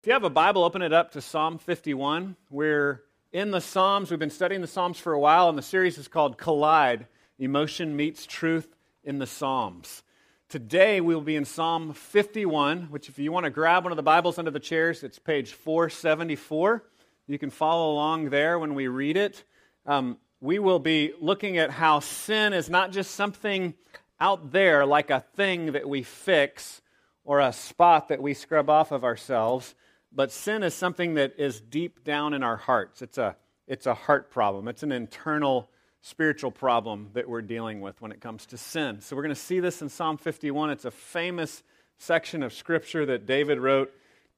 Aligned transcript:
If 0.00 0.06
you 0.06 0.14
have 0.14 0.24
a 0.24 0.30
Bible, 0.30 0.64
open 0.64 0.80
it 0.80 0.94
up 0.94 1.12
to 1.12 1.20
Psalm 1.20 1.58
51. 1.58 2.34
We're 2.48 3.02
in 3.32 3.50
the 3.50 3.60
Psalms. 3.60 4.08
We've 4.10 4.18
been 4.18 4.30
studying 4.30 4.62
the 4.62 4.66
Psalms 4.66 4.98
for 4.98 5.12
a 5.12 5.20
while, 5.20 5.50
and 5.50 5.58
the 5.58 5.62
series 5.62 5.98
is 5.98 6.08
called 6.08 6.38
Collide 6.38 7.06
Emotion 7.38 7.94
Meets 7.94 8.24
Truth 8.24 8.74
in 9.04 9.18
the 9.18 9.26
Psalms. 9.26 10.02
Today 10.48 11.02
we 11.02 11.14
will 11.14 11.20
be 11.20 11.36
in 11.36 11.44
Psalm 11.44 11.92
51, 11.92 12.84
which, 12.84 13.10
if 13.10 13.18
you 13.18 13.30
want 13.30 13.44
to 13.44 13.50
grab 13.50 13.84
one 13.84 13.92
of 13.92 13.98
the 13.98 14.02
Bibles 14.02 14.38
under 14.38 14.50
the 14.50 14.58
chairs, 14.58 15.02
it's 15.02 15.18
page 15.18 15.52
474. 15.52 16.82
You 17.26 17.38
can 17.38 17.50
follow 17.50 17.92
along 17.92 18.30
there 18.30 18.58
when 18.58 18.74
we 18.74 18.88
read 18.88 19.18
it. 19.18 19.44
Um, 19.84 20.16
we 20.40 20.58
will 20.58 20.78
be 20.78 21.12
looking 21.20 21.58
at 21.58 21.70
how 21.70 22.00
sin 22.00 22.54
is 22.54 22.70
not 22.70 22.90
just 22.90 23.10
something 23.10 23.74
out 24.18 24.50
there 24.50 24.86
like 24.86 25.10
a 25.10 25.20
thing 25.36 25.72
that 25.72 25.86
we 25.86 26.04
fix 26.04 26.80
or 27.22 27.40
a 27.40 27.52
spot 27.52 28.08
that 28.08 28.22
we 28.22 28.32
scrub 28.32 28.70
off 28.70 28.92
of 28.92 29.04
ourselves 29.04 29.74
but 30.12 30.32
sin 30.32 30.62
is 30.62 30.74
something 30.74 31.14
that 31.14 31.34
is 31.38 31.60
deep 31.60 32.04
down 32.04 32.34
in 32.34 32.42
our 32.42 32.56
hearts. 32.56 33.02
It's 33.02 33.18
a, 33.18 33.36
it's 33.66 33.86
a 33.86 33.94
heart 33.94 34.30
problem, 34.30 34.68
it's 34.68 34.82
an 34.82 34.92
internal 34.92 35.70
spiritual 36.02 36.50
problem 36.50 37.10
that 37.12 37.28
we're 37.28 37.42
dealing 37.42 37.80
with 37.80 38.00
when 38.00 38.10
it 38.10 38.20
comes 38.20 38.46
to 38.46 38.56
sin. 38.56 39.00
So 39.00 39.14
we're 39.14 39.22
going 39.22 39.34
to 39.34 39.40
see 39.40 39.60
this 39.60 39.82
in 39.82 39.90
Psalm 39.90 40.16
51. 40.16 40.70
It's 40.70 40.86
a 40.86 40.90
famous 40.90 41.62
section 41.98 42.42
of 42.42 42.54
scripture 42.54 43.04
that 43.06 43.26
David 43.26 43.58
wrote 43.58 43.92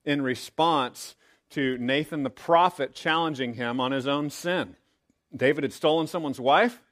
in 0.04 0.22
response 0.22 1.14
to 1.50 1.78
Nathan 1.78 2.24
the 2.24 2.30
prophet 2.30 2.94
challenging 2.94 3.54
him 3.54 3.78
on 3.78 3.92
his 3.92 4.08
own 4.08 4.30
sin. 4.30 4.74
David 5.34 5.64
had 5.64 5.72
stolen 5.72 6.06
someone's 6.06 6.40
wife 6.40 6.82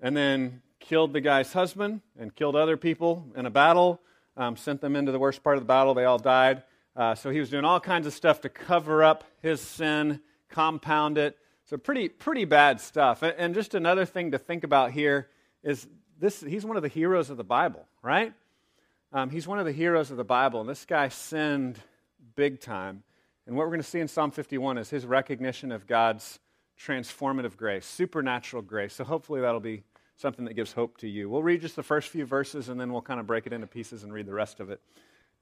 and 0.00 0.16
then 0.16 0.62
killed 0.80 1.12
the 1.12 1.20
guy's 1.20 1.52
husband 1.52 2.00
and 2.18 2.34
killed 2.34 2.56
other 2.56 2.76
people 2.76 3.26
in 3.36 3.46
a 3.46 3.50
battle, 3.50 4.00
um, 4.36 4.56
sent 4.56 4.80
them 4.80 4.96
into 4.96 5.12
the 5.12 5.18
worst 5.18 5.42
part 5.42 5.56
of 5.56 5.62
the 5.62 5.66
battle. 5.66 5.94
They 5.94 6.04
all 6.04 6.18
died. 6.18 6.62
Uh, 6.96 7.14
so 7.14 7.30
he 7.30 7.40
was 7.40 7.50
doing 7.50 7.64
all 7.64 7.80
kinds 7.80 8.06
of 8.06 8.12
stuff 8.12 8.40
to 8.42 8.48
cover 8.48 9.02
up 9.02 9.24
his 9.42 9.60
sin, 9.60 10.20
compound 10.48 11.18
it. 11.18 11.36
So 11.64 11.76
pretty, 11.76 12.08
pretty 12.08 12.44
bad 12.44 12.80
stuff. 12.80 13.22
And, 13.22 13.54
just 13.54 13.74
another 13.74 14.04
thing 14.04 14.32
to 14.32 14.38
think 14.38 14.64
about 14.64 14.92
here 14.92 15.28
is 15.62 15.88
this: 16.18 16.40
he's 16.40 16.64
one 16.64 16.76
of 16.76 16.82
the 16.82 16.88
heroes 16.88 17.30
of 17.30 17.36
the 17.36 17.44
Bible, 17.44 17.86
right? 18.02 18.32
Um, 19.12 19.30
he's 19.30 19.46
one 19.46 19.58
of 19.58 19.64
the 19.64 19.72
heroes 19.72 20.10
of 20.10 20.16
the 20.16 20.24
Bible, 20.24 20.60
and 20.60 20.68
this 20.68 20.84
guy 20.84 21.08
sinned 21.08 21.80
big 22.36 22.60
time. 22.60 23.02
And 23.46 23.56
what 23.56 23.64
we're 23.64 23.70
going 23.70 23.80
to 23.80 23.88
see 23.88 24.00
in 24.00 24.08
Psalm 24.08 24.30
51 24.30 24.78
is 24.78 24.90
his 24.90 25.04
recognition 25.04 25.72
of 25.72 25.86
God's 25.86 26.38
transformative 26.80 27.56
grace, 27.56 27.86
supernatural 27.86 28.62
grace. 28.62 28.94
So 28.94 29.04
hopefully 29.04 29.40
that'll 29.40 29.60
be 29.60 29.84
something 30.16 30.44
that 30.46 30.54
gives 30.54 30.72
hope 30.72 30.98
to 30.98 31.08
you. 31.08 31.28
We'll 31.28 31.42
read 31.42 31.60
just 31.60 31.76
the 31.76 31.82
first 31.82 32.08
few 32.08 32.24
verses, 32.24 32.68
and 32.68 32.80
then 32.80 32.92
we'll 32.92 33.02
kind 33.02 33.20
of 33.20 33.26
break 33.26 33.46
it 33.46 33.52
into 33.52 33.66
pieces 33.66 34.04
and 34.04 34.12
read 34.12 34.26
the 34.26 34.34
rest 34.34 34.60
of 34.60 34.70
it. 34.70 34.80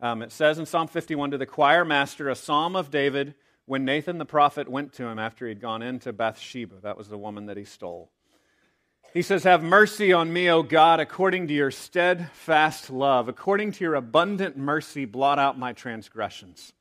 Um, 0.02 0.20
it 0.20 0.32
says 0.32 0.58
in 0.58 0.66
Psalm 0.66 0.88
51 0.88 1.30
to 1.30 1.38
the 1.38 1.46
choir 1.46 1.84
master, 1.84 2.28
a 2.28 2.34
psalm 2.34 2.74
of 2.74 2.90
David 2.90 3.34
when 3.66 3.84
Nathan 3.84 4.18
the 4.18 4.24
prophet 4.24 4.68
went 4.68 4.92
to 4.94 5.06
him 5.06 5.20
after 5.20 5.46
he'd 5.46 5.60
gone 5.60 5.80
into 5.80 6.12
Bathsheba. 6.12 6.80
That 6.82 6.98
was 6.98 7.08
the 7.08 7.16
woman 7.16 7.46
that 7.46 7.56
he 7.56 7.64
stole. 7.64 8.10
He 9.14 9.22
says, 9.22 9.44
Have 9.44 9.62
mercy 9.62 10.12
on 10.12 10.32
me, 10.32 10.50
O 10.50 10.64
God, 10.64 10.98
according 10.98 11.46
to 11.46 11.54
your 11.54 11.70
steadfast 11.70 12.90
love. 12.90 13.28
According 13.28 13.72
to 13.72 13.84
your 13.84 13.94
abundant 13.94 14.56
mercy, 14.56 15.04
blot 15.04 15.38
out 15.38 15.56
my 15.56 15.72
transgressions. 15.72 16.72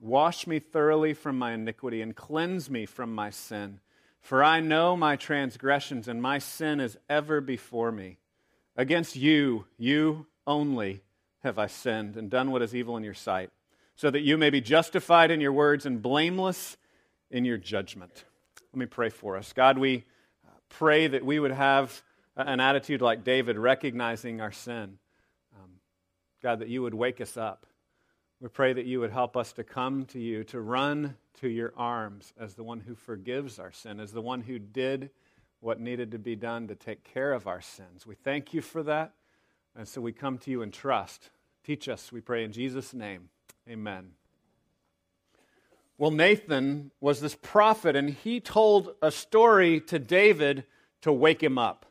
Wash 0.00 0.46
me 0.46 0.58
thoroughly 0.58 1.12
from 1.12 1.38
my 1.38 1.52
iniquity 1.52 2.00
and 2.00 2.16
cleanse 2.16 2.70
me 2.70 2.86
from 2.86 3.14
my 3.14 3.28
sin. 3.28 3.80
For 4.22 4.42
I 4.42 4.60
know 4.60 4.96
my 4.96 5.16
transgressions, 5.16 6.08
and 6.08 6.22
my 6.22 6.38
sin 6.38 6.80
is 6.80 6.96
ever 7.10 7.42
before 7.42 7.92
me. 7.92 8.16
Against 8.76 9.14
you, 9.14 9.66
you 9.76 10.26
only, 10.46 11.02
have 11.42 11.58
I 11.58 11.66
sinned 11.66 12.16
and 12.16 12.30
done 12.30 12.50
what 12.50 12.62
is 12.62 12.74
evil 12.74 12.96
in 12.96 13.04
your 13.04 13.14
sight, 13.14 13.50
so 13.96 14.10
that 14.10 14.20
you 14.20 14.38
may 14.38 14.50
be 14.50 14.60
justified 14.60 15.30
in 15.30 15.40
your 15.40 15.52
words 15.52 15.86
and 15.86 16.00
blameless 16.00 16.76
in 17.30 17.44
your 17.44 17.58
judgment. 17.58 18.24
Let 18.72 18.78
me 18.78 18.86
pray 18.86 19.08
for 19.08 19.36
us. 19.36 19.52
God, 19.52 19.78
we 19.78 20.04
pray 20.68 21.06
that 21.06 21.24
we 21.24 21.38
would 21.38 21.52
have 21.52 22.02
an 22.36 22.60
attitude 22.60 23.02
like 23.02 23.24
David, 23.24 23.58
recognizing 23.58 24.40
our 24.40 24.52
sin. 24.52 24.98
Um, 25.54 25.70
God, 26.42 26.60
that 26.60 26.68
you 26.68 26.82
would 26.82 26.94
wake 26.94 27.20
us 27.20 27.36
up. 27.36 27.66
We 28.40 28.48
pray 28.48 28.72
that 28.72 28.86
you 28.86 29.00
would 29.00 29.12
help 29.12 29.36
us 29.36 29.52
to 29.52 29.64
come 29.64 30.06
to 30.06 30.18
you, 30.18 30.42
to 30.44 30.60
run 30.60 31.16
to 31.40 31.48
your 31.48 31.72
arms 31.76 32.32
as 32.40 32.54
the 32.54 32.64
one 32.64 32.80
who 32.80 32.94
forgives 32.94 33.58
our 33.58 33.70
sin, 33.70 34.00
as 34.00 34.12
the 34.12 34.22
one 34.22 34.40
who 34.40 34.58
did 34.58 35.10
what 35.60 35.78
needed 35.78 36.10
to 36.12 36.18
be 36.18 36.34
done 36.34 36.66
to 36.68 36.74
take 36.74 37.04
care 37.04 37.32
of 37.32 37.46
our 37.46 37.60
sins. 37.60 38.06
We 38.06 38.14
thank 38.14 38.52
you 38.52 38.62
for 38.62 38.82
that. 38.82 39.12
And 39.76 39.88
so 39.88 40.00
we 40.00 40.12
come 40.12 40.38
to 40.38 40.50
you 40.50 40.62
in 40.62 40.70
trust. 40.70 41.30
Teach 41.64 41.88
us, 41.88 42.12
we 42.12 42.20
pray 42.20 42.44
in 42.44 42.52
Jesus' 42.52 42.92
name. 42.92 43.28
Amen. 43.68 44.10
Well, 45.96 46.10
Nathan 46.10 46.90
was 47.00 47.20
this 47.20 47.36
prophet, 47.40 47.94
and 47.94 48.10
he 48.10 48.40
told 48.40 48.94
a 49.00 49.10
story 49.10 49.80
to 49.82 49.98
David 49.98 50.64
to 51.02 51.12
wake 51.12 51.42
him 51.42 51.58
up. 51.58 51.86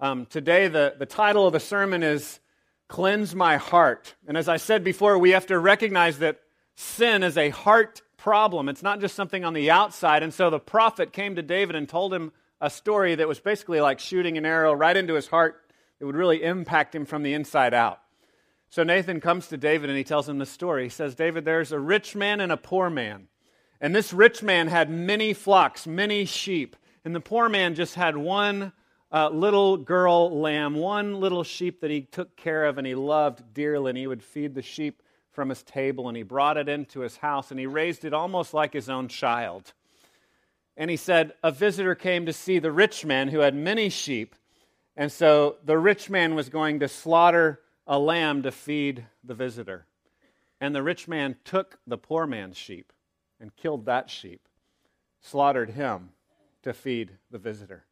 Um, 0.00 0.26
today, 0.26 0.68
the, 0.68 0.94
the 0.98 1.06
title 1.06 1.46
of 1.46 1.52
the 1.52 1.60
sermon 1.60 2.02
is 2.02 2.40
Cleanse 2.88 3.34
My 3.34 3.56
Heart. 3.56 4.14
And 4.26 4.36
as 4.36 4.48
I 4.48 4.56
said 4.56 4.84
before, 4.84 5.18
we 5.18 5.30
have 5.30 5.46
to 5.46 5.58
recognize 5.58 6.18
that 6.18 6.40
sin 6.74 7.22
is 7.22 7.38
a 7.38 7.50
heart 7.50 8.02
problem. 8.16 8.68
It's 8.68 8.82
not 8.82 9.00
just 9.00 9.14
something 9.14 9.44
on 9.44 9.54
the 9.54 9.70
outside. 9.70 10.22
And 10.22 10.34
so 10.34 10.50
the 10.50 10.58
prophet 10.58 11.12
came 11.12 11.36
to 11.36 11.42
David 11.42 11.76
and 11.76 11.88
told 11.88 12.12
him 12.12 12.32
a 12.60 12.68
story 12.68 13.14
that 13.14 13.28
was 13.28 13.40
basically 13.40 13.80
like 13.80 14.00
shooting 14.00 14.36
an 14.36 14.44
arrow 14.44 14.72
right 14.72 14.96
into 14.96 15.14
his 15.14 15.28
heart 15.28 15.62
it 16.00 16.04
would 16.04 16.16
really 16.16 16.42
impact 16.42 16.94
him 16.94 17.04
from 17.04 17.22
the 17.22 17.34
inside 17.34 17.74
out. 17.74 18.00
So 18.68 18.82
Nathan 18.82 19.20
comes 19.20 19.48
to 19.48 19.56
David 19.56 19.88
and 19.88 19.96
he 19.96 20.04
tells 20.04 20.28
him 20.28 20.38
the 20.38 20.46
story. 20.46 20.84
He 20.84 20.88
says, 20.88 21.14
David, 21.14 21.44
there's 21.44 21.72
a 21.72 21.80
rich 21.80 22.14
man 22.14 22.40
and 22.40 22.52
a 22.52 22.56
poor 22.56 22.90
man. 22.90 23.28
And 23.80 23.94
this 23.94 24.12
rich 24.12 24.42
man 24.42 24.68
had 24.68 24.90
many 24.90 25.32
flocks, 25.32 25.86
many 25.86 26.24
sheep. 26.24 26.76
And 27.04 27.14
the 27.14 27.20
poor 27.20 27.48
man 27.48 27.74
just 27.74 27.94
had 27.94 28.16
one 28.16 28.72
uh, 29.12 29.28
little 29.28 29.76
girl 29.76 30.40
lamb, 30.40 30.74
one 30.74 31.20
little 31.20 31.44
sheep 31.44 31.80
that 31.80 31.90
he 31.90 32.02
took 32.02 32.36
care 32.36 32.64
of 32.64 32.78
and 32.78 32.86
he 32.86 32.94
loved 32.94 33.54
dearly. 33.54 33.90
And 33.90 33.98
he 33.98 34.06
would 34.06 34.22
feed 34.22 34.54
the 34.54 34.62
sheep 34.62 35.02
from 35.32 35.50
his 35.50 35.62
table 35.62 36.08
and 36.08 36.16
he 36.16 36.22
brought 36.22 36.56
it 36.56 36.68
into 36.68 37.00
his 37.00 37.18
house 37.18 37.50
and 37.50 37.60
he 37.60 37.66
raised 37.66 38.04
it 38.04 38.14
almost 38.14 38.54
like 38.54 38.72
his 38.72 38.88
own 38.88 39.06
child. 39.06 39.72
And 40.76 40.90
he 40.90 40.96
said, 40.96 41.34
A 41.42 41.52
visitor 41.52 41.94
came 41.94 42.26
to 42.26 42.32
see 42.32 42.58
the 42.58 42.72
rich 42.72 43.04
man 43.04 43.28
who 43.28 43.38
had 43.40 43.54
many 43.54 43.88
sheep. 43.88 44.34
And 44.96 45.12
so 45.12 45.56
the 45.64 45.78
rich 45.78 46.08
man 46.08 46.34
was 46.34 46.48
going 46.48 46.80
to 46.80 46.88
slaughter 46.88 47.60
a 47.86 47.98
lamb 47.98 48.42
to 48.42 48.50
feed 48.50 49.06
the 49.22 49.34
visitor. 49.34 49.86
And 50.60 50.74
the 50.74 50.82
rich 50.82 51.06
man 51.06 51.36
took 51.44 51.78
the 51.86 51.98
poor 51.98 52.26
man's 52.26 52.56
sheep 52.56 52.92
and 53.38 53.54
killed 53.54 53.84
that 53.86 54.08
sheep, 54.08 54.48
slaughtered 55.20 55.70
him 55.70 56.10
to 56.62 56.72
feed 56.72 57.12
the 57.30 57.38
visitor. 57.38 57.84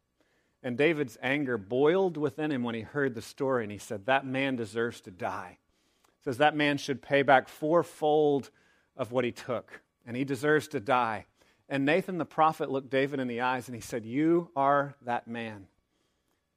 And 0.63 0.79
David's 0.79 1.19
anger 1.23 1.59
boiled 1.59 2.17
within 2.17 2.51
him 2.51 2.63
when 2.63 2.75
he 2.75 2.81
heard 2.81 3.15
the 3.15 3.21
story, 3.21 3.65
and 3.65 3.71
he 3.71 3.77
said, 3.77 4.07
That 4.07 4.25
man 4.25 4.57
deserves 4.57 5.03
to 5.03 5.11
die. 5.11 5.59
He 6.07 6.25
says 6.25 6.39
that 6.39 6.57
man 6.57 6.79
should 6.79 7.03
pay 7.03 7.21
back 7.21 7.51
fourfold 7.51 8.51
of 8.97 9.13
what 9.13 9.27
he 9.27 9.33
took, 9.33 9.83
and 10.07 10.17
he 10.17 10.25
deserves 10.25 10.69
to 10.69 10.81
die. 10.81 11.27
And 11.69 11.85
Nathan 11.85 12.17
the 12.17 12.25
prophet 12.25 12.71
looked 12.71 12.91
David 12.91 13.21
in 13.21 13.29
the 13.29 13.43
eyes 13.43 13.69
and 13.69 13.75
he 13.75 13.81
said, 13.81 14.05
You 14.05 14.51
are 14.57 14.97
that 15.03 15.29
man. 15.29 15.67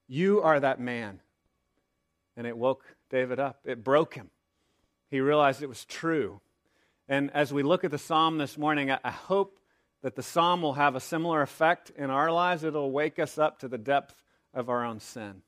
You 0.08 0.42
are 0.42 0.60
that 0.60 0.80
man. 0.80 1.20
And 2.36 2.46
it 2.46 2.58
woke 2.58 2.84
David 3.10 3.40
up, 3.40 3.60
it 3.66 3.84
broke 3.84 4.14
him. 4.14 4.30
He 5.10 5.22
realized 5.22 5.62
it 5.62 5.70
was 5.70 5.86
true. 5.86 6.42
And 7.08 7.32
as 7.34 7.54
we 7.54 7.64
look 7.64 7.84
at 7.84 7.92
the 7.92 7.98
psalm 7.98 8.38
this 8.38 8.58
morning, 8.58 8.92
I 8.92 9.12
hope 9.12 9.60
that 10.04 10.16
the 10.16 10.24
psalm 10.24 10.62
will 10.62 10.74
have 10.74 10.96
a 10.96 11.00
similar 11.00 11.42
effect 11.42 11.90
in 11.98 12.10
our 12.10 12.32
lives. 12.32 12.64
It'll 12.64 12.92
wake 12.92 13.18
us 13.18 13.38
up 13.38 13.60
to 13.60 13.68
the 13.68 13.78
depth 13.78 14.16
of 14.54 14.70
our 14.70 14.84
own 14.84 15.00
sin. 15.00 15.42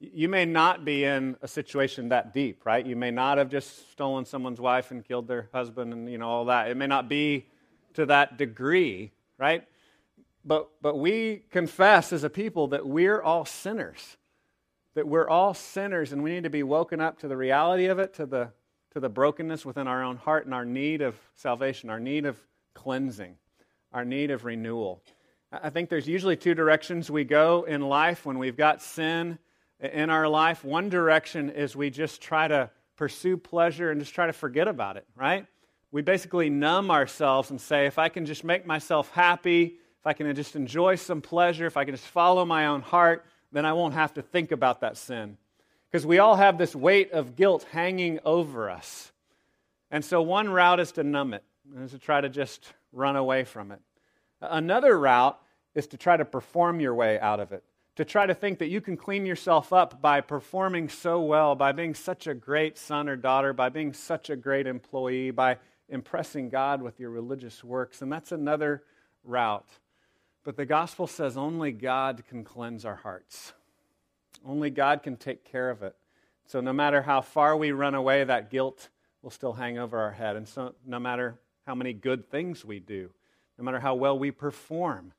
You 0.00 0.28
may 0.28 0.46
not 0.46 0.84
be 0.84 1.04
in 1.04 1.36
a 1.42 1.48
situation 1.48 2.08
that 2.08 2.32
deep, 2.32 2.64
right? 2.64 2.84
You 2.84 2.96
may 2.96 3.10
not 3.10 3.38
have 3.38 3.50
just 3.50 3.90
stolen 3.92 4.24
someone's 4.24 4.60
wife 4.60 4.90
and 4.90 5.04
killed 5.04 5.28
their 5.28 5.48
husband 5.52 5.92
and 5.92 6.10
you 6.10 6.18
know 6.18 6.28
all 6.28 6.44
that. 6.46 6.70
It 6.70 6.76
may 6.76 6.86
not 6.86 7.08
be 7.08 7.46
to 7.94 8.06
that 8.06 8.38
degree, 8.38 9.12
right? 9.38 9.64
But, 10.44 10.70
but 10.80 10.98
we 10.98 11.42
confess 11.50 12.12
as 12.12 12.24
a 12.24 12.30
people 12.30 12.68
that 12.68 12.86
we're 12.86 13.20
all 13.20 13.44
sinners, 13.44 14.16
that 14.94 15.06
we're 15.06 15.28
all 15.28 15.54
sinners, 15.54 16.12
and 16.12 16.22
we 16.22 16.30
need 16.30 16.44
to 16.44 16.50
be 16.50 16.62
woken 16.62 17.00
up 17.00 17.18
to 17.20 17.28
the 17.28 17.36
reality 17.36 17.86
of 17.86 17.98
it, 17.98 18.14
to 18.14 18.26
the, 18.26 18.50
to 18.92 19.00
the 19.00 19.08
brokenness 19.08 19.66
within 19.66 19.86
our 19.86 20.02
own 20.02 20.16
heart 20.16 20.46
and 20.46 20.54
our 20.54 20.64
need 20.64 21.02
of 21.02 21.14
salvation, 21.34 21.90
our 21.90 22.00
need 22.00 22.24
of 22.24 22.38
cleansing, 22.74 23.36
our 23.92 24.04
need 24.04 24.30
of 24.30 24.44
renewal. 24.44 25.02
I 25.52 25.70
think 25.70 25.90
there's 25.90 26.08
usually 26.08 26.36
two 26.36 26.54
directions 26.54 27.10
we 27.10 27.24
go 27.24 27.64
in 27.64 27.82
life 27.82 28.24
when 28.24 28.38
we've 28.38 28.56
got 28.56 28.82
sin 28.82 29.38
in 29.80 30.08
our 30.08 30.28
life. 30.28 30.64
One 30.64 30.88
direction 30.88 31.50
is 31.50 31.74
we 31.74 31.90
just 31.90 32.22
try 32.22 32.48
to 32.48 32.70
pursue 32.96 33.36
pleasure 33.36 33.90
and 33.90 34.00
just 34.00 34.14
try 34.14 34.26
to 34.26 34.32
forget 34.32 34.68
about 34.68 34.96
it, 34.96 35.06
right? 35.16 35.46
We 35.90 36.02
basically 36.02 36.50
numb 36.50 36.90
ourselves 36.90 37.50
and 37.50 37.60
say, 37.60 37.86
if 37.86 37.98
I 37.98 38.08
can 38.08 38.26
just 38.26 38.44
make 38.44 38.64
myself 38.64 39.10
happy, 39.10 39.78
if 40.00 40.06
I 40.06 40.14
can 40.14 40.34
just 40.34 40.56
enjoy 40.56 40.94
some 40.94 41.20
pleasure, 41.20 41.66
if 41.66 41.76
I 41.76 41.84
can 41.84 41.94
just 41.94 42.06
follow 42.06 42.46
my 42.46 42.66
own 42.66 42.80
heart, 42.80 43.26
then 43.52 43.66
I 43.66 43.74
won't 43.74 43.94
have 43.94 44.14
to 44.14 44.22
think 44.22 44.50
about 44.50 44.80
that 44.80 44.96
sin. 44.96 45.36
Because 45.90 46.06
we 46.06 46.18
all 46.18 46.36
have 46.36 46.56
this 46.56 46.74
weight 46.74 47.12
of 47.12 47.36
guilt 47.36 47.66
hanging 47.70 48.18
over 48.24 48.70
us. 48.70 49.12
And 49.90 50.02
so 50.04 50.22
one 50.22 50.48
route 50.48 50.80
is 50.80 50.92
to 50.92 51.02
numb 51.02 51.34
it. 51.34 51.44
is 51.76 51.90
to 51.90 51.98
try 51.98 52.20
to 52.20 52.28
just 52.28 52.72
run 52.92 53.16
away 53.16 53.44
from 53.44 53.72
it. 53.72 53.80
Another 54.40 54.98
route 54.98 55.38
is 55.74 55.86
to 55.88 55.98
try 55.98 56.16
to 56.16 56.24
perform 56.24 56.80
your 56.80 56.94
way 56.94 57.20
out 57.20 57.40
of 57.40 57.52
it, 57.52 57.62
to 57.96 58.04
try 58.04 58.24
to 58.24 58.34
think 58.34 58.58
that 58.60 58.68
you 58.68 58.80
can 58.80 58.96
clean 58.96 59.26
yourself 59.26 59.72
up 59.72 60.00
by 60.00 60.20
performing 60.22 60.88
so 60.88 61.20
well, 61.20 61.54
by 61.54 61.72
being 61.72 61.94
such 61.94 62.26
a 62.26 62.34
great 62.34 62.78
son 62.78 63.08
or 63.08 63.16
daughter, 63.16 63.52
by 63.52 63.68
being 63.68 63.92
such 63.92 64.30
a 64.30 64.36
great 64.36 64.66
employee, 64.66 65.30
by 65.30 65.58
impressing 65.90 66.48
God 66.48 66.80
with 66.80 66.98
your 66.98 67.10
religious 67.10 67.62
works. 67.62 68.00
And 68.00 68.10
that's 68.10 68.32
another 68.32 68.82
route. 69.24 69.68
But 70.44 70.56
the 70.56 70.66
gospel 70.66 71.06
says 71.06 71.36
only 71.36 71.72
God 71.72 72.22
can 72.28 72.44
cleanse 72.44 72.84
our 72.84 72.96
hearts, 72.96 73.52
only 74.46 74.70
God 74.70 75.02
can 75.02 75.16
take 75.16 75.44
care 75.44 75.70
of 75.70 75.82
it. 75.82 75.94
So 76.46 76.60
no 76.60 76.72
matter 76.72 77.02
how 77.02 77.20
far 77.20 77.56
we 77.56 77.70
run 77.72 77.94
away, 77.94 78.24
that 78.24 78.50
guilt 78.50 78.88
will 79.22 79.30
still 79.30 79.52
hang 79.52 79.78
over 79.78 79.98
our 79.98 80.10
head. 80.10 80.34
And 80.36 80.48
so 80.48 80.74
no 80.84 80.98
matter 80.98 81.38
how 81.66 81.74
many 81.74 81.92
good 81.92 82.28
things 82.28 82.64
we 82.64 82.80
do, 82.80 83.10
no 83.58 83.64
matter 83.64 83.78
how 83.78 83.94
well 83.94 84.18
we 84.18 84.30
perform, 84.30 85.12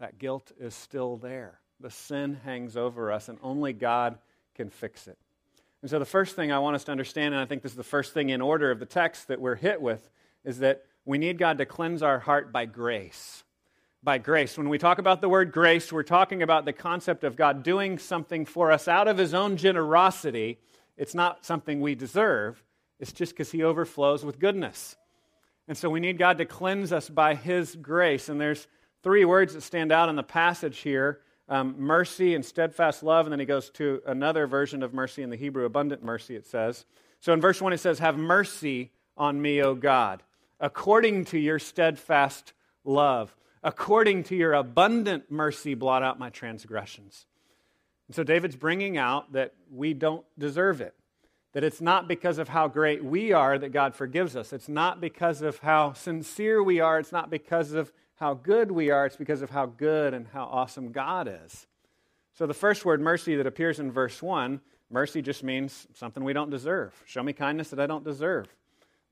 that 0.00 0.18
guilt 0.18 0.52
is 0.58 0.74
still 0.74 1.16
there. 1.16 1.60
The 1.80 1.90
sin 1.90 2.40
hangs 2.44 2.76
over 2.76 3.12
us, 3.12 3.28
and 3.28 3.38
only 3.42 3.72
God 3.72 4.18
can 4.54 4.68
fix 4.68 5.06
it. 5.06 5.16
And 5.80 5.90
so, 5.90 5.98
the 5.98 6.04
first 6.04 6.34
thing 6.34 6.50
I 6.50 6.58
want 6.58 6.76
us 6.76 6.84
to 6.84 6.92
understand, 6.92 7.34
and 7.34 7.42
I 7.42 7.46
think 7.46 7.62
this 7.62 7.72
is 7.72 7.76
the 7.76 7.82
first 7.84 8.14
thing 8.14 8.30
in 8.30 8.40
order 8.40 8.70
of 8.70 8.80
the 8.80 8.86
text 8.86 9.28
that 9.28 9.40
we're 9.40 9.54
hit 9.54 9.80
with, 9.80 10.10
is 10.44 10.58
that 10.58 10.84
we 11.04 11.18
need 11.18 11.38
God 11.38 11.58
to 11.58 11.66
cleanse 11.66 12.02
our 12.02 12.18
heart 12.18 12.52
by 12.52 12.66
grace. 12.66 13.43
By 14.04 14.18
grace. 14.18 14.58
When 14.58 14.68
we 14.68 14.76
talk 14.76 14.98
about 14.98 15.22
the 15.22 15.30
word 15.30 15.50
grace, 15.50 15.90
we're 15.90 16.02
talking 16.02 16.42
about 16.42 16.66
the 16.66 16.74
concept 16.74 17.24
of 17.24 17.36
God 17.36 17.62
doing 17.62 17.96
something 17.96 18.44
for 18.44 18.70
us 18.70 18.86
out 18.86 19.08
of 19.08 19.16
his 19.16 19.32
own 19.32 19.56
generosity. 19.56 20.58
It's 20.98 21.14
not 21.14 21.46
something 21.46 21.80
we 21.80 21.94
deserve, 21.94 22.62
it's 23.00 23.12
just 23.12 23.32
because 23.32 23.50
he 23.50 23.62
overflows 23.62 24.22
with 24.22 24.38
goodness. 24.38 24.96
And 25.68 25.78
so 25.78 25.88
we 25.88 26.00
need 26.00 26.18
God 26.18 26.36
to 26.36 26.44
cleanse 26.44 26.92
us 26.92 27.08
by 27.08 27.34
his 27.34 27.76
grace. 27.76 28.28
And 28.28 28.38
there's 28.38 28.66
three 29.02 29.24
words 29.24 29.54
that 29.54 29.62
stand 29.62 29.90
out 29.90 30.10
in 30.10 30.16
the 30.16 30.22
passage 30.22 30.80
here 30.80 31.20
um, 31.48 31.74
mercy 31.78 32.34
and 32.34 32.44
steadfast 32.44 33.02
love. 33.02 33.24
And 33.24 33.32
then 33.32 33.40
he 33.40 33.46
goes 33.46 33.70
to 33.70 34.02
another 34.06 34.46
version 34.46 34.82
of 34.82 34.92
mercy 34.92 35.22
in 35.22 35.30
the 35.30 35.36
Hebrew, 35.36 35.64
abundant 35.64 36.04
mercy, 36.04 36.36
it 36.36 36.44
says. 36.44 36.84
So 37.20 37.32
in 37.32 37.40
verse 37.40 37.58
1, 37.58 37.72
it 37.72 37.80
says, 37.80 38.00
Have 38.00 38.18
mercy 38.18 38.92
on 39.16 39.40
me, 39.40 39.62
O 39.62 39.74
God, 39.74 40.22
according 40.60 41.24
to 41.26 41.38
your 41.38 41.58
steadfast 41.58 42.52
love. 42.84 43.34
According 43.64 44.24
to 44.24 44.36
your 44.36 44.52
abundant 44.52 45.30
mercy, 45.30 45.72
blot 45.72 46.02
out 46.02 46.18
my 46.18 46.28
transgressions. 46.28 47.24
And 48.08 48.14
so 48.14 48.22
David's 48.22 48.56
bringing 48.56 48.98
out 48.98 49.32
that 49.32 49.54
we 49.72 49.94
don't 49.94 50.24
deserve 50.38 50.82
it. 50.82 50.94
That 51.54 51.64
it's 51.64 51.80
not 51.80 52.06
because 52.06 52.36
of 52.36 52.48
how 52.48 52.68
great 52.68 53.02
we 53.02 53.32
are 53.32 53.56
that 53.56 53.72
God 53.72 53.94
forgives 53.94 54.36
us. 54.36 54.52
It's 54.52 54.68
not 54.68 55.00
because 55.00 55.40
of 55.40 55.60
how 55.60 55.94
sincere 55.94 56.62
we 56.62 56.80
are. 56.80 56.98
It's 56.98 57.12
not 57.12 57.30
because 57.30 57.72
of 57.72 57.90
how 58.16 58.34
good 58.34 58.70
we 58.70 58.90
are. 58.90 59.06
It's 59.06 59.16
because 59.16 59.40
of 59.40 59.48
how 59.48 59.66
good 59.66 60.12
and 60.12 60.28
how 60.28 60.44
awesome 60.44 60.92
God 60.92 61.26
is. 61.44 61.66
So 62.34 62.46
the 62.46 62.52
first 62.54 62.84
word, 62.84 63.00
mercy, 63.00 63.36
that 63.36 63.46
appears 63.46 63.78
in 63.78 63.92
verse 63.92 64.20
1, 64.20 64.60
mercy 64.90 65.22
just 65.22 65.42
means 65.42 65.86
something 65.94 66.22
we 66.22 66.32
don't 66.34 66.50
deserve. 66.50 67.02
Show 67.06 67.22
me 67.22 67.32
kindness 67.32 67.70
that 67.70 67.80
I 67.80 67.86
don't 67.86 68.04
deserve. 68.04 68.54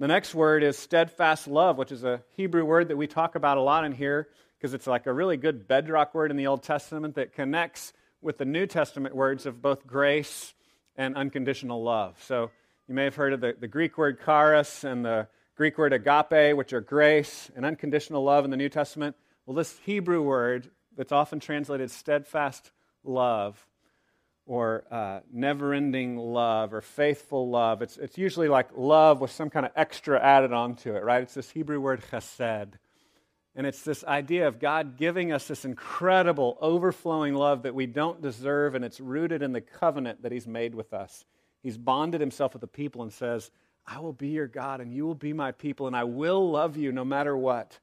The 0.02 0.08
next 0.08 0.34
word 0.34 0.64
is 0.64 0.76
steadfast 0.76 1.46
love, 1.46 1.78
which 1.78 1.92
is 1.92 2.02
a 2.02 2.24
Hebrew 2.34 2.64
word 2.64 2.88
that 2.88 2.96
we 2.96 3.06
talk 3.06 3.36
about 3.36 3.56
a 3.56 3.60
lot 3.60 3.84
in 3.84 3.92
here 3.92 4.26
because 4.58 4.74
it's 4.74 4.88
like 4.88 5.06
a 5.06 5.12
really 5.12 5.36
good 5.36 5.68
bedrock 5.68 6.12
word 6.12 6.32
in 6.32 6.36
the 6.36 6.48
Old 6.48 6.64
Testament 6.64 7.14
that 7.14 7.34
connects 7.34 7.92
with 8.20 8.36
the 8.36 8.44
New 8.44 8.66
Testament 8.66 9.14
words 9.14 9.46
of 9.46 9.62
both 9.62 9.86
grace 9.86 10.54
and 10.96 11.14
unconditional 11.14 11.84
love. 11.84 12.20
So 12.20 12.50
you 12.88 12.96
may 12.96 13.04
have 13.04 13.14
heard 13.14 13.32
of 13.32 13.40
the, 13.40 13.54
the 13.56 13.68
Greek 13.68 13.96
word 13.96 14.18
charis 14.24 14.82
and 14.82 15.04
the 15.04 15.28
Greek 15.54 15.78
word 15.78 15.92
agape, 15.92 16.56
which 16.56 16.72
are 16.72 16.80
grace 16.80 17.48
and 17.54 17.64
unconditional 17.64 18.24
love 18.24 18.44
in 18.44 18.50
the 18.50 18.56
New 18.56 18.68
Testament. 18.68 19.14
Well, 19.46 19.54
this 19.54 19.78
Hebrew 19.84 20.20
word 20.20 20.68
that's 20.96 21.12
often 21.12 21.38
translated 21.38 21.92
steadfast 21.92 22.72
love 23.04 23.64
or 24.46 24.84
uh, 24.90 25.20
never 25.32 25.72
ending 25.72 26.16
love 26.16 26.74
or 26.74 26.80
faithful 26.80 27.48
love. 27.48 27.80
It's, 27.82 27.96
it's 27.96 28.18
usually 28.18 28.48
like 28.48 28.68
love 28.76 29.20
with 29.20 29.30
some 29.30 29.50
kind 29.50 29.64
of 29.64 29.72
extra 29.76 30.20
added 30.20 30.52
onto 30.52 30.94
it, 30.94 31.04
right? 31.04 31.22
It's 31.22 31.34
this 31.34 31.50
Hebrew 31.50 31.80
word 31.80 32.02
chesed. 32.10 32.72
And 33.54 33.66
it's 33.66 33.82
this 33.82 34.02
idea 34.04 34.48
of 34.48 34.58
God 34.58 34.96
giving 34.96 35.30
us 35.30 35.46
this 35.46 35.64
incredible, 35.64 36.56
overflowing 36.60 37.34
love 37.34 37.62
that 37.62 37.74
we 37.74 37.86
don't 37.86 38.22
deserve, 38.22 38.74
and 38.74 38.84
it's 38.84 38.98
rooted 38.98 39.42
in 39.42 39.52
the 39.52 39.60
covenant 39.60 40.22
that 40.22 40.32
He's 40.32 40.46
made 40.46 40.74
with 40.74 40.94
us. 40.94 41.26
He's 41.62 41.76
bonded 41.76 42.20
Himself 42.20 42.54
with 42.54 42.62
the 42.62 42.66
people 42.66 43.02
and 43.02 43.12
says, 43.12 43.50
I 43.86 43.98
will 43.98 44.14
be 44.14 44.28
your 44.28 44.46
God, 44.46 44.80
and 44.80 44.94
you 44.94 45.04
will 45.04 45.14
be 45.14 45.32
my 45.32 45.52
people, 45.52 45.86
and 45.86 45.94
I 45.94 46.04
will 46.04 46.50
love 46.50 46.76
you 46.76 46.92
no 46.92 47.04
matter 47.04 47.36
what. 47.36 47.78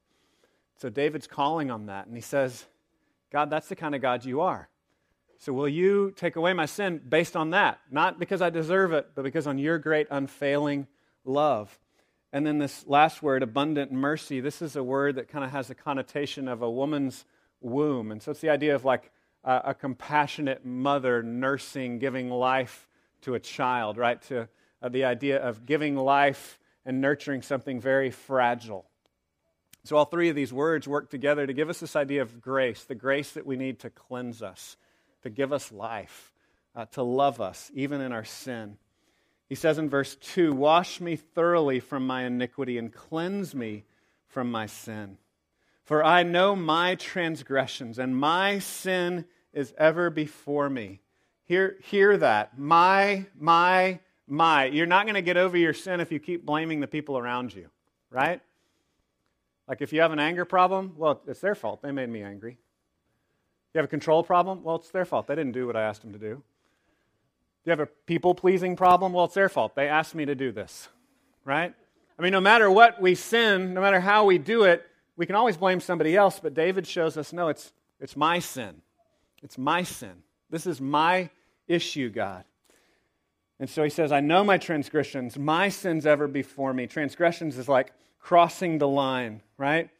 So 0.76 0.88
David's 0.88 1.26
calling 1.26 1.70
on 1.70 1.86
that, 1.86 2.06
and 2.06 2.16
he 2.16 2.22
says, 2.22 2.64
God, 3.30 3.50
that's 3.50 3.68
the 3.68 3.76
kind 3.76 3.94
of 3.94 4.00
God 4.00 4.24
you 4.24 4.40
are. 4.40 4.69
So 5.40 5.54
will 5.54 5.68
you 5.68 6.12
take 6.14 6.36
away 6.36 6.52
my 6.52 6.66
sin 6.66 7.00
based 7.08 7.34
on 7.34 7.50
that? 7.50 7.80
Not 7.90 8.18
because 8.18 8.42
I 8.42 8.50
deserve 8.50 8.92
it, 8.92 9.12
but 9.14 9.24
because 9.24 9.46
on 9.46 9.58
your 9.58 9.78
great 9.78 10.06
unfailing 10.10 10.86
love. 11.24 11.78
And 12.30 12.46
then 12.46 12.58
this 12.58 12.86
last 12.86 13.22
word, 13.22 13.42
abundant 13.42 13.90
mercy, 13.90 14.40
this 14.40 14.60
is 14.60 14.76
a 14.76 14.82
word 14.82 15.16
that 15.16 15.28
kind 15.28 15.42
of 15.42 15.50
has 15.50 15.70
a 15.70 15.74
connotation 15.74 16.46
of 16.46 16.60
a 16.60 16.70
woman's 16.70 17.24
womb. 17.62 18.12
And 18.12 18.22
so 18.22 18.32
it's 18.32 18.40
the 18.40 18.50
idea 18.50 18.74
of 18.74 18.84
like 18.84 19.10
a, 19.42 19.62
a 19.64 19.74
compassionate 19.74 20.66
mother 20.66 21.22
nursing, 21.22 21.98
giving 21.98 22.28
life 22.28 22.86
to 23.22 23.34
a 23.34 23.40
child, 23.40 23.96
right? 23.96 24.20
To 24.28 24.46
uh, 24.82 24.90
the 24.90 25.04
idea 25.04 25.38
of 25.38 25.64
giving 25.64 25.96
life 25.96 26.58
and 26.84 27.00
nurturing 27.00 27.40
something 27.40 27.80
very 27.80 28.10
fragile. 28.10 28.84
So 29.84 29.96
all 29.96 30.04
three 30.04 30.28
of 30.28 30.36
these 30.36 30.52
words 30.52 30.86
work 30.86 31.08
together 31.08 31.46
to 31.46 31.54
give 31.54 31.70
us 31.70 31.80
this 31.80 31.96
idea 31.96 32.20
of 32.20 32.42
grace, 32.42 32.84
the 32.84 32.94
grace 32.94 33.32
that 33.32 33.46
we 33.46 33.56
need 33.56 33.80
to 33.80 33.88
cleanse 33.88 34.42
us 34.42 34.76
to 35.22 35.30
give 35.30 35.52
us 35.52 35.72
life, 35.72 36.32
uh, 36.74 36.86
to 36.86 37.02
love 37.02 37.40
us, 37.40 37.70
even 37.74 38.00
in 38.00 38.12
our 38.12 38.24
sin. 38.24 38.76
He 39.48 39.54
says 39.54 39.78
in 39.78 39.90
verse 39.90 40.16
2 40.16 40.52
Wash 40.52 41.00
me 41.00 41.16
thoroughly 41.16 41.80
from 41.80 42.06
my 42.06 42.24
iniquity 42.24 42.78
and 42.78 42.92
cleanse 42.92 43.54
me 43.54 43.84
from 44.28 44.50
my 44.50 44.66
sin. 44.66 45.18
For 45.84 46.04
I 46.04 46.22
know 46.22 46.54
my 46.54 46.94
transgressions, 46.94 47.98
and 47.98 48.16
my 48.16 48.60
sin 48.60 49.24
is 49.52 49.74
ever 49.76 50.08
before 50.08 50.70
me. 50.70 51.00
Hear, 51.46 51.78
hear 51.82 52.16
that. 52.16 52.56
My, 52.56 53.26
my, 53.36 53.98
my. 54.28 54.66
You're 54.66 54.86
not 54.86 55.06
going 55.06 55.16
to 55.16 55.22
get 55.22 55.36
over 55.36 55.56
your 55.56 55.74
sin 55.74 55.98
if 55.98 56.12
you 56.12 56.20
keep 56.20 56.46
blaming 56.46 56.78
the 56.78 56.86
people 56.86 57.18
around 57.18 57.52
you, 57.52 57.70
right? 58.08 58.40
Like 59.66 59.82
if 59.82 59.92
you 59.92 60.00
have 60.00 60.12
an 60.12 60.20
anger 60.20 60.44
problem, 60.44 60.94
well, 60.96 61.20
it's 61.26 61.40
their 61.40 61.56
fault. 61.56 61.82
They 61.82 61.90
made 61.90 62.08
me 62.08 62.22
angry. 62.22 62.58
You 63.72 63.78
have 63.78 63.84
a 63.84 63.88
control 63.88 64.22
problem? 64.22 64.64
Well, 64.64 64.76
it's 64.76 64.90
their 64.90 65.04
fault. 65.04 65.26
They 65.26 65.34
didn't 65.34 65.52
do 65.52 65.66
what 65.66 65.76
I 65.76 65.82
asked 65.82 66.02
them 66.02 66.12
to 66.12 66.18
do. 66.18 66.42
You 67.64 67.70
have 67.70 67.80
a 67.80 67.86
people 67.86 68.34
pleasing 68.34 68.74
problem? 68.74 69.12
Well, 69.12 69.26
it's 69.26 69.34
their 69.34 69.48
fault. 69.48 69.74
They 69.74 69.88
asked 69.88 70.14
me 70.14 70.24
to 70.24 70.34
do 70.34 70.50
this, 70.50 70.88
right? 71.44 71.74
I 72.18 72.22
mean, 72.22 72.32
no 72.32 72.40
matter 72.40 72.70
what 72.70 73.00
we 73.00 73.14
sin, 73.14 73.74
no 73.74 73.80
matter 73.80 74.00
how 74.00 74.24
we 74.24 74.38
do 74.38 74.64
it, 74.64 74.84
we 75.16 75.26
can 75.26 75.36
always 75.36 75.56
blame 75.56 75.80
somebody 75.80 76.16
else, 76.16 76.40
but 76.40 76.54
David 76.54 76.86
shows 76.86 77.16
us 77.16 77.32
no, 77.32 77.48
it's, 77.48 77.72
it's 78.00 78.16
my 78.16 78.38
sin. 78.38 78.80
It's 79.42 79.58
my 79.58 79.82
sin. 79.82 80.22
This 80.48 80.66
is 80.66 80.80
my 80.80 81.30
issue, 81.68 82.10
God. 82.10 82.44
And 83.58 83.68
so 83.68 83.82
he 83.82 83.90
says, 83.90 84.10
I 84.10 84.20
know 84.20 84.42
my 84.42 84.56
transgressions, 84.56 85.38
my 85.38 85.68
sins 85.68 86.06
ever 86.06 86.26
before 86.26 86.72
me. 86.72 86.86
Transgressions 86.86 87.58
is 87.58 87.68
like 87.68 87.92
crossing 88.18 88.78
the 88.78 88.88
line, 88.88 89.42
right? 89.58 89.90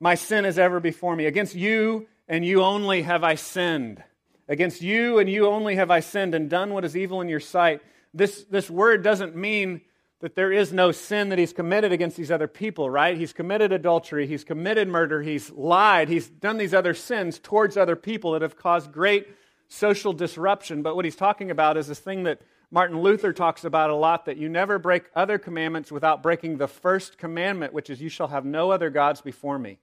My 0.00 0.14
sin 0.14 0.46
is 0.46 0.58
ever 0.58 0.80
before 0.80 1.14
me. 1.14 1.26
Against 1.26 1.54
you 1.54 2.08
and 2.30 2.46
you 2.46 2.62
only 2.62 3.02
have 3.02 3.24
I 3.24 3.34
sinned. 3.34 4.02
Against 4.48 4.82
you 4.82 5.18
and 5.18 5.28
you 5.28 5.46
only 5.46 5.74
have 5.74 5.90
I 5.90 6.00
sinned 6.00 6.34
and 6.34 6.48
done 6.48 6.72
what 6.72 6.84
is 6.84 6.96
evil 6.96 7.20
in 7.20 7.28
your 7.28 7.40
sight. 7.40 7.82
This, 8.14 8.44
this 8.44 8.70
word 8.70 9.02
doesn't 9.02 9.36
mean 9.36 9.80
that 10.20 10.36
there 10.36 10.52
is 10.52 10.72
no 10.72 10.92
sin 10.92 11.30
that 11.30 11.38
he's 11.38 11.52
committed 11.52 11.92
against 11.92 12.16
these 12.16 12.30
other 12.30 12.46
people, 12.46 12.88
right? 12.88 13.16
He's 13.16 13.32
committed 13.32 13.72
adultery, 13.72 14.26
he's 14.26 14.44
committed 14.44 14.86
murder, 14.86 15.22
he's 15.22 15.50
lied, 15.50 16.08
he's 16.08 16.28
done 16.28 16.56
these 16.56 16.74
other 16.74 16.94
sins 16.94 17.38
towards 17.38 17.76
other 17.76 17.96
people 17.96 18.32
that 18.32 18.42
have 18.42 18.56
caused 18.56 18.92
great 18.92 19.28
social 19.68 20.12
disruption. 20.12 20.82
But 20.82 20.94
what 20.94 21.04
he's 21.04 21.16
talking 21.16 21.50
about 21.50 21.76
is 21.76 21.88
this 21.88 21.98
thing 21.98 22.24
that 22.24 22.42
Martin 22.70 23.00
Luther 23.00 23.32
talks 23.32 23.64
about 23.64 23.90
a 23.90 23.94
lot 23.94 24.26
that 24.26 24.36
you 24.36 24.48
never 24.48 24.78
break 24.78 25.04
other 25.16 25.38
commandments 25.38 25.90
without 25.90 26.22
breaking 26.22 26.58
the 26.58 26.68
first 26.68 27.18
commandment, 27.18 27.72
which 27.72 27.90
is, 27.90 28.00
You 28.00 28.08
shall 28.08 28.28
have 28.28 28.44
no 28.44 28.70
other 28.70 28.90
gods 28.90 29.20
before 29.20 29.58
me. 29.58 29.78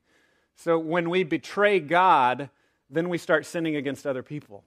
So 0.57 0.79
when 0.79 1.11
we 1.11 1.23
betray 1.23 1.79
God, 1.79 2.49
then 2.89 3.09
we 3.09 3.19
start 3.19 3.45
sinning 3.45 3.75
against 3.75 4.07
other 4.07 4.23
people. 4.23 4.63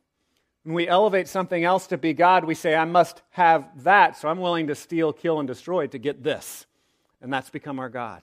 When 0.63 0.75
we 0.75 0.87
elevate 0.87 1.27
something 1.27 1.65
else 1.65 1.89
to 1.89 1.99
be 1.99 2.13
God, 2.13 2.45
we 2.45 2.55
say, 2.55 2.77
I 2.77 2.85
must 2.85 3.23
have 3.31 3.67
that, 3.83 4.17
so 4.17 4.29
I'm 4.29 4.39
willing 4.39 4.69
to 4.69 4.75
steal, 4.75 5.13
kill, 5.13 5.41
and 5.41 5.49
destroy 5.49 5.89
to 5.89 5.99
get 5.99 6.23
this. 6.23 6.67
And 7.21 7.33
that's 7.33 7.51
become 7.51 7.81
our 7.81 7.89
God. 7.89 8.23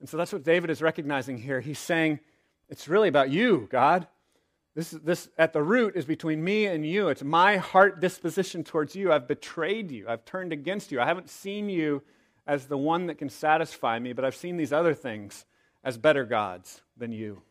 And 0.00 0.08
so 0.08 0.16
that's 0.16 0.32
what 0.32 0.42
David 0.42 0.68
is 0.68 0.82
recognizing 0.82 1.38
here. 1.38 1.60
He's 1.60 1.78
saying, 1.78 2.18
It's 2.68 2.88
really 2.88 3.08
about 3.08 3.30
you, 3.30 3.68
God. 3.70 4.08
This, 4.74 4.90
this 4.90 5.28
at 5.38 5.52
the 5.52 5.62
root 5.62 5.94
is 5.94 6.04
between 6.04 6.42
me 6.42 6.66
and 6.66 6.84
you. 6.86 7.08
It's 7.08 7.22
my 7.22 7.58
heart 7.58 8.00
disposition 8.00 8.64
towards 8.64 8.96
you. 8.96 9.12
I've 9.12 9.28
betrayed 9.28 9.90
you. 9.90 10.08
I've 10.08 10.24
turned 10.24 10.52
against 10.52 10.90
you. 10.90 11.00
I 11.00 11.06
haven't 11.06 11.28
seen 11.28 11.68
you 11.68 12.02
as 12.46 12.66
the 12.66 12.78
one 12.78 13.06
that 13.06 13.18
can 13.18 13.28
satisfy 13.28 13.98
me, 13.98 14.12
but 14.12 14.24
I've 14.24 14.36
seen 14.36 14.56
these 14.56 14.72
other 14.72 14.94
things 14.94 15.44
as 15.84 15.98
better 15.98 16.24
gods 16.24 16.82
than 16.96 17.12
you. 17.12 17.42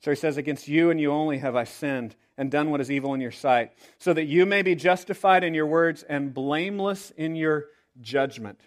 So 0.00 0.10
he 0.10 0.16
says, 0.16 0.36
Against 0.36 0.68
you 0.68 0.90
and 0.90 1.00
you 1.00 1.10
only 1.10 1.38
have 1.38 1.56
I 1.56 1.64
sinned 1.64 2.14
and 2.38 2.50
done 2.50 2.70
what 2.70 2.80
is 2.80 2.90
evil 2.90 3.14
in 3.14 3.20
your 3.20 3.32
sight, 3.32 3.72
so 3.98 4.12
that 4.12 4.26
you 4.26 4.46
may 4.46 4.62
be 4.62 4.74
justified 4.74 5.42
in 5.42 5.54
your 5.54 5.66
words 5.66 6.02
and 6.02 6.34
blameless 6.34 7.12
in 7.16 7.34
your 7.34 7.66
judgment. 8.00 8.60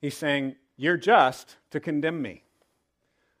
He's 0.00 0.16
saying, 0.16 0.56
You're 0.76 0.96
just 0.96 1.56
to 1.70 1.80
condemn 1.80 2.20
me. 2.22 2.44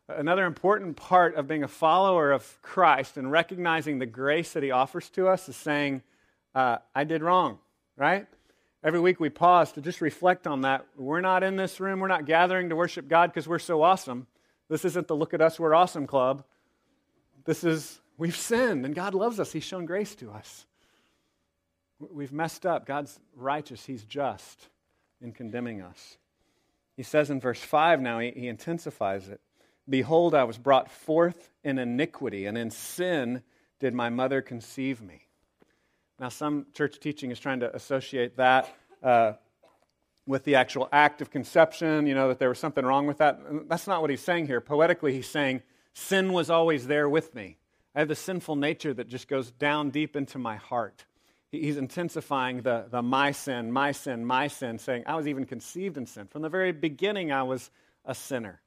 Another 0.08 0.46
important 0.46 0.96
part 0.96 1.34
of 1.34 1.46
being 1.46 1.62
a 1.62 1.68
follower 1.68 2.32
of 2.32 2.62
Christ 2.62 3.18
and 3.18 3.30
recognizing 3.30 3.98
the 3.98 4.06
grace 4.06 4.52
that 4.54 4.62
he 4.62 4.70
offers 4.70 5.10
to 5.10 5.28
us 5.28 5.50
is 5.50 5.56
saying, 5.56 6.02
uh, 6.54 6.78
I 6.94 7.04
did 7.04 7.22
wrong, 7.22 7.58
right? 7.96 8.26
Every 8.82 9.00
week 9.00 9.20
we 9.20 9.28
pause 9.28 9.72
to 9.72 9.82
just 9.82 10.00
reflect 10.00 10.46
on 10.46 10.62
that. 10.62 10.86
We're 10.96 11.20
not 11.20 11.42
in 11.42 11.56
this 11.56 11.78
room, 11.78 12.00
we're 12.00 12.08
not 12.08 12.24
gathering 12.24 12.70
to 12.70 12.76
worship 12.76 13.06
God 13.06 13.30
because 13.30 13.46
we're 13.46 13.58
so 13.58 13.82
awesome. 13.82 14.26
This 14.68 14.84
isn't 14.84 15.08
the 15.08 15.16
look 15.16 15.34
at 15.34 15.40
us, 15.40 15.58
we're 15.58 15.74
awesome 15.74 16.06
club. 16.06 16.44
This 17.44 17.64
is, 17.64 18.00
we've 18.18 18.36
sinned 18.36 18.84
and 18.84 18.94
God 18.94 19.14
loves 19.14 19.40
us. 19.40 19.52
He's 19.52 19.64
shown 19.64 19.86
grace 19.86 20.14
to 20.16 20.30
us. 20.30 20.66
We've 21.98 22.32
messed 22.32 22.64
up. 22.64 22.86
God's 22.86 23.18
righteous, 23.34 23.84
He's 23.84 24.04
just 24.04 24.68
in 25.20 25.32
condemning 25.32 25.82
us. 25.82 26.18
He 26.96 27.02
says 27.02 27.30
in 27.30 27.40
verse 27.40 27.60
5 27.60 28.00
now, 28.00 28.18
he, 28.18 28.32
he 28.32 28.48
intensifies 28.48 29.28
it. 29.28 29.40
Behold, 29.88 30.34
I 30.34 30.44
was 30.44 30.58
brought 30.58 30.90
forth 30.90 31.50
in 31.64 31.78
iniquity, 31.78 32.46
and 32.46 32.58
in 32.58 32.70
sin 32.70 33.42
did 33.80 33.94
my 33.94 34.10
mother 34.10 34.42
conceive 34.42 35.00
me. 35.00 35.26
Now, 36.18 36.28
some 36.28 36.66
church 36.74 36.98
teaching 37.00 37.30
is 37.30 37.38
trying 37.38 37.60
to 37.60 37.74
associate 37.74 38.36
that 38.36 38.74
uh, 39.02 39.34
with 40.28 40.44
the 40.44 40.54
actual 40.54 40.88
act 40.92 41.22
of 41.22 41.30
conception, 41.30 42.06
you 42.06 42.14
know, 42.14 42.28
that 42.28 42.38
there 42.38 42.50
was 42.50 42.58
something 42.58 42.84
wrong 42.84 43.06
with 43.06 43.18
that. 43.18 43.40
That's 43.68 43.86
not 43.86 44.02
what 44.02 44.10
he's 44.10 44.20
saying 44.20 44.46
here. 44.46 44.60
Poetically, 44.60 45.12
he's 45.14 45.28
saying, 45.28 45.62
Sin 45.94 46.32
was 46.32 46.48
always 46.48 46.86
there 46.86 47.08
with 47.08 47.34
me. 47.34 47.56
I 47.92 48.00
have 48.00 48.08
the 48.08 48.14
sinful 48.14 48.54
nature 48.54 48.94
that 48.94 49.08
just 49.08 49.26
goes 49.26 49.50
down 49.50 49.90
deep 49.90 50.14
into 50.14 50.38
my 50.38 50.54
heart. 50.54 51.06
He's 51.50 51.76
intensifying 51.76 52.60
the, 52.60 52.86
the 52.88 53.02
my 53.02 53.32
sin, 53.32 53.72
my 53.72 53.90
sin, 53.90 54.24
my 54.24 54.46
sin, 54.46 54.78
saying, 54.78 55.04
I 55.06 55.16
was 55.16 55.26
even 55.26 55.44
conceived 55.44 55.96
in 55.96 56.06
sin. 56.06 56.28
From 56.28 56.42
the 56.42 56.48
very 56.48 56.70
beginning, 56.70 57.32
I 57.32 57.42
was 57.42 57.70
a 58.04 58.14
sinner. 58.14 58.60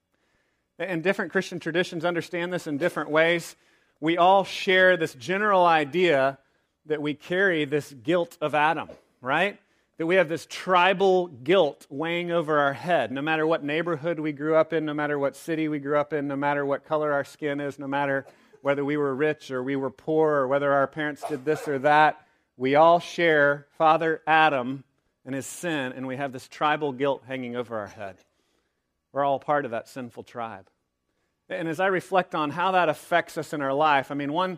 And 0.80 1.04
different 1.04 1.32
Christian 1.32 1.60
traditions 1.60 2.04
understand 2.04 2.52
this 2.52 2.68
in 2.68 2.78
different 2.78 3.12
ways. 3.12 3.56
We 4.02 4.18
all 4.18 4.44
share 4.44 4.98
this 4.98 5.14
general 5.14 5.64
idea 5.66 6.40
that 6.88 7.02
we 7.02 7.14
carry 7.14 7.64
this 7.66 7.94
guilt 7.94 8.38
of 8.42 8.56
Adam, 8.56 8.90
right? 9.22 9.58
That 10.02 10.08
we 10.08 10.16
have 10.16 10.30
this 10.30 10.48
tribal 10.50 11.28
guilt 11.28 11.86
weighing 11.88 12.32
over 12.32 12.58
our 12.58 12.74
head, 12.74 13.12
no 13.12 13.22
matter 13.22 13.46
what 13.46 13.64
neighborhood 13.64 14.20
we 14.20 14.32
grew 14.32 14.56
up 14.56 14.74
in, 14.74 14.84
no 14.84 14.96
matter 14.96 15.20
what 15.20 15.36
city 15.36 15.68
we 15.68 15.78
grew 15.78 15.96
up 15.96 16.12
in, 16.12 16.28
no 16.28 16.36
matter 16.36 16.66
what 16.66 16.86
color 16.86 17.14
our 17.14 17.24
skin 17.24 17.62
is, 17.62 17.78
no 17.78 17.86
matter 17.86 18.26
whether 18.64 18.84
we 18.84 18.98
were 18.98 19.14
rich 19.14 19.52
or 19.52 19.62
we 19.62 19.76
were 19.76 19.92
poor 19.92 20.32
or 20.38 20.48
whether 20.48 20.72
our 20.72 20.88
parents 20.88 21.22
did 21.30 21.46
this 21.46 21.68
or 21.68 21.78
that. 21.78 22.20
We 22.58 22.74
all 22.74 23.00
share 23.00 23.68
Father 23.78 24.24
Adam 24.26 24.86
and 25.24 25.36
his 25.36 25.46
sin, 25.46 25.94
and 25.96 26.08
we 26.08 26.18
have 26.18 26.32
this 26.32 26.48
tribal 26.48 26.94
guilt 26.94 27.22
hanging 27.28 27.56
over 27.56 27.78
our 27.78 27.86
head. 27.86 28.16
We're 29.12 29.24
all 29.24 29.38
part 29.38 29.66
of 29.66 29.72
that 29.72 29.88
sinful 29.88 30.24
tribe. 30.24 30.68
And 31.48 31.68
as 31.68 31.80
I 31.80 31.86
reflect 31.86 32.34
on 32.34 32.50
how 32.50 32.72
that 32.72 32.90
affects 32.90 33.38
us 33.38 33.54
in 33.54 33.62
our 33.62 33.72
life, 33.76 34.10
I 34.10 34.16
mean, 34.16 34.34
one, 34.34 34.58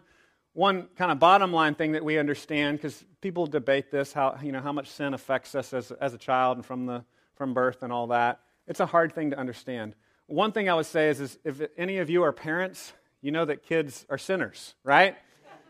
one 0.54 0.88
kind 0.96 1.12
of 1.12 1.20
bottom 1.20 1.52
line 1.52 1.76
thing 1.76 1.94
that 1.94 2.06
we 2.06 2.18
understand, 2.18 2.78
because 2.78 3.04
people 3.22 3.48
debate 3.48 3.92
this, 3.92 4.14
how, 4.14 4.38
you 4.42 4.52
know, 4.52 4.62
how 4.62 4.72
much 4.72 4.90
sin 4.90 5.14
affects 5.14 5.56
us 5.56 5.74
as, 5.74 5.92
as 5.92 6.14
a 6.14 6.18
child 6.18 6.58
and 6.58 6.66
from, 6.66 6.86
the, 6.86 7.04
from 7.36 7.54
birth 7.54 7.84
and 7.84 7.92
all 7.92 8.08
that. 8.08 8.40
It's 8.68 8.80
a 8.80 8.86
hard 8.86 9.14
thing 9.14 9.32
to 9.32 9.38
understand. 9.38 9.96
One 10.28 10.52
thing 10.52 10.70
I 10.70 10.74
would 10.76 10.86
say 10.86 11.10
is, 11.10 11.20
is 11.20 11.40
if 11.44 11.62
any 11.78 11.98
of 11.98 12.10
you 12.10 12.24
are 12.24 12.32
parents, 12.32 12.94
you 13.22 13.32
know 13.32 13.46
that 13.46 13.64
kids 13.64 14.06
are 14.10 14.18
sinners, 14.18 14.76
right? 14.84 15.16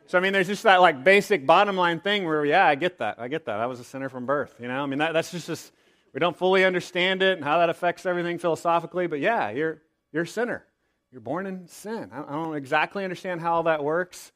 So, 0.05 0.17
I 0.17 0.21
mean, 0.21 0.33
there's 0.33 0.47
just 0.47 0.63
that 0.63 0.81
like 0.81 1.03
basic 1.03 1.45
bottom 1.45 1.77
line 1.77 2.01
thing 2.01 2.25
where, 2.25 2.43
yeah, 2.45 2.65
I 2.65 2.75
get 2.75 2.97
that. 2.97 3.19
I 3.19 3.29
get 3.29 3.45
that. 3.45 3.59
I 3.59 3.67
was 3.67 3.79
a 3.79 3.85
sinner 3.85 4.09
from 4.09 4.25
birth, 4.25 4.53
you 4.59 4.67
know? 4.67 4.83
I 4.83 4.85
mean, 4.85 4.99
that, 4.99 5.13
that's 5.13 5.31
just, 5.31 5.47
just, 5.47 5.71
we 6.13 6.19
don't 6.19 6.37
fully 6.37 6.65
understand 6.65 7.23
it 7.23 7.37
and 7.37 7.43
how 7.43 7.59
that 7.59 7.69
affects 7.69 8.05
everything 8.05 8.37
philosophically, 8.37 9.07
but 9.07 9.19
yeah, 9.19 9.49
you're, 9.49 9.81
you're 10.11 10.23
a 10.23 10.27
sinner. 10.27 10.65
You're 11.11 11.21
born 11.21 11.45
in 11.45 11.67
sin. 11.67 12.09
I 12.11 12.33
don't 12.33 12.55
exactly 12.55 13.03
understand 13.03 13.39
how 13.39 13.53
all 13.53 13.63
that 13.63 13.83
works, 13.83 14.31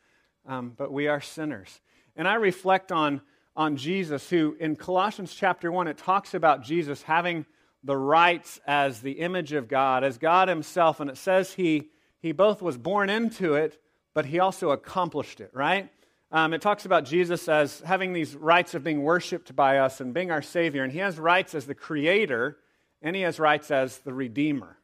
um, 0.48 0.74
but 0.76 0.92
we 0.92 1.08
are 1.08 1.22
sinners. 1.22 1.82
And 2.16 2.28
I 2.28 2.36
reflect 2.36 2.92
on, 2.92 3.22
on 3.56 3.78
Jesus, 3.78 4.30
who 4.30 4.56
in 4.60 4.76
Colossians 4.76 5.34
chapter 5.34 5.72
1, 5.72 5.88
it 5.88 5.98
talks 5.98 6.34
about 6.34 6.64
Jesus 6.64 7.04
having 7.04 7.46
the 7.84 7.98
rights 7.98 8.60
as 8.66 9.02
the 9.02 9.14
image 9.14 9.54
of 9.54 9.68
God, 9.68 10.04
as 10.04 10.18
God 10.18 10.48
Himself. 10.48 11.00
And 11.00 11.10
it 11.10 11.18
says 11.18 11.54
He, 11.54 11.90
he 12.20 12.32
both 12.32 12.62
was 12.62 12.78
born 12.78 13.10
into 13.10 13.54
it, 13.54 13.80
but 14.14 14.26
He 14.26 14.40
also 14.40 14.72
accomplished 14.72 15.40
it, 15.40 15.52
right? 15.54 15.90
Um, 16.32 16.54
it 16.54 16.62
talks 16.62 16.86
about 16.86 17.06
Jesus 17.06 17.48
as 17.48 17.80
having 17.82 18.14
these 18.14 18.36
rights 18.36 18.74
of 18.74 18.84
being 18.84 19.04
worshiped 19.04 19.56
by 19.56 19.78
us 19.78 20.02
and 20.02 20.14
being 20.14 20.32
our 20.32 20.42
Savior. 20.42 20.84
And 20.84 20.92
He 20.92 21.00
has 21.00 21.20
rights 21.20 21.54
as 21.54 21.66
the 21.66 21.76
Creator, 21.76 22.58
and 23.02 23.16
He 23.16 23.22
has 23.22 23.40
rights 23.40 23.70
as 23.70 24.00
the 24.00 24.14
Redeemer, 24.14 24.78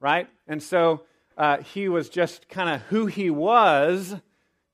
right? 0.00 0.28
And 0.48 0.62
so 0.62 1.04
uh, 1.36 1.58
he 1.58 1.88
was 1.88 2.08
just 2.08 2.48
kind 2.48 2.68
of 2.68 2.82
who 2.82 3.06
he 3.06 3.30
was. 3.30 4.16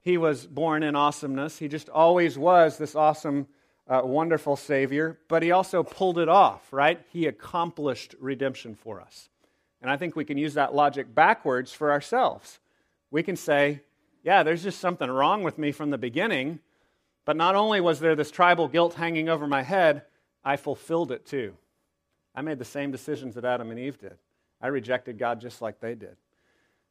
He 0.09 0.17
was 0.17 0.47
born 0.47 0.83
in 0.83 0.97
awesomeness. 0.97 1.59
He 1.59 1.69
just 1.69 1.91
always 1.91 2.39
was 2.39 2.79
this 2.79 2.95
awesome, 2.95 3.47
uh, 3.87 4.01
wonderful 4.03 4.57
Savior, 4.57 5.19
but 5.29 5.43
he 5.43 5.51
also 5.51 5.83
pulled 5.83 6.19
it 6.19 6.31
off, 6.31 6.73
right? 6.73 6.99
He 7.13 7.27
accomplished 7.27 8.15
redemption 8.19 8.75
for 8.75 9.03
us. 9.03 9.29
And 9.83 9.91
I 9.91 9.99
think 9.99 10.17
we 10.17 10.25
can 10.25 10.39
use 10.39 10.55
that 10.55 10.75
logic 10.75 11.15
backwards 11.15 11.75
for 11.75 11.93
ourselves. 11.93 12.59
We 13.11 13.23
can 13.23 13.37
say, 13.37 13.83
yeah, 14.25 14.43
there's 14.45 14.63
just 14.63 14.81
something 14.81 15.11
wrong 15.11 15.43
with 15.43 15.59
me 15.59 15.73
from 15.73 15.91
the 15.91 15.99
beginning, 15.99 16.61
but 17.27 17.37
not 17.37 17.55
only 17.55 17.79
was 17.83 18.01
there 18.01 18.17
this 18.17 18.31
tribal 18.31 18.67
guilt 18.67 18.95
hanging 18.95 19.29
over 19.29 19.47
my 19.47 19.61
head, 19.61 20.05
I 20.43 20.57
fulfilled 20.57 21.13
it 21.13 21.27
too. 21.27 21.53
I 22.35 22.41
made 22.41 22.59
the 22.59 22.65
same 22.65 22.91
decisions 22.91 23.35
that 23.35 23.45
Adam 23.45 23.71
and 23.71 23.79
Eve 23.79 23.99
did. 23.99 24.17
I 24.59 24.69
rejected 24.69 25.19
God 25.19 25.39
just 25.39 25.61
like 25.61 25.81
they 25.81 25.95
did. 25.95 26.17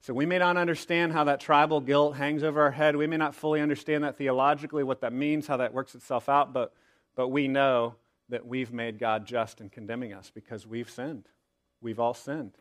So 0.01 0.13
we 0.13 0.25
may 0.25 0.37
not 0.37 0.57
understand 0.57 1.11
how 1.11 1.25
that 1.25 1.39
tribal 1.39 1.81
guilt 1.81 2.15
hangs 2.15 2.43
over 2.43 2.61
our 2.61 2.71
head. 2.71 2.95
We 2.95 3.07
may 3.07 3.17
not 3.17 3.35
fully 3.35 3.61
understand 3.61 4.03
that 4.03 4.17
theologically, 4.17 4.83
what 4.83 5.01
that 5.01 5.11
means, 5.11 5.47
how 5.47 5.57
that 5.57 5.73
works 5.73 5.95
itself 5.95 6.29
out, 6.29 6.53
but, 6.53 6.73
but 7.15 7.29
we 7.29 7.47
know 7.47 7.95
that 8.29 8.45
we've 8.45 8.71
made 8.71 8.99
God 8.99 9.25
just 9.25 9.61
in 9.61 9.69
condemning 9.69 10.13
us 10.13 10.31
because 10.33 10.67
we've 10.67 10.89
sinned. 10.89 11.27
We've 11.81 11.99
all 11.99 12.13
sinned. 12.13 12.53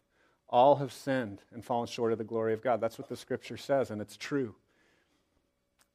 All 0.48 0.76
have 0.76 0.92
sinned 0.92 1.42
and 1.52 1.64
fallen 1.64 1.88
short 1.88 2.12
of 2.12 2.18
the 2.18 2.24
glory 2.24 2.52
of 2.52 2.62
God. 2.62 2.80
That's 2.80 2.98
what 2.98 3.08
the 3.08 3.16
scripture 3.16 3.56
says, 3.56 3.90
and 3.90 4.00
it's 4.00 4.16
true. 4.16 4.54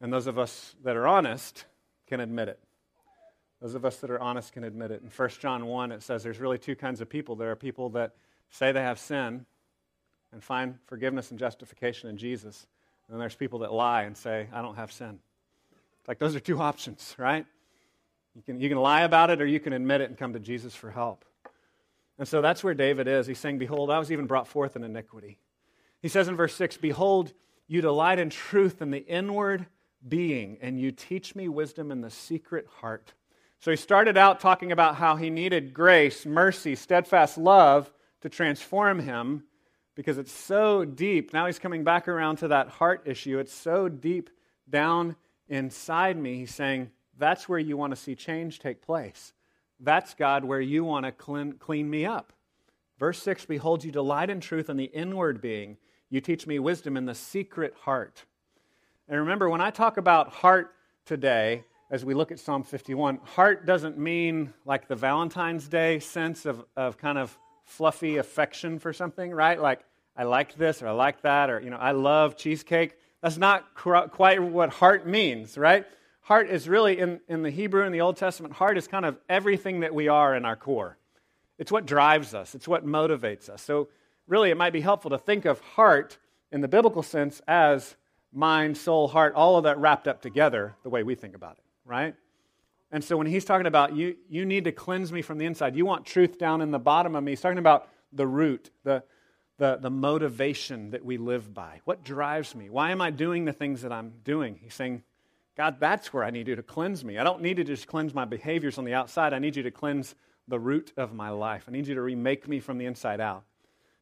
And 0.01 0.11
those 0.11 0.27
of 0.27 0.37
us 0.37 0.75
that 0.83 0.97
are 0.97 1.07
honest 1.07 1.65
can 2.07 2.19
admit 2.19 2.49
it. 2.49 2.59
Those 3.61 3.75
of 3.75 3.85
us 3.85 3.97
that 3.97 4.09
are 4.09 4.19
honest 4.19 4.53
can 4.53 4.63
admit 4.63 4.91
it. 4.91 5.03
In 5.03 5.09
1 5.09 5.29
John 5.39 5.67
1, 5.67 5.91
it 5.91 6.01
says 6.01 6.23
there's 6.23 6.39
really 6.39 6.57
two 6.57 6.75
kinds 6.75 6.99
of 6.99 7.07
people. 7.07 7.35
There 7.35 7.51
are 7.51 7.55
people 7.55 7.89
that 7.91 8.13
say 8.49 8.71
they 8.71 8.81
have 8.81 8.99
sin, 8.99 9.45
and 10.31 10.43
find 10.43 10.75
forgiveness 10.87 11.31
and 11.31 11.39
justification 11.39 12.09
in 12.09 12.17
Jesus. 12.17 12.67
And 13.07 13.13
then 13.13 13.19
there's 13.19 13.35
people 13.35 13.59
that 13.59 13.73
lie 13.73 14.03
and 14.03 14.15
say, 14.15 14.47
I 14.53 14.61
don't 14.61 14.75
have 14.75 14.91
sin. 14.91 15.19
It's 15.99 16.07
like 16.07 16.19
those 16.19 16.35
are 16.35 16.39
two 16.39 16.59
options, 16.61 17.15
right? 17.17 17.45
You 18.35 18.41
can, 18.41 18.59
you 18.59 18.69
can 18.69 18.77
lie 18.77 19.01
about 19.01 19.29
it 19.29 19.41
or 19.41 19.45
you 19.45 19.59
can 19.59 19.73
admit 19.73 20.01
it 20.01 20.09
and 20.09 20.17
come 20.17 20.33
to 20.33 20.39
Jesus 20.39 20.73
for 20.73 20.89
help. 20.89 21.25
And 22.17 22.27
so 22.27 22.41
that's 22.41 22.63
where 22.63 22.73
David 22.73 23.07
is. 23.07 23.27
He's 23.27 23.39
saying, 23.39 23.57
Behold, 23.57 23.89
I 23.89 23.99
was 23.99 24.11
even 24.11 24.27
brought 24.27 24.47
forth 24.47 24.75
in 24.75 24.83
iniquity. 24.83 25.39
He 26.01 26.07
says 26.07 26.27
in 26.27 26.35
verse 26.35 26.55
6, 26.55 26.77
Behold, 26.77 27.33
you 27.67 27.81
delight 27.81 28.19
in 28.19 28.29
truth 28.29 28.81
in 28.81 28.91
the 28.91 29.05
inward 29.05 29.65
being, 30.07 30.57
and 30.61 30.79
you 30.79 30.91
teach 30.91 31.35
me 31.35 31.47
wisdom 31.47 31.91
in 31.91 32.01
the 32.01 32.09
secret 32.09 32.67
heart. 32.79 33.13
So 33.59 33.71
he 33.71 33.77
started 33.77 34.17
out 34.17 34.39
talking 34.39 34.71
about 34.71 34.95
how 34.95 35.15
he 35.15 35.29
needed 35.29 35.73
grace, 35.73 36.25
mercy, 36.25 36.75
steadfast 36.75 37.37
love 37.37 37.91
to 38.21 38.29
transform 38.29 38.99
him 38.99 39.43
because 39.95 40.17
it's 40.17 40.31
so 40.31 40.85
deep. 40.85 41.33
Now 41.33 41.45
he's 41.45 41.59
coming 41.59 41.83
back 41.83 42.07
around 42.07 42.37
to 42.37 42.47
that 42.49 42.69
heart 42.69 43.03
issue. 43.05 43.39
It's 43.39 43.53
so 43.53 43.89
deep 43.89 44.29
down 44.69 45.15
inside 45.49 46.17
me. 46.17 46.37
He's 46.37 46.53
saying, 46.53 46.91
That's 47.17 47.49
where 47.49 47.59
you 47.59 47.77
want 47.77 47.91
to 47.91 47.97
see 47.97 48.15
change 48.15 48.59
take 48.59 48.81
place. 48.81 49.33
That's, 49.79 50.13
God, 50.13 50.45
where 50.45 50.61
you 50.61 50.83
want 50.83 51.05
to 51.05 51.11
clean, 51.11 51.53
clean 51.53 51.89
me 51.89 52.05
up. 52.05 52.33
Verse 52.99 53.21
6 53.23 53.45
Behold, 53.45 53.83
you 53.83 53.91
delight 53.91 54.29
in 54.29 54.39
truth 54.39 54.69
in 54.69 54.77
the 54.77 54.85
inward 54.85 55.41
being. 55.41 55.77
You 56.09 56.21
teach 56.21 56.45
me 56.45 56.59
wisdom 56.59 56.97
in 56.97 57.05
the 57.05 57.15
secret 57.15 57.73
heart. 57.81 58.25
And 59.07 59.19
remember, 59.19 59.49
when 59.49 59.61
I 59.61 59.71
talk 59.71 59.97
about 59.97 60.29
heart 60.29 60.75
today, 61.05 61.63
as 61.89 62.05
we 62.05 62.13
look 62.13 62.31
at 62.31 62.39
Psalm 62.39 62.63
51, 62.63 63.17
heart 63.23 63.65
doesn't 63.65 63.97
mean 63.97 64.53
like 64.65 64.87
the 64.87 64.95
Valentine's 64.95 65.67
Day 65.67 65.99
sense 65.99 66.45
of, 66.45 66.63
of 66.77 66.97
kind 66.97 67.17
of 67.17 67.37
fluffy 67.71 68.17
affection 68.17 68.79
for 68.79 68.91
something, 68.91 69.31
right? 69.31 69.59
Like, 69.59 69.79
I 70.15 70.23
like 70.23 70.55
this 70.55 70.81
or 70.81 70.87
I 70.87 70.91
like 70.91 71.21
that 71.21 71.49
or, 71.49 71.61
you 71.61 71.69
know, 71.69 71.77
I 71.77 71.91
love 71.91 72.35
cheesecake. 72.35 72.97
That's 73.21 73.37
not 73.37 73.73
quite 73.75 74.43
what 74.43 74.69
heart 74.69 75.07
means, 75.07 75.57
right? 75.57 75.85
Heart 76.21 76.49
is 76.49 76.67
really, 76.67 76.99
in, 76.99 77.21
in 77.29 77.43
the 77.43 77.49
Hebrew 77.49 77.83
and 77.83 77.95
the 77.95 78.01
Old 78.01 78.17
Testament, 78.17 78.53
heart 78.53 78.77
is 78.77 78.87
kind 78.87 79.05
of 79.05 79.17
everything 79.29 79.79
that 79.79 79.93
we 79.93 80.07
are 80.09 80.35
in 80.35 80.43
our 80.43 80.55
core. 80.55 80.97
It's 81.57 81.71
what 81.71 81.85
drives 81.85 82.33
us, 82.33 82.55
it's 82.55 82.67
what 82.67 82.85
motivates 82.85 83.49
us. 83.49 83.61
So, 83.61 83.87
really, 84.27 84.49
it 84.49 84.57
might 84.57 84.73
be 84.73 84.81
helpful 84.81 85.11
to 85.11 85.17
think 85.17 85.45
of 85.45 85.59
heart 85.59 86.17
in 86.51 86.61
the 86.61 86.67
biblical 86.67 87.03
sense 87.03 87.41
as 87.47 87.95
mind, 88.33 88.77
soul, 88.77 89.07
heart, 89.07 89.33
all 89.33 89.57
of 89.57 89.63
that 89.63 89.77
wrapped 89.77 90.07
up 90.07 90.21
together 90.21 90.75
the 90.83 90.89
way 90.89 91.03
we 91.03 91.15
think 91.15 91.35
about 91.35 91.53
it, 91.53 91.63
right? 91.85 92.15
And 92.91 93.03
so 93.03 93.15
when 93.15 93.27
he's 93.27 93.45
talking 93.45 93.67
about 93.67 93.95
you, 93.95 94.17
you 94.29 94.45
need 94.45 94.65
to 94.65 94.71
cleanse 94.71 95.11
me 95.11 95.21
from 95.21 95.37
the 95.37 95.45
inside, 95.45 95.75
you 95.75 95.85
want 95.85 96.05
truth 96.05 96.37
down 96.37 96.61
in 96.61 96.71
the 96.71 96.79
bottom 96.79 97.15
of 97.15 97.23
me, 97.23 97.31
he's 97.31 97.41
talking 97.41 97.57
about 97.57 97.87
the 98.11 98.27
root, 98.27 98.69
the, 98.83 99.03
the, 99.57 99.77
the 99.81 99.89
motivation 99.89 100.91
that 100.91 101.05
we 101.05 101.17
live 101.17 101.53
by. 101.53 101.79
What 101.85 102.03
drives 102.03 102.53
me? 102.53 102.69
Why 102.69 102.91
am 102.91 103.01
I 103.01 103.09
doing 103.09 103.45
the 103.45 103.53
things 103.53 103.81
that 103.83 103.91
I'm 103.91 104.11
doing? 104.23 104.59
He's 104.61 104.73
saying, 104.73 105.03
God, 105.55 105.79
that's 105.79 106.13
where 106.13 106.23
I 106.23 106.31
need 106.31 106.47
you 106.47 106.55
to 106.55 106.63
cleanse 106.63 107.05
me. 107.05 107.17
I 107.17 107.23
don't 107.23 107.41
need 107.41 107.57
to 107.57 107.63
just 107.63 107.87
cleanse 107.87 108.13
my 108.13 108.25
behaviors 108.25 108.77
on 108.77 108.85
the 108.85 108.93
outside. 108.93 109.33
I 109.33 109.39
need 109.39 109.55
you 109.55 109.63
to 109.63 109.71
cleanse 109.71 110.15
the 110.47 110.59
root 110.59 110.91
of 110.97 111.13
my 111.13 111.29
life. 111.29 111.65
I 111.67 111.71
need 111.71 111.87
you 111.87 111.95
to 111.95 112.01
remake 112.01 112.47
me 112.47 112.59
from 112.59 112.77
the 112.77 112.85
inside 112.85 113.21
out. 113.21 113.43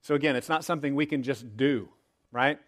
So, 0.01 0.15
again, 0.15 0.35
it's 0.35 0.49
not 0.49 0.63
something 0.63 0.95
we 0.95 1.05
can 1.05 1.21
just 1.21 1.57
do, 1.57 1.89
right? 2.31 2.59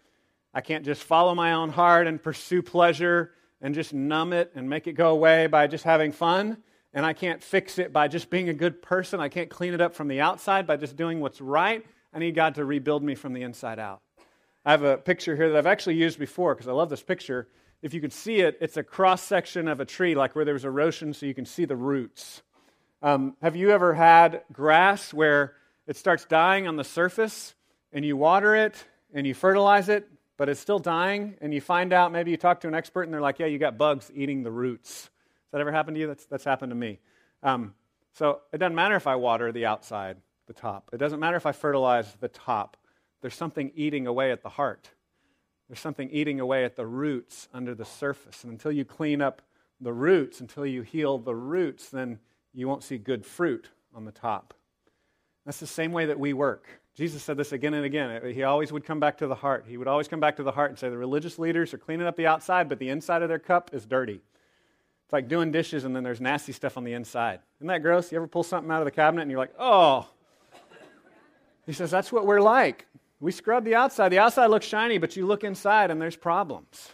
I 0.52 0.60
can't 0.60 0.84
just 0.84 1.02
follow 1.02 1.34
my 1.34 1.52
own 1.52 1.70
heart 1.70 2.06
and 2.06 2.22
pursue 2.22 2.62
pleasure 2.62 3.32
and 3.62 3.74
just 3.74 3.94
numb 3.94 4.32
it 4.32 4.52
and 4.54 4.68
make 4.68 4.86
it 4.86 4.92
go 4.92 5.10
away 5.10 5.46
by 5.46 5.66
just 5.66 5.84
having 5.84 6.12
fun. 6.12 6.58
And 6.92 7.06
I 7.06 7.14
can't 7.14 7.42
fix 7.42 7.78
it 7.78 7.92
by 7.92 8.08
just 8.08 8.28
being 8.28 8.50
a 8.50 8.54
good 8.54 8.82
person. 8.82 9.20
I 9.20 9.30
can't 9.30 9.48
clean 9.48 9.72
it 9.72 9.80
up 9.80 9.94
from 9.94 10.08
the 10.08 10.20
outside 10.20 10.66
by 10.66 10.76
just 10.76 10.96
doing 10.96 11.20
what's 11.20 11.40
right. 11.40 11.86
I 12.12 12.18
need 12.18 12.34
God 12.34 12.56
to 12.56 12.64
rebuild 12.66 13.02
me 13.02 13.14
from 13.14 13.32
the 13.32 13.42
inside 13.42 13.78
out. 13.78 14.02
I 14.64 14.72
have 14.72 14.82
a 14.82 14.98
picture 14.98 15.34
here 15.34 15.50
that 15.50 15.56
I've 15.56 15.66
actually 15.66 15.94
used 15.94 16.18
before 16.18 16.54
because 16.54 16.68
I 16.68 16.72
love 16.72 16.90
this 16.90 17.02
picture. 17.02 17.48
If 17.80 17.94
you 17.94 18.00
could 18.00 18.12
see 18.12 18.40
it, 18.40 18.58
it's 18.60 18.76
a 18.76 18.82
cross 18.82 19.22
section 19.22 19.68
of 19.68 19.80
a 19.80 19.84
tree, 19.84 20.14
like 20.14 20.36
where 20.36 20.44
there's 20.44 20.64
erosion, 20.64 21.14
so 21.14 21.24
you 21.24 21.34
can 21.34 21.46
see 21.46 21.64
the 21.64 21.76
roots. 21.76 22.42
Um, 23.00 23.36
have 23.40 23.56
you 23.56 23.70
ever 23.70 23.94
had 23.94 24.42
grass 24.52 25.14
where 25.14 25.54
it 25.86 25.96
starts 25.96 26.24
dying 26.26 26.68
on 26.68 26.76
the 26.76 26.84
surface 26.84 27.54
and 27.92 28.04
you 28.04 28.16
water 28.16 28.54
it 28.54 28.84
and 29.14 29.26
you 29.26 29.34
fertilize 29.34 29.88
it 29.88 30.08
but 30.36 30.48
it's 30.48 30.60
still 30.60 30.78
dying, 30.78 31.36
and 31.40 31.52
you 31.52 31.60
find 31.60 31.92
out, 31.92 32.12
maybe 32.12 32.30
you 32.30 32.36
talk 32.36 32.60
to 32.60 32.68
an 32.68 32.74
expert, 32.74 33.02
and 33.02 33.12
they're 33.12 33.20
like, 33.20 33.38
yeah, 33.38 33.46
you 33.46 33.58
got 33.58 33.78
bugs 33.78 34.10
eating 34.14 34.42
the 34.42 34.50
roots. 34.50 35.04
Has 35.04 35.10
that 35.52 35.60
ever 35.60 35.72
happened 35.72 35.96
to 35.96 36.00
you? 36.00 36.06
That's, 36.06 36.24
that's 36.26 36.44
happened 36.44 36.70
to 36.70 36.76
me. 36.76 36.98
Um, 37.42 37.74
so 38.14 38.40
it 38.52 38.58
doesn't 38.58 38.74
matter 38.74 38.96
if 38.96 39.06
I 39.06 39.16
water 39.16 39.52
the 39.52 39.66
outside, 39.66 40.16
the 40.46 40.52
top. 40.52 40.90
It 40.92 40.98
doesn't 40.98 41.20
matter 41.20 41.36
if 41.36 41.46
I 41.46 41.52
fertilize 41.52 42.14
the 42.20 42.28
top. 42.28 42.76
There's 43.20 43.34
something 43.34 43.72
eating 43.74 44.06
away 44.06 44.32
at 44.32 44.42
the 44.42 44.48
heart. 44.48 44.90
There's 45.68 45.80
something 45.80 46.10
eating 46.10 46.40
away 46.40 46.64
at 46.64 46.76
the 46.76 46.86
roots 46.86 47.48
under 47.54 47.74
the 47.74 47.84
surface. 47.84 48.44
And 48.44 48.52
until 48.52 48.72
you 48.72 48.84
clean 48.84 49.22
up 49.22 49.42
the 49.80 49.92
roots, 49.92 50.40
until 50.40 50.66
you 50.66 50.82
heal 50.82 51.18
the 51.18 51.34
roots, 51.34 51.88
then 51.88 52.18
you 52.52 52.68
won't 52.68 52.82
see 52.82 52.98
good 52.98 53.24
fruit 53.24 53.70
on 53.94 54.04
the 54.04 54.12
top. 54.12 54.54
That's 55.46 55.60
the 55.60 55.66
same 55.66 55.92
way 55.92 56.06
that 56.06 56.18
we 56.18 56.32
work. 56.32 56.66
Jesus 56.94 57.22
said 57.22 57.38
this 57.38 57.52
again 57.52 57.72
and 57.72 57.86
again. 57.86 58.22
He 58.34 58.42
always 58.42 58.70
would 58.70 58.84
come 58.84 59.00
back 59.00 59.18
to 59.18 59.26
the 59.26 59.34
heart. 59.34 59.64
He 59.66 59.78
would 59.78 59.88
always 59.88 60.08
come 60.08 60.20
back 60.20 60.36
to 60.36 60.42
the 60.42 60.52
heart 60.52 60.70
and 60.70 60.78
say, 60.78 60.90
The 60.90 60.98
religious 60.98 61.38
leaders 61.38 61.72
are 61.72 61.78
cleaning 61.78 62.06
up 62.06 62.16
the 62.16 62.26
outside, 62.26 62.68
but 62.68 62.78
the 62.78 62.90
inside 62.90 63.22
of 63.22 63.28
their 63.28 63.38
cup 63.38 63.70
is 63.72 63.86
dirty. 63.86 64.20
It's 65.04 65.12
like 65.12 65.28
doing 65.28 65.50
dishes 65.52 65.84
and 65.84 65.96
then 65.96 66.02
there's 66.02 66.20
nasty 66.20 66.52
stuff 66.52 66.76
on 66.76 66.84
the 66.84 66.92
inside. 66.92 67.40
Isn't 67.58 67.68
that 67.68 67.82
gross? 67.82 68.12
You 68.12 68.16
ever 68.16 68.26
pull 68.26 68.42
something 68.42 68.70
out 68.70 68.80
of 68.80 68.84
the 68.84 68.90
cabinet 68.90 69.22
and 69.22 69.30
you're 69.30 69.40
like, 69.40 69.54
Oh. 69.58 70.06
He 71.64 71.72
says, 71.72 71.90
That's 71.90 72.12
what 72.12 72.26
we're 72.26 72.40
like. 72.40 72.86
We 73.20 73.32
scrub 73.32 73.64
the 73.64 73.74
outside. 73.74 74.10
The 74.10 74.18
outside 74.18 74.46
looks 74.46 74.66
shiny, 74.66 74.98
but 74.98 75.16
you 75.16 75.26
look 75.26 75.44
inside 75.44 75.90
and 75.90 76.02
there's 76.02 76.16
problems. 76.16 76.90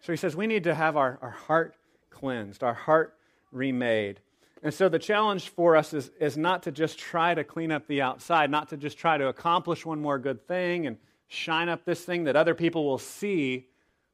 So 0.00 0.12
he 0.12 0.16
says, 0.16 0.34
We 0.34 0.46
need 0.46 0.64
to 0.64 0.74
have 0.74 0.96
our, 0.96 1.18
our 1.20 1.30
heart 1.30 1.74
cleansed, 2.10 2.62
our 2.62 2.74
heart 2.74 3.14
remade. 3.50 4.20
And 4.62 4.72
so 4.72 4.88
the 4.88 4.98
challenge 4.98 5.48
for 5.48 5.76
us 5.76 5.92
is, 5.92 6.10
is 6.20 6.36
not 6.36 6.64
to 6.64 6.72
just 6.72 6.98
try 6.98 7.34
to 7.34 7.42
clean 7.42 7.72
up 7.72 7.88
the 7.88 8.02
outside, 8.02 8.50
not 8.50 8.68
to 8.68 8.76
just 8.76 8.96
try 8.96 9.18
to 9.18 9.26
accomplish 9.26 9.84
one 9.84 10.00
more 10.00 10.18
good 10.18 10.46
thing 10.46 10.86
and 10.86 10.98
shine 11.26 11.68
up 11.68 11.84
this 11.84 12.04
thing 12.04 12.24
that 12.24 12.36
other 12.36 12.54
people 12.54 12.84
will 12.84 12.98
see, 12.98 13.66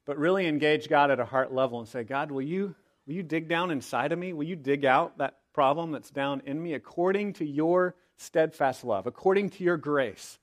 but 0.06 0.16
really 0.16 0.46
engage 0.46 0.88
God 0.88 1.10
at 1.10 1.20
a 1.20 1.24
heart 1.24 1.52
level 1.52 1.80
and 1.80 1.88
say, 1.88 2.02
God, 2.02 2.30
will 2.30 2.42
you, 2.42 2.74
will 3.06 3.14
you 3.14 3.22
dig 3.22 3.48
down 3.48 3.70
inside 3.70 4.12
of 4.12 4.18
me? 4.18 4.32
Will 4.32 4.44
you 4.44 4.56
dig 4.56 4.86
out 4.86 5.18
that 5.18 5.38
problem 5.52 5.90
that's 5.90 6.10
down 6.10 6.40
in 6.46 6.62
me 6.62 6.72
according 6.72 7.34
to 7.34 7.44
your 7.44 7.94
steadfast 8.16 8.84
love, 8.84 9.06
according 9.06 9.50
to 9.50 9.64
your 9.64 9.76
grace? 9.76 10.38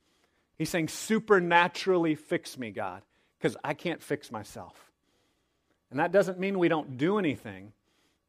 He's 0.58 0.70
saying, 0.70 0.90
supernaturally 0.90 2.14
fix 2.14 2.60
me, 2.60 2.70
God, 2.70 3.02
because 3.40 3.58
I 3.64 3.74
can't 3.74 4.04
fix 4.04 4.32
myself. 4.32 4.92
And 5.90 6.00
that 6.00 6.12
doesn't 6.12 6.40
mean 6.40 6.60
we 6.60 6.68
don't 6.68 6.98
do 6.98 7.18
anything. 7.18 7.74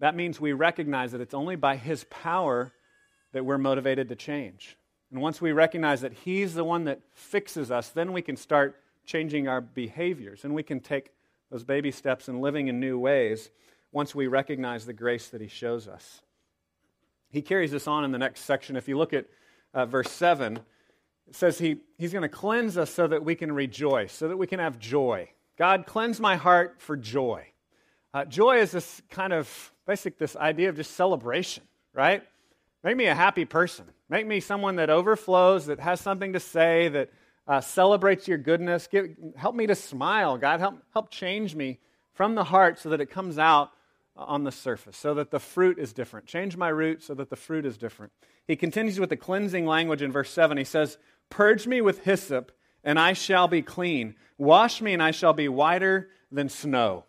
That 0.00 0.14
means 0.14 0.40
we 0.40 0.52
recognize 0.52 1.12
that 1.12 1.20
it's 1.20 1.34
only 1.34 1.56
by 1.56 1.76
His 1.76 2.04
power 2.04 2.72
that 3.32 3.44
we're 3.44 3.58
motivated 3.58 4.08
to 4.08 4.16
change. 4.16 4.76
And 5.10 5.20
once 5.20 5.40
we 5.40 5.52
recognize 5.52 6.00
that 6.02 6.12
He's 6.12 6.54
the 6.54 6.64
one 6.64 6.84
that 6.84 7.00
fixes 7.12 7.70
us, 7.70 7.88
then 7.88 8.12
we 8.12 8.22
can 8.22 8.36
start 8.36 8.76
changing 9.04 9.48
our 9.48 9.60
behaviors 9.60 10.44
and 10.44 10.54
we 10.54 10.62
can 10.62 10.80
take 10.80 11.10
those 11.50 11.64
baby 11.64 11.90
steps 11.90 12.28
and 12.28 12.40
living 12.40 12.68
in 12.68 12.80
new 12.80 12.98
ways 12.98 13.50
once 13.92 14.14
we 14.14 14.26
recognize 14.26 14.84
the 14.84 14.92
grace 14.92 15.28
that 15.28 15.40
He 15.40 15.48
shows 15.48 15.88
us. 15.88 16.22
He 17.30 17.42
carries 17.42 17.70
this 17.70 17.86
on 17.86 18.04
in 18.04 18.12
the 18.12 18.18
next 18.18 18.42
section. 18.42 18.76
If 18.76 18.88
you 18.88 18.98
look 18.98 19.12
at 19.12 19.26
uh, 19.74 19.86
verse 19.86 20.10
7, 20.10 20.58
it 21.28 21.34
says 21.34 21.58
he, 21.58 21.78
He's 21.98 22.12
going 22.12 22.22
to 22.22 22.28
cleanse 22.28 22.76
us 22.76 22.90
so 22.90 23.06
that 23.06 23.24
we 23.24 23.34
can 23.34 23.52
rejoice, 23.52 24.12
so 24.12 24.28
that 24.28 24.36
we 24.36 24.46
can 24.46 24.60
have 24.60 24.78
joy. 24.78 25.30
God, 25.58 25.86
cleanse 25.86 26.20
my 26.20 26.36
heart 26.36 26.76
for 26.78 26.96
joy. 26.96 27.46
Uh, 28.16 28.24
joy 28.24 28.56
is 28.56 28.70
this 28.70 29.02
kind 29.10 29.34
of 29.34 29.74
basic 29.86 30.16
this 30.16 30.36
idea 30.36 30.70
of 30.70 30.76
just 30.76 30.92
celebration, 30.92 31.62
right? 31.92 32.22
Make 32.82 32.96
me 32.96 33.04
a 33.08 33.14
happy 33.14 33.44
person. 33.44 33.84
Make 34.08 34.26
me 34.26 34.40
someone 34.40 34.76
that 34.76 34.88
overflows, 34.88 35.66
that 35.66 35.80
has 35.80 36.00
something 36.00 36.32
to 36.32 36.40
say, 36.40 36.88
that 36.88 37.10
uh, 37.46 37.60
celebrates 37.60 38.26
your 38.26 38.38
goodness. 38.38 38.86
Give, 38.86 39.14
help 39.36 39.54
me 39.54 39.66
to 39.66 39.74
smile, 39.74 40.38
God. 40.38 40.60
Help, 40.60 40.76
help 40.94 41.10
change 41.10 41.54
me 41.54 41.78
from 42.14 42.36
the 42.36 42.44
heart 42.44 42.78
so 42.78 42.88
that 42.88 43.02
it 43.02 43.10
comes 43.10 43.38
out 43.38 43.70
on 44.16 44.44
the 44.44 44.52
surface, 44.52 44.96
so 44.96 45.12
that 45.12 45.30
the 45.30 45.38
fruit 45.38 45.78
is 45.78 45.92
different. 45.92 46.24
Change 46.24 46.56
my 46.56 46.68
root 46.68 47.02
so 47.02 47.12
that 47.12 47.28
the 47.28 47.36
fruit 47.36 47.66
is 47.66 47.76
different. 47.76 48.12
He 48.48 48.56
continues 48.56 48.98
with 48.98 49.10
the 49.10 49.18
cleansing 49.18 49.66
language 49.66 50.00
in 50.00 50.10
verse 50.10 50.30
7. 50.30 50.56
He 50.56 50.64
says, 50.64 50.96
Purge 51.28 51.66
me 51.66 51.82
with 51.82 52.04
hyssop, 52.04 52.50
and 52.82 52.98
I 52.98 53.12
shall 53.12 53.46
be 53.46 53.60
clean. 53.60 54.14
Wash 54.38 54.80
me, 54.80 54.94
and 54.94 55.02
I 55.02 55.10
shall 55.10 55.34
be 55.34 55.50
whiter 55.50 56.08
than 56.32 56.48
snow. 56.48 57.04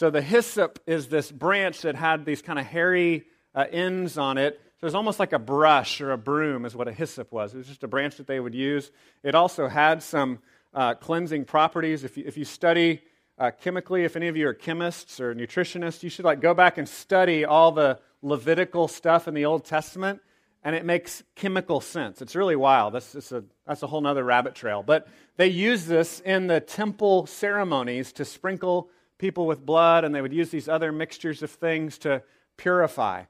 So 0.00 0.08
the 0.08 0.22
hyssop 0.22 0.78
is 0.86 1.08
this 1.08 1.30
branch 1.30 1.82
that 1.82 1.94
had 1.94 2.24
these 2.24 2.40
kind 2.40 2.58
of 2.58 2.64
hairy 2.64 3.26
uh, 3.54 3.66
ends 3.70 4.16
on 4.16 4.38
it. 4.38 4.58
So 4.80 4.86
it's 4.86 4.96
almost 4.96 5.20
like 5.20 5.34
a 5.34 5.38
brush 5.38 6.00
or 6.00 6.12
a 6.12 6.16
broom, 6.16 6.64
is 6.64 6.74
what 6.74 6.88
a 6.88 6.92
hyssop 6.92 7.30
was. 7.30 7.52
It 7.52 7.58
was 7.58 7.66
just 7.66 7.84
a 7.84 7.86
branch 7.86 8.16
that 8.16 8.26
they 8.26 8.40
would 8.40 8.54
use. 8.54 8.90
It 9.22 9.34
also 9.34 9.68
had 9.68 10.02
some 10.02 10.38
uh, 10.72 10.94
cleansing 10.94 11.44
properties. 11.44 12.02
If 12.02 12.16
you, 12.16 12.24
if 12.26 12.38
you 12.38 12.46
study 12.46 13.02
uh, 13.38 13.50
chemically, 13.50 14.04
if 14.04 14.16
any 14.16 14.28
of 14.28 14.38
you 14.38 14.48
are 14.48 14.54
chemists 14.54 15.20
or 15.20 15.34
nutritionists, 15.34 16.02
you 16.02 16.08
should 16.08 16.24
like 16.24 16.40
go 16.40 16.54
back 16.54 16.78
and 16.78 16.88
study 16.88 17.44
all 17.44 17.70
the 17.70 17.98
Levitical 18.22 18.88
stuff 18.88 19.28
in 19.28 19.34
the 19.34 19.44
Old 19.44 19.66
Testament, 19.66 20.22
and 20.64 20.74
it 20.74 20.86
makes 20.86 21.22
chemical 21.34 21.82
sense. 21.82 22.22
It's 22.22 22.34
really 22.34 22.56
wild. 22.56 22.94
That's 22.94 23.12
just 23.12 23.32
a 23.32 23.44
that's 23.66 23.82
a 23.82 23.86
whole 23.86 24.06
other 24.06 24.24
rabbit 24.24 24.54
trail. 24.54 24.82
But 24.82 25.08
they 25.36 25.48
use 25.48 25.84
this 25.84 26.20
in 26.20 26.46
the 26.46 26.60
temple 26.60 27.26
ceremonies 27.26 28.14
to 28.14 28.24
sprinkle 28.24 28.88
people 29.20 29.46
with 29.46 29.64
blood, 29.64 30.04
and 30.04 30.14
they 30.14 30.22
would 30.22 30.32
use 30.32 30.50
these 30.50 30.68
other 30.68 30.90
mixtures 30.90 31.42
of 31.42 31.50
things 31.50 31.98
to 31.98 32.22
purify. 32.56 33.22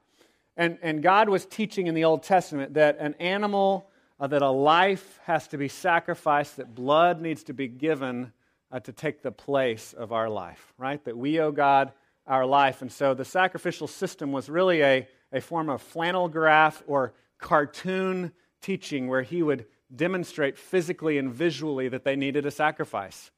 And, 0.55 0.79
and 0.81 1.03
God 1.03 1.27
was 1.27 1.45
teaching 1.45 1.87
in 1.87 1.95
the 1.95 2.05
Old 2.05 2.23
Testament 2.23 2.73
that 2.75 2.97
an 2.99 3.13
animal, 3.19 3.89
uh, 4.19 4.27
that 4.27 4.41
a 4.41 4.49
life 4.49 5.19
has 5.25 5.49
to 5.49 5.57
be 5.57 5.67
sacrificed, 5.67 6.57
that 6.57 6.73
blood 6.73 7.21
needs 7.21 7.43
to 7.43 7.53
be 7.53 7.67
given 7.67 8.31
uh, 8.71 8.79
to 8.79 8.93
take 8.93 9.21
the 9.21 9.31
place 9.31 9.91
of 9.93 10.13
our 10.13 10.29
life, 10.29 10.73
right? 10.77 11.03
That 11.03 11.17
we 11.17 11.39
owe 11.41 11.51
God 11.51 11.91
our 12.25 12.45
life. 12.45 12.81
And 12.81 12.91
so 12.91 13.13
the 13.13 13.25
sacrificial 13.25 13.87
system 13.87 14.31
was 14.31 14.49
really 14.49 14.81
a, 14.81 15.07
a 15.33 15.41
form 15.41 15.69
of 15.69 15.81
flannel 15.81 16.29
graph 16.29 16.81
or 16.87 17.13
cartoon 17.37 18.31
teaching 18.61 19.07
where 19.07 19.23
he 19.23 19.43
would 19.43 19.65
demonstrate 19.93 20.57
physically 20.57 21.17
and 21.17 21.33
visually 21.33 21.89
that 21.89 22.05
they 22.05 22.15
needed 22.15 22.45
a 22.45 22.51
sacrifice. 22.51 23.31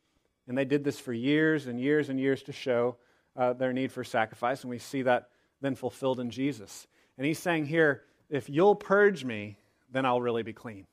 And 0.47 0.57
they 0.57 0.65
did 0.65 0.83
this 0.83 0.99
for 0.99 1.13
years 1.13 1.67
and 1.67 1.79
years 1.79 2.09
and 2.09 2.19
years 2.19 2.43
to 2.43 2.51
show 2.51 2.97
uh, 3.35 3.53
their 3.53 3.73
need 3.73 3.91
for 3.91 4.03
sacrifice. 4.03 4.61
And 4.61 4.69
we 4.69 4.79
see 4.79 5.03
that 5.03 5.29
then 5.61 5.75
fulfilled 5.75 6.19
in 6.19 6.29
Jesus. 6.29 6.87
And 7.17 7.25
he's 7.25 7.39
saying 7.39 7.67
here, 7.67 8.03
if 8.29 8.49
you'll 8.49 8.75
purge 8.75 9.23
me, 9.23 9.57
then 9.91 10.05
I'll 10.05 10.21
really 10.21 10.43
be 10.43 10.53
clean. 10.53 10.87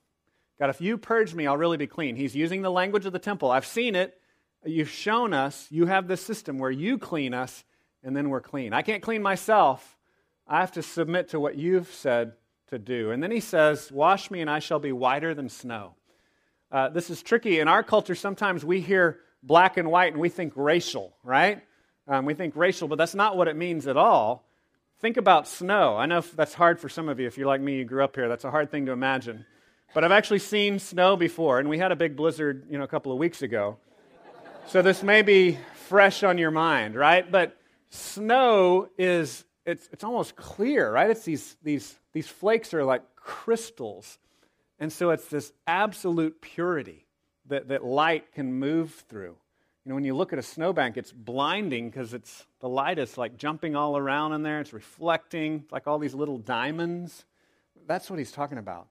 God, 0.58 0.70
if 0.70 0.80
you 0.80 0.98
purge 0.98 1.34
me, 1.34 1.46
I'll 1.46 1.56
really 1.56 1.78
be 1.78 1.86
clean. 1.86 2.16
He's 2.16 2.36
using 2.36 2.62
the 2.62 2.70
language 2.70 3.06
of 3.06 3.12
the 3.12 3.18
temple. 3.18 3.50
I've 3.50 3.66
seen 3.66 3.94
it. 3.94 4.18
You've 4.64 4.90
shown 4.90 5.32
us. 5.32 5.66
You 5.70 5.86
have 5.86 6.06
this 6.06 6.20
system 6.20 6.58
where 6.58 6.70
you 6.70 6.98
clean 6.98 7.32
us, 7.32 7.64
and 8.04 8.14
then 8.14 8.28
we're 8.28 8.42
clean. 8.42 8.74
I 8.74 8.82
can't 8.82 9.02
clean 9.02 9.22
myself. 9.22 9.96
I 10.46 10.60
have 10.60 10.72
to 10.72 10.82
submit 10.82 11.28
to 11.30 11.40
what 11.40 11.56
you've 11.56 11.88
said 11.88 12.34
to 12.68 12.78
do. 12.78 13.10
And 13.10 13.22
then 13.22 13.30
he 13.30 13.40
says, 13.40 13.90
Wash 13.90 14.30
me, 14.30 14.42
and 14.42 14.50
I 14.50 14.58
shall 14.58 14.78
be 14.78 14.92
whiter 14.92 15.32
than 15.32 15.48
snow. 15.48 15.94
Uh, 16.70 16.90
this 16.90 17.08
is 17.08 17.22
tricky. 17.22 17.58
In 17.58 17.66
our 17.66 17.82
culture, 17.82 18.14
sometimes 18.14 18.62
we 18.62 18.80
hear 18.80 19.20
black 19.42 19.76
and 19.76 19.90
white 19.90 20.12
and 20.12 20.20
we 20.20 20.29
think 20.29 20.53
racial, 20.57 21.14
right? 21.22 21.62
Um, 22.07 22.24
we 22.24 22.35
think 22.35 22.57
racial, 22.57 22.88
but 22.88 22.98
that's 22.98 23.14
not 23.14 23.37
what 23.37 23.48
it 23.48 23.57
means 23.57 23.87
at 23.87 23.96
all. 23.96 24.44
think 24.98 25.16
about 25.16 25.48
snow. 25.48 25.96
I 25.96 26.07
know 26.07 26.20
that's 26.20 26.55
hard 26.55 26.79
for 26.79 26.88
some 26.88 27.09
of 27.09 27.18
you. 27.20 27.26
If 27.26 27.38
you're 27.38 27.46
like 27.46 27.61
me, 27.61 27.79
you 27.79 27.85
grew 27.85 28.05
up 28.05 28.16
here. 28.16 28.29
That's 28.29 28.44
a 28.44 28.50
hard 28.50 28.70
thing 28.70 28.87
to 28.87 28.92
imagine. 28.92 29.46
But 29.94 30.05
I've 30.05 30.12
actually 30.12 30.40
seen 30.40 30.79
snow 30.79 31.16
before, 31.16 31.59
and 31.59 31.68
we 31.68 31.79
had 31.79 31.90
a 31.90 31.96
big 31.96 32.16
blizzard, 32.16 32.66
you 32.70 32.79
know, 32.79 32.85
a 32.85 32.88
couple 32.88 33.12
of 33.12 33.18
weeks 33.18 33.42
ago. 33.42 33.79
So 34.66 34.83
this 34.83 35.03
may 35.03 35.22
be 35.22 35.59
fresh 35.88 36.22
on 36.22 36.38
your 36.38 36.50
mind, 36.50 36.94
right? 36.94 37.29
But 37.29 37.57
snow 37.88 38.88
is 38.98 39.44
it's 39.64 39.88
it's 39.92 40.05
almost 40.05 40.37
clear, 40.37 40.92
right? 40.92 41.11
It's 41.11 41.24
these 41.24 41.57
these 41.62 41.98
these 42.12 42.29
flakes 42.29 42.74
are 42.74 42.85
like 42.85 43.03
crystals. 43.16 44.18
And 44.79 44.92
so 44.92 45.11
it's 45.11 45.26
this 45.26 45.53
absolute 45.66 46.40
purity 46.40 47.07
that, 47.50 47.68
that 47.68 47.84
light 47.84 48.32
can 48.32 48.52
move 48.52 49.04
through. 49.08 49.36
You 49.84 49.90
know, 49.90 49.94
when 49.94 50.04
you 50.04 50.14
look 50.14 50.32
at 50.32 50.38
a 50.38 50.42
snowbank, 50.42 50.96
it's 50.96 51.12
blinding 51.12 51.88
because 51.88 52.12
it's 52.12 52.46
the 52.60 52.68
light 52.68 52.98
is 52.98 53.16
like 53.16 53.36
jumping 53.36 53.76
all 53.76 53.96
around 53.96 54.32
in 54.32 54.42
there. 54.42 54.60
It's 54.60 54.72
reflecting 54.72 55.64
like 55.70 55.86
all 55.86 55.98
these 55.98 56.14
little 56.14 56.38
diamonds. 56.38 57.24
That's 57.86 58.10
what 58.10 58.18
he's 58.18 58.32
talking 58.32 58.58
about. 58.58 58.88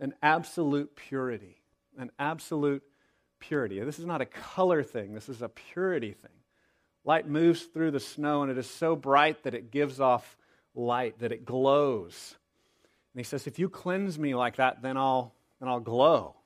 An 0.00 0.14
absolute 0.22 0.96
purity. 0.96 1.60
An 1.98 2.10
absolute 2.18 2.82
purity. 3.38 3.80
This 3.80 3.98
is 3.98 4.06
not 4.06 4.20
a 4.20 4.26
color 4.26 4.82
thing, 4.82 5.14
this 5.14 5.28
is 5.28 5.42
a 5.42 5.48
purity 5.48 6.12
thing. 6.12 6.30
Light 7.04 7.28
moves 7.28 7.62
through 7.62 7.90
the 7.90 8.00
snow, 8.00 8.42
and 8.42 8.50
it 8.50 8.56
is 8.56 8.70
so 8.70 8.94
bright 8.94 9.42
that 9.42 9.54
it 9.54 9.72
gives 9.72 10.00
off 10.00 10.36
light, 10.74 11.18
that 11.18 11.32
it 11.32 11.44
glows. 11.44 12.36
And 13.12 13.20
he 13.20 13.24
says, 13.24 13.46
If 13.46 13.58
you 13.58 13.68
cleanse 13.68 14.18
me 14.18 14.34
like 14.34 14.56
that, 14.56 14.82
then 14.82 14.96
I'll, 14.96 15.34
then 15.58 15.68
I'll 15.68 15.80
glow. 15.80 16.36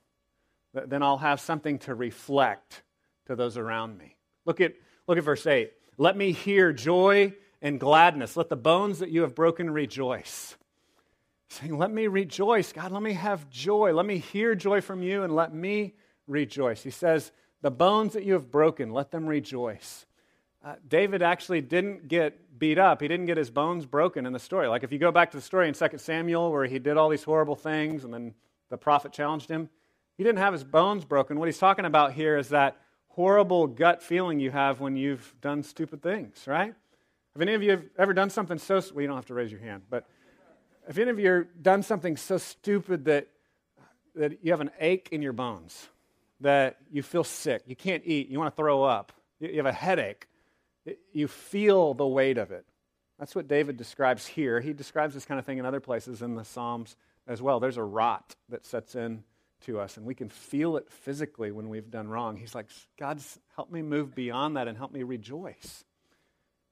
Then 0.85 1.03
I'll 1.03 1.17
have 1.17 1.39
something 1.39 1.79
to 1.79 1.95
reflect 1.95 2.83
to 3.25 3.35
those 3.35 3.57
around 3.57 3.97
me. 3.97 4.15
Look 4.45 4.61
at, 4.61 4.73
look 5.07 5.17
at 5.17 5.23
verse 5.23 5.45
8. 5.45 5.71
Let 5.97 6.15
me 6.15 6.31
hear 6.31 6.71
joy 6.73 7.33
and 7.61 7.79
gladness. 7.79 8.37
Let 8.37 8.49
the 8.49 8.55
bones 8.55 8.99
that 8.99 9.09
you 9.09 9.21
have 9.21 9.35
broken 9.35 9.69
rejoice. 9.69 10.55
Saying, 11.49 11.77
Let 11.77 11.91
me 11.91 12.07
rejoice. 12.07 12.71
God, 12.71 12.91
let 12.91 13.01
me 13.01 13.13
have 13.13 13.49
joy. 13.49 13.93
Let 13.93 14.05
me 14.05 14.17
hear 14.17 14.55
joy 14.55 14.81
from 14.81 15.01
you 15.01 15.23
and 15.23 15.35
let 15.35 15.53
me 15.53 15.95
rejoice. 16.27 16.83
He 16.83 16.91
says, 16.91 17.31
The 17.61 17.71
bones 17.71 18.13
that 18.13 18.23
you 18.23 18.33
have 18.33 18.51
broken, 18.51 18.91
let 18.91 19.11
them 19.11 19.25
rejoice. 19.25 20.05
Uh, 20.63 20.75
David 20.87 21.21
actually 21.21 21.61
didn't 21.61 22.07
get 22.07 22.59
beat 22.59 22.77
up. 22.77 23.01
He 23.01 23.07
didn't 23.07 23.27
get 23.27 23.37
his 23.37 23.49
bones 23.49 23.85
broken 23.85 24.25
in 24.25 24.33
the 24.33 24.39
story. 24.39 24.67
Like 24.67 24.83
if 24.83 24.91
you 24.91 24.99
go 24.99 25.11
back 25.11 25.31
to 25.31 25.37
the 25.37 25.43
story 25.43 25.67
in 25.67 25.73
2 25.73 25.97
Samuel 25.97 26.51
where 26.51 26.65
he 26.65 26.79
did 26.79 26.97
all 26.97 27.09
these 27.09 27.23
horrible 27.23 27.55
things 27.55 28.03
and 28.03 28.13
then 28.13 28.33
the 28.69 28.77
prophet 28.77 29.13
challenged 29.13 29.49
him, 29.49 29.69
he 30.17 30.23
didn't 30.23 30.39
have 30.39 30.53
his 30.53 30.63
bones 30.63 31.05
broken. 31.05 31.39
What 31.39 31.47
he's 31.47 31.57
talking 31.57 31.85
about 31.85 32.13
here 32.13 32.37
is 32.37 32.49
that 32.49 32.77
horrible 33.09 33.67
gut 33.67 34.01
feeling 34.01 34.39
you 34.39 34.51
have 34.51 34.79
when 34.79 34.95
you've 34.95 35.33
done 35.41 35.63
stupid 35.63 36.01
things, 36.01 36.43
right? 36.47 36.73
Have 37.33 37.41
any 37.41 37.53
of 37.53 37.63
you 37.63 37.89
ever 37.97 38.13
done 38.13 38.29
something 38.29 38.57
so 38.57 38.81
well, 38.93 39.01
you 39.01 39.07
don't 39.07 39.15
have 39.15 39.25
to 39.27 39.33
raise 39.33 39.51
your 39.51 39.61
hand, 39.61 39.83
but 39.89 40.07
if 40.87 40.97
any 40.97 41.11
of 41.11 41.19
you 41.19 41.31
have 41.31 41.63
done 41.63 41.83
something 41.83 42.17
so 42.17 42.37
stupid 42.37 43.05
that 43.05 43.27
that 44.17 44.43
you 44.43 44.51
have 44.51 44.61
an 44.61 44.71
ache 44.79 45.09
in 45.11 45.21
your 45.21 45.33
bones, 45.33 45.89
that 46.41 46.77
you 46.91 47.01
feel 47.01 47.23
sick, 47.23 47.63
you 47.65 47.75
can't 47.75 48.03
eat, 48.05 48.29
you 48.29 48.39
want 48.39 48.53
to 48.53 48.55
throw 48.55 48.83
up, 48.83 49.11
you 49.39 49.57
have 49.57 49.65
a 49.65 49.71
headache, 49.71 50.27
you 51.11 51.27
feel 51.27 51.93
the 51.93 52.07
weight 52.07 52.37
of 52.37 52.51
it. 52.51 52.65
That's 53.19 53.35
what 53.35 53.47
David 53.47 53.77
describes 53.77 54.27
here. 54.27 54.59
He 54.59 54.73
describes 54.73 55.13
this 55.13 55.25
kind 55.25 55.39
of 55.39 55.45
thing 55.45 55.57
in 55.57 55.65
other 55.65 55.79
places 55.79 56.21
in 56.21 56.35
the 56.35 56.45
Psalms 56.45 56.95
as 57.27 57.41
well. 57.41 57.59
There's 57.59 57.77
a 57.77 57.83
rot 57.83 58.35
that 58.49 58.65
sets 58.65 58.95
in 58.95 59.23
to 59.61 59.79
us, 59.79 59.97
and 59.97 60.05
we 60.05 60.15
can 60.15 60.29
feel 60.29 60.77
it 60.77 60.89
physically 60.89 61.51
when 61.51 61.69
we've 61.69 61.89
done 61.89 62.07
wrong. 62.07 62.37
He's 62.37 62.55
like, 62.55 62.67
God, 62.99 63.19
help 63.55 63.71
me 63.71 63.81
move 63.81 64.15
beyond 64.15 64.57
that 64.57 64.67
and 64.67 64.77
help 64.77 64.91
me 64.91 65.03
rejoice. 65.03 65.83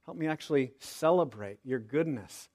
Help 0.04 0.16
me 0.16 0.26
actually 0.28 0.72
celebrate 0.78 1.58
your 1.64 1.80
goodness. 1.80 2.48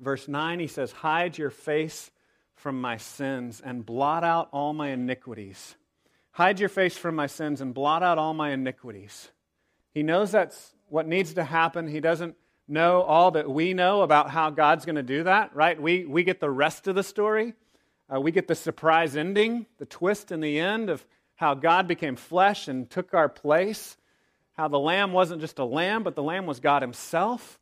Verse 0.00 0.28
9, 0.28 0.60
he 0.60 0.66
says, 0.66 0.92
Hide 0.92 1.36
your 1.36 1.50
face 1.50 2.10
from 2.54 2.80
my 2.80 2.96
sins 2.96 3.60
and 3.64 3.84
blot 3.84 4.24
out 4.24 4.48
all 4.52 4.72
my 4.72 4.90
iniquities. 4.90 5.74
Hide 6.32 6.60
your 6.60 6.68
face 6.68 6.96
from 6.96 7.16
my 7.16 7.26
sins 7.26 7.60
and 7.60 7.74
blot 7.74 8.02
out 8.02 8.18
all 8.18 8.34
my 8.34 8.50
iniquities. 8.50 9.30
He 9.92 10.02
knows 10.02 10.30
that's 10.30 10.74
what 10.88 11.06
needs 11.06 11.34
to 11.34 11.44
happen. 11.44 11.88
He 11.88 12.00
doesn't 12.00 12.36
know 12.66 13.02
all 13.02 13.32
that 13.32 13.48
we 13.48 13.74
know 13.74 14.02
about 14.02 14.30
how 14.30 14.50
God's 14.50 14.84
going 14.84 14.96
to 14.96 15.02
do 15.02 15.24
that, 15.24 15.54
right? 15.54 15.80
We, 15.80 16.04
we 16.04 16.24
get 16.24 16.40
the 16.40 16.50
rest 16.50 16.88
of 16.88 16.94
the 16.94 17.02
story. 17.02 17.54
Uh, 18.12 18.20
we 18.20 18.30
get 18.30 18.48
the 18.48 18.54
surprise 18.54 19.16
ending, 19.16 19.66
the 19.78 19.86
twist 19.86 20.30
in 20.30 20.40
the 20.40 20.58
end 20.58 20.90
of 20.90 21.06
how 21.36 21.54
God 21.54 21.88
became 21.88 22.16
flesh 22.16 22.68
and 22.68 22.88
took 22.88 23.14
our 23.14 23.28
place, 23.28 23.96
how 24.52 24.68
the 24.68 24.78
lamb 24.78 25.12
wasn't 25.12 25.40
just 25.40 25.58
a 25.58 25.64
lamb, 25.64 26.02
but 26.02 26.14
the 26.14 26.22
lamb 26.22 26.46
was 26.46 26.60
God 26.60 26.82
himself. 26.82 27.58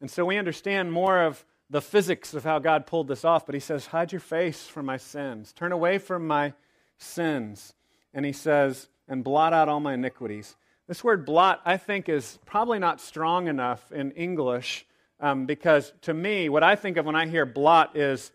And 0.00 0.10
so 0.10 0.24
we 0.24 0.36
understand 0.36 0.92
more 0.92 1.22
of 1.22 1.44
the 1.68 1.80
physics 1.80 2.34
of 2.34 2.44
how 2.44 2.58
God 2.58 2.86
pulled 2.86 3.08
this 3.08 3.24
off. 3.24 3.46
But 3.46 3.54
he 3.54 3.60
says, 3.60 3.86
Hide 3.86 4.12
your 4.12 4.20
face 4.20 4.66
from 4.66 4.86
my 4.86 4.96
sins, 4.96 5.52
turn 5.52 5.72
away 5.72 5.98
from 5.98 6.26
my 6.26 6.52
sins. 6.98 7.74
And 8.14 8.24
he 8.24 8.32
says, 8.32 8.88
And 9.08 9.24
blot 9.24 9.52
out 9.52 9.68
all 9.68 9.80
my 9.80 9.94
iniquities. 9.94 10.56
This 10.86 11.02
word 11.02 11.26
blot, 11.26 11.60
I 11.64 11.78
think, 11.78 12.08
is 12.08 12.38
probably 12.46 12.78
not 12.78 13.00
strong 13.00 13.48
enough 13.48 13.90
in 13.90 14.12
English 14.12 14.86
um, 15.18 15.46
because 15.46 15.92
to 16.02 16.14
me, 16.14 16.48
what 16.48 16.62
I 16.62 16.76
think 16.76 16.96
of 16.96 17.06
when 17.06 17.16
I 17.16 17.26
hear 17.26 17.46
blot 17.46 17.96
is 17.96 18.30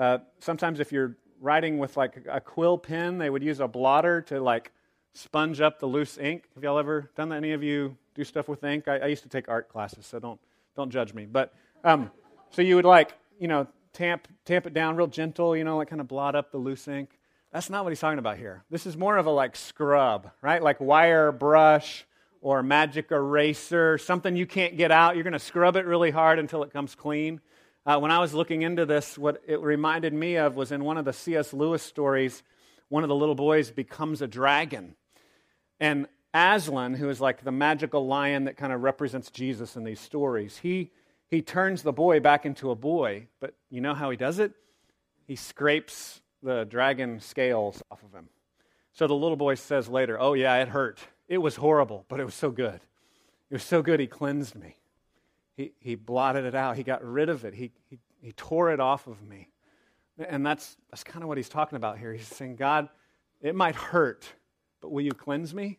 uh, 0.00 0.18
sometimes 0.38 0.80
if 0.80 0.90
you're 0.90 1.16
writing 1.40 1.78
with 1.78 1.96
like 1.96 2.26
a 2.28 2.40
quill 2.40 2.78
pen, 2.78 3.18
they 3.18 3.28
would 3.28 3.42
use 3.42 3.60
a 3.60 3.68
blotter 3.68 4.22
to 4.22 4.40
like 4.40 4.72
sponge 5.12 5.60
up 5.60 5.78
the 5.78 5.86
loose 5.86 6.16
ink. 6.16 6.44
Have 6.54 6.64
y'all 6.64 6.78
ever 6.78 7.10
done 7.16 7.28
that? 7.28 7.36
Any 7.36 7.52
of 7.52 7.62
you 7.62 7.96
do 8.14 8.24
stuff 8.24 8.48
with 8.48 8.64
ink? 8.64 8.88
I, 8.88 8.98
I 8.98 9.06
used 9.06 9.22
to 9.24 9.28
take 9.28 9.48
art 9.48 9.68
classes, 9.68 10.06
so 10.06 10.18
don't 10.18 10.40
don't 10.74 10.90
judge 10.90 11.12
me. 11.12 11.26
But 11.26 11.52
um, 11.84 12.10
so 12.48 12.62
you 12.62 12.76
would 12.76 12.86
like 12.86 13.12
you 13.38 13.46
know 13.46 13.66
tamp 13.92 14.26
tamp 14.46 14.66
it 14.66 14.72
down 14.72 14.96
real 14.96 15.06
gentle, 15.06 15.54
you 15.54 15.64
know, 15.64 15.76
like 15.76 15.88
kind 15.88 16.00
of 16.00 16.08
blot 16.08 16.34
up 16.34 16.50
the 16.50 16.58
loose 16.58 16.88
ink. 16.88 17.18
That's 17.52 17.68
not 17.68 17.84
what 17.84 17.90
he's 17.90 18.00
talking 18.00 18.18
about 18.18 18.38
here. 18.38 18.64
This 18.70 18.86
is 18.86 18.96
more 18.96 19.18
of 19.18 19.26
a 19.26 19.30
like 19.30 19.54
scrub, 19.54 20.30
right? 20.40 20.62
Like 20.62 20.80
wire 20.80 21.30
brush 21.30 22.06
or 22.40 22.62
magic 22.62 23.10
eraser, 23.10 23.98
something 23.98 24.34
you 24.34 24.46
can't 24.46 24.78
get 24.78 24.90
out. 24.90 25.14
You're 25.14 25.24
going 25.24 25.34
to 25.34 25.38
scrub 25.38 25.76
it 25.76 25.84
really 25.84 26.10
hard 26.10 26.38
until 26.38 26.62
it 26.62 26.72
comes 26.72 26.94
clean. 26.94 27.40
Uh, 27.90 27.98
when 27.98 28.12
I 28.12 28.20
was 28.20 28.32
looking 28.32 28.62
into 28.62 28.86
this, 28.86 29.18
what 29.18 29.42
it 29.48 29.58
reminded 29.58 30.14
me 30.14 30.36
of 30.36 30.54
was 30.54 30.70
in 30.70 30.84
one 30.84 30.96
of 30.96 31.04
the 31.04 31.12
C.S. 31.12 31.52
Lewis 31.52 31.82
stories, 31.82 32.44
one 32.88 33.02
of 33.02 33.08
the 33.08 33.16
little 33.16 33.34
boys 33.34 33.72
becomes 33.72 34.22
a 34.22 34.28
dragon. 34.28 34.94
And 35.80 36.06
Aslan, 36.32 36.94
who 36.94 37.08
is 37.08 37.20
like 37.20 37.42
the 37.42 37.50
magical 37.50 38.06
lion 38.06 38.44
that 38.44 38.56
kind 38.56 38.72
of 38.72 38.82
represents 38.82 39.28
Jesus 39.32 39.74
in 39.74 39.82
these 39.82 39.98
stories, 39.98 40.58
he, 40.58 40.92
he 41.26 41.42
turns 41.42 41.82
the 41.82 41.92
boy 41.92 42.20
back 42.20 42.46
into 42.46 42.70
a 42.70 42.76
boy. 42.76 43.26
But 43.40 43.54
you 43.70 43.80
know 43.80 43.94
how 43.94 44.08
he 44.10 44.16
does 44.16 44.38
it? 44.38 44.52
He 45.26 45.34
scrapes 45.34 46.20
the 46.44 46.66
dragon 46.66 47.18
scales 47.18 47.82
off 47.90 48.04
of 48.04 48.12
him. 48.12 48.28
So 48.92 49.08
the 49.08 49.14
little 49.14 49.36
boy 49.36 49.56
says 49.56 49.88
later, 49.88 50.16
Oh, 50.20 50.34
yeah, 50.34 50.54
it 50.62 50.68
hurt. 50.68 51.00
It 51.26 51.38
was 51.38 51.56
horrible, 51.56 52.04
but 52.08 52.20
it 52.20 52.24
was 52.24 52.34
so 52.34 52.52
good. 52.52 52.82
It 53.50 53.54
was 53.54 53.64
so 53.64 53.82
good, 53.82 53.98
he 53.98 54.06
cleansed 54.06 54.54
me. 54.54 54.76
He, 55.60 55.72
he 55.78 55.94
blotted 55.94 56.46
it 56.46 56.54
out. 56.54 56.78
He 56.78 56.82
got 56.82 57.04
rid 57.04 57.28
of 57.28 57.44
it. 57.44 57.52
He, 57.52 57.70
he, 57.90 57.98
he 58.22 58.32
tore 58.32 58.72
it 58.72 58.80
off 58.80 59.06
of 59.06 59.22
me. 59.22 59.50
And 60.18 60.44
that's, 60.44 60.78
that's 60.90 61.04
kind 61.04 61.22
of 61.22 61.28
what 61.28 61.36
he's 61.36 61.50
talking 61.50 61.76
about 61.76 61.98
here. 61.98 62.14
He's 62.14 62.26
saying, 62.26 62.56
God, 62.56 62.88
it 63.42 63.54
might 63.54 63.74
hurt, 63.74 64.26
but 64.80 64.90
will 64.90 65.02
you 65.02 65.12
cleanse 65.12 65.52
me? 65.52 65.78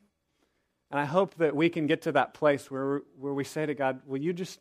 And 0.91 0.99
I 0.99 1.05
hope 1.05 1.33
that 1.37 1.55
we 1.55 1.67
can 1.67 1.87
get 1.87 2.03
to 2.03 2.11
that 2.11 2.35
place 2.35 2.69
where, 2.69 3.01
where 3.17 3.33
we 3.33 3.43
say 3.43 3.65
to 3.65 3.73
God, 3.73 4.01
Will 4.05 4.19
you 4.19 4.33
just, 4.33 4.59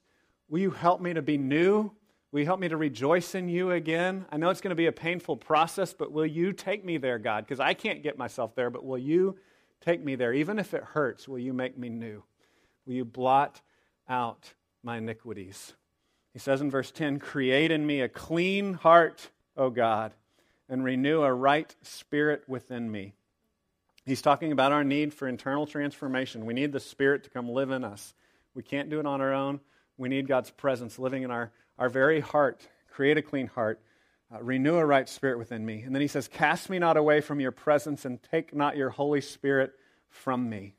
will 0.48 0.60
you 0.60 0.70
help 0.70 1.02
me 1.02 1.12
to 1.12 1.20
be 1.20 1.36
new? 1.36 1.92
Will 2.32 2.40
you 2.40 2.46
help 2.46 2.60
me 2.60 2.68
to 2.68 2.78
rejoice 2.78 3.34
in 3.34 3.50
you 3.50 3.72
again? 3.72 4.24
I 4.32 4.38
know 4.38 4.48
it's 4.48 4.62
going 4.62 4.70
to 4.70 4.74
be 4.74 4.86
a 4.86 4.92
painful 4.92 5.36
process, 5.36 5.92
but 5.92 6.12
will 6.12 6.24
you 6.24 6.54
take 6.54 6.82
me 6.82 6.96
there, 6.96 7.18
God? 7.18 7.44
Because 7.44 7.60
I 7.60 7.74
can't 7.74 8.02
get 8.02 8.16
myself 8.16 8.54
there, 8.54 8.70
but 8.70 8.86
will 8.86 8.98
you 8.98 9.36
take 9.82 10.02
me 10.02 10.14
there? 10.14 10.32
Even 10.32 10.58
if 10.58 10.72
it 10.72 10.82
hurts, 10.82 11.28
will 11.28 11.40
you 11.40 11.52
make 11.52 11.76
me 11.76 11.90
new? 11.90 12.22
Will 12.86 12.94
you 12.94 13.04
blot 13.04 13.60
out 14.08 14.54
my 14.82 14.98
iniquities? 14.98 15.74
He 16.32 16.38
says 16.38 16.60
in 16.60 16.70
verse 16.70 16.90
10 16.90 17.18
Create 17.18 17.70
in 17.70 17.86
me 17.86 18.00
a 18.00 18.08
clean 18.08 18.74
heart, 18.74 19.30
O 19.56 19.70
God, 19.70 20.12
and 20.68 20.84
renew 20.84 21.22
a 21.22 21.32
right 21.32 21.74
spirit 21.82 22.44
within 22.48 22.90
me. 22.90 23.14
He's 24.04 24.22
talking 24.22 24.52
about 24.52 24.72
our 24.72 24.84
need 24.84 25.12
for 25.12 25.28
internal 25.28 25.66
transformation. 25.66 26.46
We 26.46 26.54
need 26.54 26.72
the 26.72 26.80
Spirit 26.80 27.24
to 27.24 27.30
come 27.30 27.48
live 27.48 27.70
in 27.70 27.84
us. 27.84 28.14
We 28.54 28.62
can't 28.62 28.90
do 28.90 28.98
it 28.98 29.06
on 29.06 29.20
our 29.20 29.32
own. 29.32 29.60
We 29.98 30.08
need 30.08 30.26
God's 30.26 30.50
presence 30.50 30.98
living 30.98 31.22
in 31.22 31.30
our 31.30 31.52
our 31.80 31.88
very 31.88 32.20
heart. 32.20 32.60
Create 32.90 33.16
a 33.16 33.22
clean 33.22 33.48
heart. 33.48 33.80
Uh, 34.32 34.40
renew 34.42 34.76
a 34.76 34.86
right 34.86 35.08
spirit 35.08 35.38
within 35.38 35.66
me. 35.66 35.82
And 35.82 35.92
then 35.92 36.02
he 36.02 36.06
says, 36.06 36.28
Cast 36.28 36.70
me 36.70 36.78
not 36.78 36.96
away 36.96 37.20
from 37.20 37.40
your 37.40 37.50
presence 37.50 38.04
and 38.04 38.22
take 38.30 38.54
not 38.54 38.76
your 38.76 38.90
Holy 38.90 39.20
Spirit 39.20 39.72
from 40.08 40.48
me. 40.48 40.76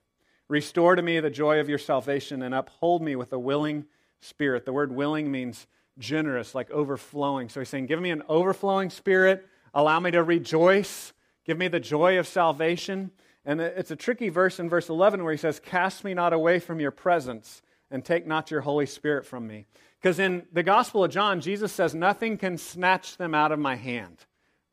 Restore 0.51 0.97
to 0.97 1.01
me 1.01 1.17
the 1.21 1.29
joy 1.29 1.61
of 1.61 1.69
your 1.69 1.77
salvation 1.77 2.41
and 2.41 2.53
uphold 2.53 3.01
me 3.01 3.15
with 3.15 3.31
a 3.31 3.39
willing 3.39 3.85
spirit. 4.19 4.65
The 4.65 4.73
word 4.73 4.91
willing 4.91 5.31
means 5.31 5.65
generous, 5.97 6.53
like 6.53 6.69
overflowing. 6.71 7.47
So 7.47 7.61
he's 7.61 7.69
saying, 7.69 7.85
Give 7.85 8.01
me 8.01 8.09
an 8.09 8.21
overflowing 8.27 8.89
spirit. 8.89 9.47
Allow 9.73 10.01
me 10.01 10.11
to 10.11 10.21
rejoice. 10.21 11.13
Give 11.45 11.57
me 11.57 11.69
the 11.69 11.79
joy 11.79 12.19
of 12.19 12.27
salvation. 12.27 13.11
And 13.45 13.61
it's 13.61 13.91
a 13.91 13.95
tricky 13.95 14.27
verse 14.27 14.59
in 14.59 14.67
verse 14.67 14.89
11 14.89 15.23
where 15.23 15.31
he 15.31 15.37
says, 15.37 15.61
Cast 15.61 16.03
me 16.03 16.13
not 16.13 16.33
away 16.33 16.59
from 16.59 16.81
your 16.81 16.91
presence 16.91 17.61
and 17.89 18.03
take 18.03 18.27
not 18.27 18.51
your 18.51 18.59
Holy 18.59 18.85
Spirit 18.85 19.25
from 19.25 19.47
me. 19.47 19.67
Because 20.01 20.19
in 20.19 20.43
the 20.51 20.63
Gospel 20.63 21.05
of 21.05 21.11
John, 21.11 21.39
Jesus 21.39 21.71
says, 21.71 21.95
Nothing 21.95 22.37
can 22.37 22.57
snatch 22.57 23.15
them 23.15 23.33
out 23.33 23.53
of 23.53 23.59
my 23.59 23.77
hand, 23.77 24.17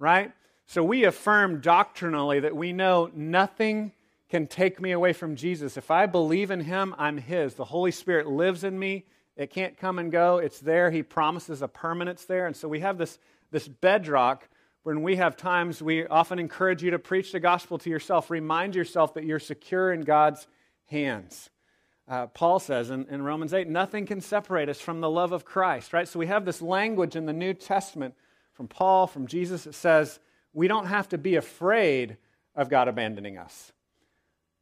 right? 0.00 0.32
So 0.66 0.82
we 0.82 1.04
affirm 1.04 1.60
doctrinally 1.60 2.40
that 2.40 2.56
we 2.56 2.72
know 2.72 3.12
nothing 3.14 3.92
can 4.28 4.46
take 4.46 4.80
me 4.80 4.92
away 4.92 5.12
from 5.12 5.36
Jesus. 5.36 5.76
If 5.76 5.90
I 5.90 6.06
believe 6.06 6.50
in 6.50 6.60
him, 6.60 6.94
I'm 6.98 7.18
his. 7.18 7.54
The 7.54 7.64
Holy 7.64 7.90
Spirit 7.90 8.26
lives 8.26 8.64
in 8.64 8.78
me. 8.78 9.06
It 9.36 9.50
can't 9.50 9.76
come 9.76 9.98
and 9.98 10.12
go. 10.12 10.38
It's 10.38 10.58
there. 10.60 10.90
He 10.90 11.02
promises 11.02 11.62
a 11.62 11.68
permanence 11.68 12.24
there. 12.24 12.46
And 12.46 12.56
so 12.56 12.68
we 12.68 12.80
have 12.80 12.98
this, 12.98 13.18
this 13.50 13.68
bedrock 13.68 14.48
when 14.82 15.02
we 15.02 15.16
have 15.16 15.36
times, 15.36 15.82
we 15.82 16.06
often 16.06 16.38
encourage 16.38 16.82
you 16.82 16.92
to 16.92 16.98
preach 16.98 17.32
the 17.32 17.40
gospel 17.40 17.78
to 17.78 17.90
yourself. 17.90 18.30
Remind 18.30 18.74
yourself 18.74 19.14
that 19.14 19.24
you're 19.24 19.38
secure 19.38 19.92
in 19.92 20.02
God's 20.02 20.46
hands 20.86 21.50
uh, 22.08 22.26
Paul 22.26 22.58
says 22.58 22.90
in, 22.90 23.06
in 23.10 23.22
Romans 23.22 23.52
8, 23.52 23.68
nothing 23.68 24.06
can 24.06 24.20
separate 24.20 24.68
us 24.68 24.80
from 24.80 25.00
the 25.00 25.10
love 25.10 25.32
of 25.32 25.44
Christ, 25.44 25.92
right? 25.92 26.08
So 26.08 26.18
we 26.18 26.26
have 26.26 26.44
this 26.44 26.62
language 26.62 27.16
in 27.16 27.26
the 27.26 27.32
New 27.32 27.52
Testament 27.52 28.14
from 28.54 28.66
Paul, 28.66 29.06
from 29.06 29.26
Jesus, 29.26 29.64
that 29.64 29.74
says 29.74 30.18
we 30.54 30.68
don't 30.68 30.86
have 30.86 31.08
to 31.10 31.18
be 31.18 31.36
afraid 31.36 32.16
of 32.54 32.70
God 32.70 32.88
abandoning 32.88 33.36
us. 33.36 33.72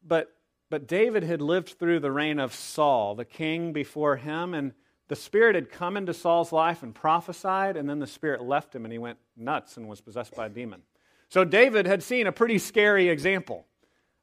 But, 0.07 0.33
but 0.71 0.87
David 0.87 1.23
had 1.23 1.41
lived 1.41 1.79
through 1.79 2.01
the 2.01 2.13
reign 2.13 2.39
of 2.39 2.55
Saul, 2.55 3.15
the 3.15 3.25
king 3.25 3.73
before 3.73 4.17
him, 4.17 4.55
and 4.55 4.73
the 5.09 5.17
Spirit 5.17 5.55
had 5.55 5.71
come 5.71 5.97
into 5.97 6.13
Saul's 6.13 6.53
life 6.53 6.83
and 6.83 6.95
prophesied, 6.95 7.77
and 7.77 7.89
then 7.89 7.99
the 7.99 8.07
Spirit 8.07 8.43
left 8.43 8.75
him 8.75 8.85
and 8.85 8.93
he 8.93 8.99
went 8.99 9.19
nuts 9.37 9.77
and 9.77 9.89
was 9.89 10.01
possessed 10.01 10.35
by 10.35 10.47
a 10.47 10.51
demon. 10.51 10.83
So 11.29 11.45
David 11.45 11.87
had 11.87 12.03
seen 12.03 12.27
a 12.27 12.33
pretty 12.33 12.59
scary 12.59 13.09
example 13.09 13.67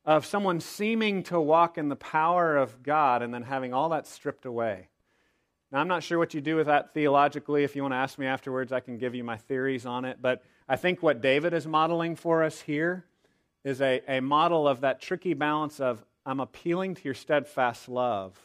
of 0.05 0.25
someone 0.25 0.59
seeming 0.59 1.23
to 1.23 1.39
walk 1.39 1.77
in 1.77 1.89
the 1.89 1.95
power 1.95 2.57
of 2.57 2.83
God 2.83 3.21
and 3.21 3.33
then 3.33 3.43
having 3.43 3.73
all 3.73 3.89
that 3.89 4.07
stripped 4.07 4.45
away. 4.45 4.89
Now, 5.71 5.79
I'm 5.79 5.87
not 5.87 6.03
sure 6.03 6.19
what 6.19 6.33
you 6.33 6.41
do 6.41 6.55
with 6.55 6.67
that 6.67 6.93
theologically. 6.93 7.63
If 7.63 7.75
you 7.75 7.81
want 7.81 7.93
to 7.93 7.97
ask 7.97 8.19
me 8.19 8.25
afterwards, 8.25 8.71
I 8.71 8.79
can 8.79 8.97
give 8.97 9.15
you 9.15 9.23
my 9.23 9.37
theories 9.37 9.85
on 9.85 10.05
it. 10.05 10.21
But 10.21 10.43
I 10.67 10.75
think 10.75 11.01
what 11.01 11.21
David 11.21 11.53
is 11.53 11.65
modeling 11.65 12.15
for 12.15 12.43
us 12.43 12.61
here 12.61 13.05
is 13.63 13.81
a, 13.81 14.01
a 14.07 14.19
model 14.21 14.67
of 14.67 14.81
that 14.81 15.01
tricky 15.01 15.33
balance 15.33 15.79
of 15.79 16.03
I'm 16.25 16.39
appealing 16.39 16.95
to 16.95 17.03
your 17.03 17.13
steadfast 17.13 17.89
love. 17.89 18.37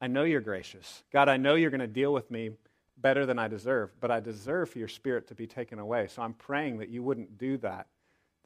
I 0.00 0.06
know 0.06 0.24
you're 0.24 0.40
gracious. 0.40 1.02
God, 1.12 1.28
I 1.28 1.36
know 1.36 1.54
you're 1.54 1.70
going 1.70 1.80
to 1.80 1.86
deal 1.86 2.12
with 2.12 2.30
me 2.30 2.50
better 2.96 3.26
than 3.26 3.38
I 3.38 3.48
deserve, 3.48 3.90
but 4.00 4.10
I 4.10 4.20
deserve 4.20 4.70
for 4.70 4.78
your 4.78 4.88
spirit 4.88 5.28
to 5.28 5.34
be 5.34 5.46
taken 5.46 5.78
away. 5.78 6.08
So 6.08 6.22
I'm 6.22 6.34
praying 6.34 6.78
that 6.78 6.88
you 6.88 7.02
wouldn't 7.02 7.38
do 7.38 7.56
that 7.58 7.86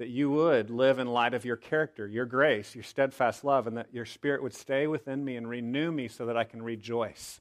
that 0.00 0.08
you 0.08 0.30
would 0.30 0.70
live 0.70 0.98
in 0.98 1.06
light 1.06 1.34
of 1.34 1.44
your 1.44 1.58
character, 1.58 2.08
your 2.08 2.24
grace, 2.24 2.74
your 2.74 2.82
steadfast 2.82 3.44
love, 3.44 3.66
and 3.66 3.76
that 3.76 3.92
your 3.92 4.06
spirit 4.06 4.42
would 4.42 4.54
stay 4.54 4.86
within 4.86 5.22
me 5.22 5.36
and 5.36 5.46
renew 5.46 5.92
me 5.92 6.08
so 6.08 6.24
that 6.24 6.38
I 6.38 6.44
can 6.44 6.62
rejoice. 6.62 7.38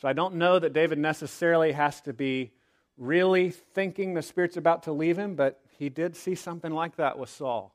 So 0.00 0.08
I 0.08 0.14
don't 0.14 0.34
know 0.34 0.58
that 0.58 0.72
David 0.72 0.98
necessarily 0.98 1.70
has 1.70 2.00
to 2.00 2.12
be 2.12 2.50
really 2.98 3.50
thinking 3.50 4.14
the 4.14 4.22
Spirit's 4.22 4.56
about 4.56 4.82
to 4.82 4.92
leave 4.92 5.16
him, 5.16 5.36
but 5.36 5.63
he 5.78 5.88
did 5.88 6.16
see 6.16 6.34
something 6.34 6.72
like 6.72 6.96
that 6.96 7.18
with 7.18 7.30
Saul. 7.30 7.74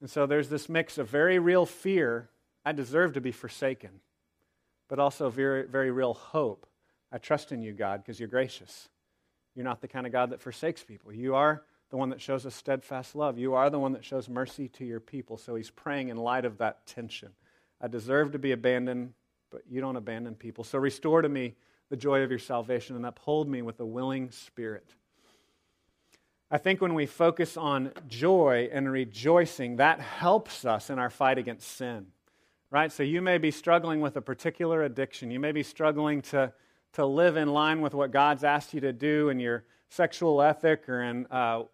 And 0.00 0.08
so 0.08 0.26
there's 0.26 0.48
this 0.48 0.68
mix 0.68 0.98
of 0.98 1.08
very 1.08 1.38
real 1.38 1.66
fear 1.66 2.30
I 2.64 2.72
deserve 2.72 3.14
to 3.14 3.20
be 3.20 3.32
forsaken, 3.32 4.00
but 4.88 4.98
also 4.98 5.30
very, 5.30 5.66
very 5.66 5.90
real 5.90 6.14
hope. 6.14 6.66
I 7.12 7.18
trust 7.18 7.52
in 7.52 7.62
you, 7.62 7.72
God, 7.72 8.02
because 8.02 8.20
you're 8.20 8.28
gracious. 8.28 8.88
You're 9.54 9.64
not 9.64 9.80
the 9.80 9.88
kind 9.88 10.06
of 10.06 10.12
God 10.12 10.30
that 10.30 10.40
forsakes 10.40 10.82
people. 10.82 11.12
You 11.12 11.34
are 11.34 11.62
the 11.90 11.96
one 11.96 12.10
that 12.10 12.20
shows 12.20 12.44
a 12.44 12.50
steadfast 12.50 13.16
love. 13.16 13.38
You 13.38 13.54
are 13.54 13.68
the 13.68 13.78
one 13.78 13.92
that 13.92 14.04
shows 14.04 14.28
mercy 14.28 14.68
to 14.68 14.84
your 14.84 15.00
people. 15.00 15.36
So 15.36 15.54
he's 15.54 15.70
praying 15.70 16.08
in 16.08 16.16
light 16.16 16.44
of 16.44 16.58
that 16.58 16.86
tension. 16.86 17.30
I 17.80 17.88
deserve 17.88 18.32
to 18.32 18.38
be 18.38 18.52
abandoned, 18.52 19.14
but 19.50 19.62
you 19.68 19.80
don't 19.80 19.96
abandon 19.96 20.34
people. 20.34 20.64
So 20.64 20.78
restore 20.78 21.22
to 21.22 21.28
me 21.28 21.56
the 21.88 21.96
joy 21.96 22.22
of 22.22 22.30
your 22.30 22.38
salvation 22.38 22.94
and 22.94 23.04
uphold 23.04 23.48
me 23.48 23.62
with 23.62 23.80
a 23.80 23.86
willing 23.86 24.30
spirit. 24.30 24.94
I 26.50 26.58
think 26.58 26.80
when 26.80 26.94
we 26.94 27.06
focus 27.06 27.56
on 27.56 27.92
joy 28.08 28.68
and 28.72 28.90
rejoicing, 28.90 29.76
that 29.76 30.00
helps 30.00 30.64
us 30.64 30.90
in 30.90 30.98
our 30.98 31.10
fight 31.10 31.38
against 31.38 31.76
sin. 31.76 32.06
Right? 32.70 32.90
So 32.90 33.02
you 33.02 33.22
may 33.22 33.38
be 33.38 33.50
struggling 33.50 34.00
with 34.00 34.16
a 34.16 34.20
particular 34.20 34.82
addiction. 34.82 35.30
You 35.30 35.40
may 35.40 35.52
be 35.52 35.62
struggling 35.62 36.22
to, 36.22 36.52
to 36.94 37.06
live 37.06 37.36
in 37.36 37.48
line 37.48 37.80
with 37.80 37.94
what 37.94 38.10
God's 38.10 38.44
asked 38.44 38.74
you 38.74 38.80
to 38.80 38.92
do 38.92 39.28
in 39.28 39.40
your 39.40 39.64
sexual 39.88 40.40
ethic 40.40 40.88
or 40.88 41.02
in 41.02 41.26
uh, 41.30 41.64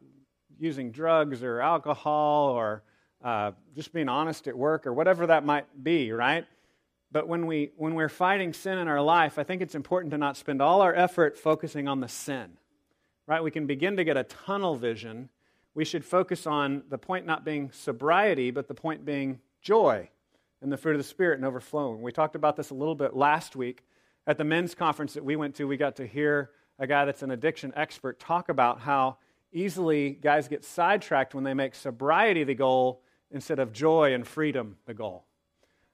using 0.59 0.91
drugs 0.91 1.43
or 1.43 1.61
alcohol 1.61 2.51
or 2.51 2.83
uh, 3.23 3.53
just 3.75 3.93
being 3.93 4.09
honest 4.09 4.47
at 4.47 4.57
work 4.57 4.87
or 4.87 4.93
whatever 4.93 5.27
that 5.27 5.45
might 5.45 5.67
be, 5.83 6.13
right? 6.13 6.47
But 7.13 7.29
when, 7.29 7.47
we, 7.47 7.71
when 7.77 7.95
we're 7.95 8.09
fighting 8.09 8.53
sin 8.53 8.79
in 8.79 8.89
our 8.89 9.01
life, 9.01 9.39
I 9.39 9.43
think 9.43 9.63
it's 9.63 9.75
important 9.75 10.11
to 10.13 10.19
not 10.19 10.37
spend 10.37 10.61
all 10.61 10.81
our 10.81 10.95
effort 10.95 11.39
focusing 11.39 11.89
on 11.89 12.01
the 12.01 12.09
sin, 12.09 12.59
right? 13.27 13.43
We 13.43 13.51
can 13.51 13.67
begin 13.67 13.97
to 13.97 14.05
get 14.05 14.17
a 14.17 14.25
tunnel 14.25 14.77
vision. 14.77 15.29
We 15.75 15.85
should 15.85 16.05
focus 16.05 16.47
on 16.47 16.85
the 16.89 16.99
point 16.99 17.27
not 17.27 17.45
being 17.45 17.71
sobriety, 17.73 18.51
but 18.51 18.69
the 18.69 18.75
point 18.75 19.05
being 19.05 19.41
joy 19.61 20.09
and 20.63 20.73
the 20.73 20.77
fruit 20.77 20.93
of 20.93 20.99
the 20.99 21.05
Spirit 21.05 21.39
and 21.39 21.45
overflowing. 21.45 22.03
We 22.03 22.13
talked 22.13 22.37
about 22.37 22.57
this 22.57 22.71
a 22.71 22.75
little 22.75 22.95
bit 22.95 23.15
last 23.15 23.57
week. 23.57 23.85
At 24.27 24.39
the 24.39 24.45
men's 24.45 24.75
conference 24.75 25.15
that 25.15 25.25
we 25.25 25.37
went 25.37 25.55
to, 25.57 25.67
we 25.67 25.77
got 25.77 25.97
to 25.97 26.07
hear 26.07 26.51
a 26.79 26.87
guy 26.87 27.05
that's 27.05 27.23
an 27.23 27.31
addiction 27.31 27.73
expert 27.77 28.19
talk 28.19 28.49
about 28.49 28.81
how 28.81 29.19
easily 29.53 30.11
guys 30.11 30.49
get 30.49 30.65
sidetracked 30.65 31.35
when 31.35 31.45
they 31.45 31.55
make 31.55 31.75
sobriety 31.75 32.45
the 32.45 32.55
goal 32.55 33.03
instead 33.31 33.59
of 33.59 33.73
joy 33.73 34.15
and 34.15 34.27
freedom 34.27 34.77
the 34.87 34.95
goal. 34.95 35.25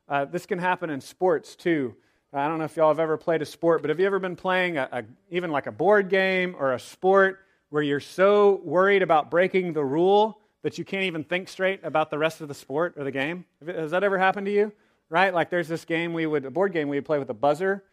Uh, 0.08 0.24
this 0.24 0.46
can 0.46 0.58
happen 0.58 0.90
in 0.90 1.00
sports 1.00 1.54
too. 1.56 1.94
I 2.34 2.48
don't 2.48 2.58
know 2.58 2.64
if 2.64 2.76
y'all 2.76 2.88
have 2.88 2.98
ever 2.98 3.18
played 3.18 3.42
a 3.42 3.46
sport, 3.46 3.82
but 3.82 3.90
have 3.90 4.00
you 4.00 4.06
ever 4.06 4.18
been 4.18 4.36
playing 4.36 4.78
a, 4.78 4.88
a, 4.90 5.04
even 5.30 5.50
like 5.50 5.66
a 5.66 5.72
board 5.72 6.08
game 6.08 6.56
or 6.58 6.72
a 6.72 6.78
sport 6.78 7.40
where 7.68 7.82
you're 7.82 8.00
so 8.00 8.62
worried 8.64 9.02
about 9.02 9.30
breaking 9.30 9.74
the 9.74 9.84
rule 9.84 10.40
that 10.62 10.78
you 10.78 10.84
can't 10.84 11.04
even 11.04 11.24
think 11.24 11.48
straight 11.48 11.80
about 11.84 12.10
the 12.10 12.16
rest 12.16 12.40
of 12.40 12.48
the 12.48 12.54
sport 12.54 12.94
or 12.96 13.04
the 13.04 13.10
game? 13.10 13.44
Has 13.66 13.90
that 13.90 14.02
ever 14.02 14.16
happened 14.16 14.46
to 14.46 14.52
you? 14.52 14.72
Right? 15.10 15.34
Like 15.34 15.50
there's 15.50 15.68
this 15.68 15.84
game 15.84 16.14
we 16.14 16.24
would, 16.24 16.46
a 16.46 16.50
board 16.50 16.72
game 16.72 16.88
we 16.88 16.96
would 16.96 17.04
play 17.04 17.18
with 17.18 17.28
a 17.28 17.34
buzzer. 17.34 17.84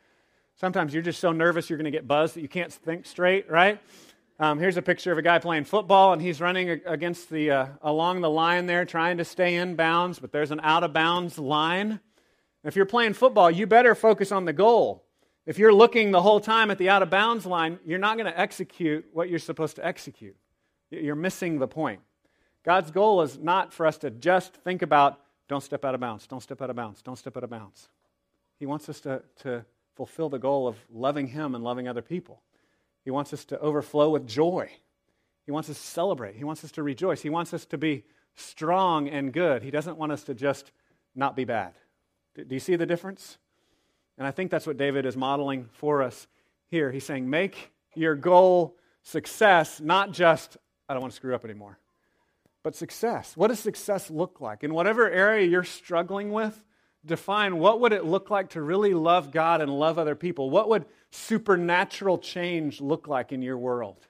Sometimes 0.56 0.94
you're 0.94 1.04
just 1.04 1.20
so 1.20 1.34
nervous 1.34 1.70
you're 1.70 1.78
going 1.78 1.86
to 1.86 1.92
get 1.92 2.08
buzzed 2.08 2.36
that 2.36 2.42
you 2.42 2.48
can't 2.48 2.72
think 2.72 3.06
straight, 3.06 3.52
right? 3.52 3.82
Um, 4.40 4.58
here's 4.58 4.78
a 4.78 4.82
picture 4.82 5.12
of 5.12 5.18
a 5.18 5.22
guy 5.22 5.40
playing 5.40 5.66
football, 5.66 6.14
and 6.14 6.22
he's 6.22 6.40
running 6.40 6.70
against 6.86 7.30
the 7.30 7.52
uh, 7.52 7.68
along 7.82 8.22
the 8.22 8.30
line 8.30 8.68
there, 8.68 8.86
trying 8.86 9.18
to 9.18 9.26
stay 9.26 9.56
in 9.56 9.76
bounds, 9.76 10.18
but 10.18 10.32
there's 10.32 10.52
an 10.52 10.62
out 10.64 10.86
of 10.86 10.94
bounds 10.94 11.38
line. 11.38 12.00
If 12.64 12.76
you're 12.76 12.86
playing 12.86 13.14
football, 13.14 13.50
you 13.50 13.68
better 13.68 13.96
focus 13.96 14.32
on 14.32 14.46
the 14.46 14.54
goal. 14.54 15.06
If 15.46 15.58
you're 15.58 15.74
looking 15.74 16.12
the 16.12 16.22
whole 16.22 16.40
time 16.40 16.70
at 16.72 16.78
the 16.78 16.90
out 16.90 17.02
of 17.02 17.10
bounds 17.10 17.46
line, 17.46 17.80
you're 17.86 18.00
not 18.00 18.18
going 18.18 18.32
to 18.32 18.40
execute 18.40 19.06
what 19.14 19.30
you're 19.30 19.40
supposed 19.40 19.78
to 19.78 19.86
execute. 19.86 20.36
You're 20.92 21.16
missing 21.16 21.60
the 21.60 21.68
point. 21.68 22.02
God's 22.64 22.92
goal 22.92 23.22
is 23.22 23.38
not 23.38 23.74
for 23.74 23.86
us 23.86 23.98
to 24.00 24.12
just 24.12 24.56
think 24.56 24.82
about 24.82 25.20
don't 25.48 25.64
step 25.64 25.84
out 25.84 25.96
of 25.96 26.02
bounds, 26.02 26.28
don't 26.28 26.42
step 26.42 26.62
out 26.62 26.70
of 26.70 26.76
bounds, 26.76 27.02
don't 27.02 27.16
step 27.16 27.36
out 27.36 27.44
of 27.44 27.50
bounds. 27.50 27.90
He 28.60 28.66
wants 28.66 28.90
us 28.90 29.00
to, 29.02 29.24
to 29.38 29.66
fulfill 29.96 30.30
the 30.30 30.38
goal 30.38 30.68
of 30.68 30.76
loving 30.94 31.28
Him 31.28 31.56
and 31.56 31.64
loving 31.64 31.88
other 31.88 32.02
people. 32.02 32.42
He 33.04 33.12
wants 33.12 33.34
us 33.34 33.46
to 33.46 33.60
overflow 33.60 34.10
with 34.10 34.28
joy. 34.28 34.70
He 35.46 35.52
wants 35.52 35.70
us 35.70 35.78
to 35.78 35.88
celebrate. 35.88 36.36
He 36.36 36.44
wants 36.44 36.64
us 36.64 36.72
to 36.74 36.84
rejoice. 36.84 37.22
He 37.22 37.30
wants 37.30 37.54
us 37.54 37.66
to 37.68 37.78
be 37.78 38.04
strong 38.36 39.10
and 39.10 39.34
good. 39.34 39.64
He 39.64 39.72
doesn't 39.72 39.98
want 39.98 40.12
us 40.12 40.24
to 40.26 40.36
just 40.36 40.72
not 41.16 41.36
be 41.36 41.46
bad. 41.46 41.74
Do 42.48 42.56
you 42.56 42.60
see 42.60 42.76
the 42.76 42.86
difference? 42.86 43.38
And 44.18 44.28
I 44.28 44.32
think 44.32 44.52
that's 44.52 44.68
what 44.68 44.78
David 44.78 45.06
is 45.06 45.16
modeling 45.16 45.70
for 45.74 46.04
us 46.04 46.28
here. 46.68 46.92
He's 46.92 47.06
saying, 47.06 47.30
make 47.30 47.72
your 47.96 48.16
goal 48.16 48.76
success, 49.02 49.80
not 49.80 50.12
just, 50.12 50.58
I 50.88 50.94
don't 50.94 51.02
want 51.02 51.14
to 51.14 51.16
screw 51.16 51.34
up 51.34 51.46
anymore, 51.46 51.80
but 52.64 52.76
success. 52.76 53.36
What 53.38 53.48
does 53.48 53.60
success 53.60 54.10
look 54.10 54.42
like? 54.42 54.64
In 54.64 54.74
whatever 54.74 55.10
area 55.10 55.48
you're 55.48 55.64
struggling 55.64 56.32
with, 56.32 56.64
define 57.06 57.58
what 57.58 57.80
would 57.80 57.94
it 57.94 58.04
look 58.06 58.30
like 58.30 58.50
to 58.52 58.62
really 58.62 58.94
love 58.94 59.32
God 59.32 59.62
and 59.62 59.72
love 59.72 59.98
other 59.98 60.16
people? 60.16 60.50
What 60.50 60.70
would 60.70 60.86
supernatural 61.12 62.18
change 62.18 62.82
look 62.82 63.08
like 63.08 63.32
in 63.32 63.42
your 63.42 63.58
world? 63.58 64.06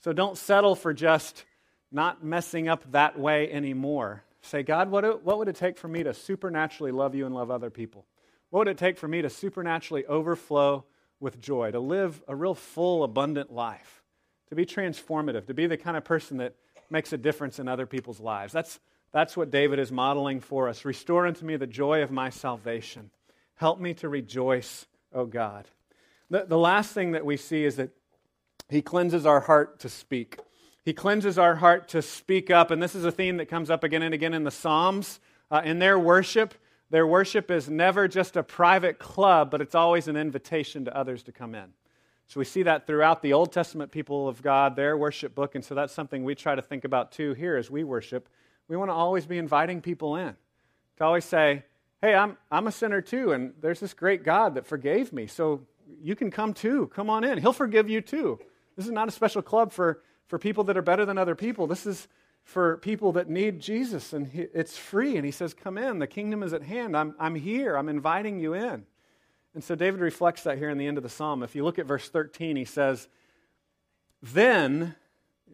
So 0.00 0.12
don't 0.12 0.36
settle 0.36 0.74
for 0.74 0.92
just 0.92 1.44
not 1.90 2.22
messing 2.22 2.68
up 2.68 2.92
that 2.92 3.18
way 3.18 3.50
anymore. 3.50 4.22
Say, 4.48 4.62
God, 4.62 4.90
what, 4.90 5.22
what 5.24 5.38
would 5.38 5.48
it 5.48 5.56
take 5.56 5.76
for 5.76 5.88
me 5.88 6.02
to 6.02 6.14
supernaturally 6.14 6.90
love 6.90 7.14
you 7.14 7.26
and 7.26 7.34
love 7.34 7.50
other 7.50 7.68
people? 7.68 8.06
What 8.48 8.60
would 8.60 8.68
it 8.68 8.78
take 8.78 8.96
for 8.96 9.06
me 9.06 9.20
to 9.20 9.28
supernaturally 9.28 10.06
overflow 10.06 10.86
with 11.20 11.38
joy, 11.38 11.70
to 11.70 11.80
live 11.80 12.22
a 12.26 12.34
real 12.34 12.54
full, 12.54 13.04
abundant 13.04 13.52
life, 13.52 14.02
to 14.48 14.54
be 14.54 14.64
transformative, 14.64 15.46
to 15.46 15.54
be 15.54 15.66
the 15.66 15.76
kind 15.76 15.98
of 15.98 16.04
person 16.04 16.38
that 16.38 16.54
makes 16.88 17.12
a 17.12 17.18
difference 17.18 17.58
in 17.58 17.68
other 17.68 17.84
people's 17.84 18.20
lives? 18.20 18.52
That's, 18.52 18.80
that's 19.12 19.36
what 19.36 19.50
David 19.50 19.78
is 19.78 19.92
modeling 19.92 20.40
for 20.40 20.68
us. 20.70 20.84
Restore 20.84 21.26
unto 21.26 21.44
me 21.44 21.56
the 21.56 21.66
joy 21.66 22.02
of 22.02 22.10
my 22.10 22.30
salvation. 22.30 23.10
Help 23.56 23.78
me 23.78 23.92
to 23.94 24.08
rejoice, 24.08 24.86
O 25.12 25.26
God. 25.26 25.66
The, 26.30 26.46
the 26.46 26.58
last 26.58 26.94
thing 26.94 27.12
that 27.12 27.26
we 27.26 27.36
see 27.36 27.66
is 27.66 27.76
that 27.76 27.90
he 28.70 28.80
cleanses 28.80 29.26
our 29.26 29.40
heart 29.40 29.80
to 29.80 29.90
speak. 29.90 30.38
He 30.88 30.94
cleanses 30.94 31.36
our 31.36 31.54
heart 31.54 31.88
to 31.88 32.00
speak 32.00 32.50
up. 32.50 32.70
And 32.70 32.82
this 32.82 32.94
is 32.94 33.04
a 33.04 33.12
theme 33.12 33.36
that 33.36 33.44
comes 33.50 33.68
up 33.68 33.84
again 33.84 34.00
and 34.00 34.14
again 34.14 34.32
in 34.32 34.44
the 34.44 34.50
Psalms. 34.50 35.20
Uh, 35.50 35.60
in 35.62 35.80
their 35.80 35.98
worship, 35.98 36.54
Their 36.90 37.06
worship 37.06 37.50
is 37.50 37.68
never 37.68 38.08
just 38.08 38.36
a 38.36 38.42
private 38.42 38.98
club, 38.98 39.50
but 39.50 39.60
it's 39.60 39.74
always 39.74 40.08
an 40.08 40.16
invitation 40.16 40.86
to 40.86 40.96
others 40.96 41.22
to 41.24 41.32
come 41.32 41.54
in. 41.54 41.72
So 42.28 42.40
we 42.40 42.44
see 42.44 42.62
that 42.64 42.86
throughout 42.86 43.22
the 43.22 43.32
Old 43.32 43.52
Testament 43.52 43.90
people 43.90 44.28
of 44.28 44.42
God, 44.42 44.76
their 44.76 44.96
worship 44.96 45.34
book, 45.34 45.54
and 45.54 45.64
so 45.64 45.74
that's 45.74 45.92
something 45.92 46.24
we 46.24 46.34
try 46.34 46.54
to 46.54 46.62
think 46.62 46.84
about 46.84 47.12
too 47.12 47.34
here 47.34 47.56
as 47.56 47.70
we 47.70 47.84
worship. 47.84 48.28
We 48.68 48.76
want 48.76 48.90
to 48.90 48.94
always 48.94 49.26
be 49.26 49.38
inviting 49.38 49.80
people 49.80 50.16
in. 50.16 50.34
To 50.98 51.04
always 51.04 51.24
say, 51.24 51.64
hey, 52.00 52.14
I'm, 52.14 52.36
I'm 52.50 52.66
a 52.66 52.72
sinner 52.72 53.00
too, 53.00 53.32
and 53.32 53.54
there's 53.60 53.80
this 53.80 53.94
great 53.94 54.24
God 54.24 54.54
that 54.54 54.66
forgave 54.66 55.12
me, 55.12 55.26
so 55.26 55.66
you 56.02 56.14
can 56.14 56.30
come 56.30 56.54
too. 56.54 56.90
Come 56.94 57.08
on 57.08 57.24
in. 57.24 57.38
He'll 57.38 57.52
forgive 57.52 57.88
you 57.88 58.00
too. 58.00 58.38
This 58.76 58.86
is 58.86 58.92
not 58.92 59.08
a 59.08 59.12
special 59.12 59.42
club 59.42 59.72
for, 59.72 60.00
for 60.28 60.38
people 60.38 60.64
that 60.64 60.76
are 60.76 60.82
better 60.82 61.04
than 61.04 61.18
other 61.18 61.34
people. 61.34 61.66
This 61.66 61.86
is 61.86 62.06
for 62.44 62.78
people 62.78 63.12
that 63.12 63.28
need 63.28 63.60
Jesus, 63.60 64.12
and 64.12 64.28
he, 64.28 64.42
it's 64.54 64.78
free. 64.78 65.16
And 65.16 65.24
he 65.24 65.30
says, 65.30 65.52
Come 65.52 65.76
in. 65.76 65.98
The 65.98 66.06
kingdom 66.06 66.42
is 66.42 66.52
at 66.52 66.62
hand. 66.62 66.96
I'm, 66.96 67.14
I'm 67.18 67.34
here. 67.34 67.76
I'm 67.76 67.88
inviting 67.88 68.38
you 68.38 68.54
in. 68.54 68.86
And 69.54 69.64
so 69.64 69.74
David 69.74 70.00
reflects 70.00 70.44
that 70.44 70.58
here 70.58 70.70
in 70.70 70.78
the 70.78 70.86
end 70.86 70.98
of 70.98 71.02
the 71.02 71.08
psalm. 71.08 71.42
If 71.42 71.54
you 71.54 71.64
look 71.64 71.78
at 71.78 71.86
verse 71.86 72.08
13, 72.08 72.56
he 72.56 72.64
says, 72.64 73.08
Then, 74.22 74.94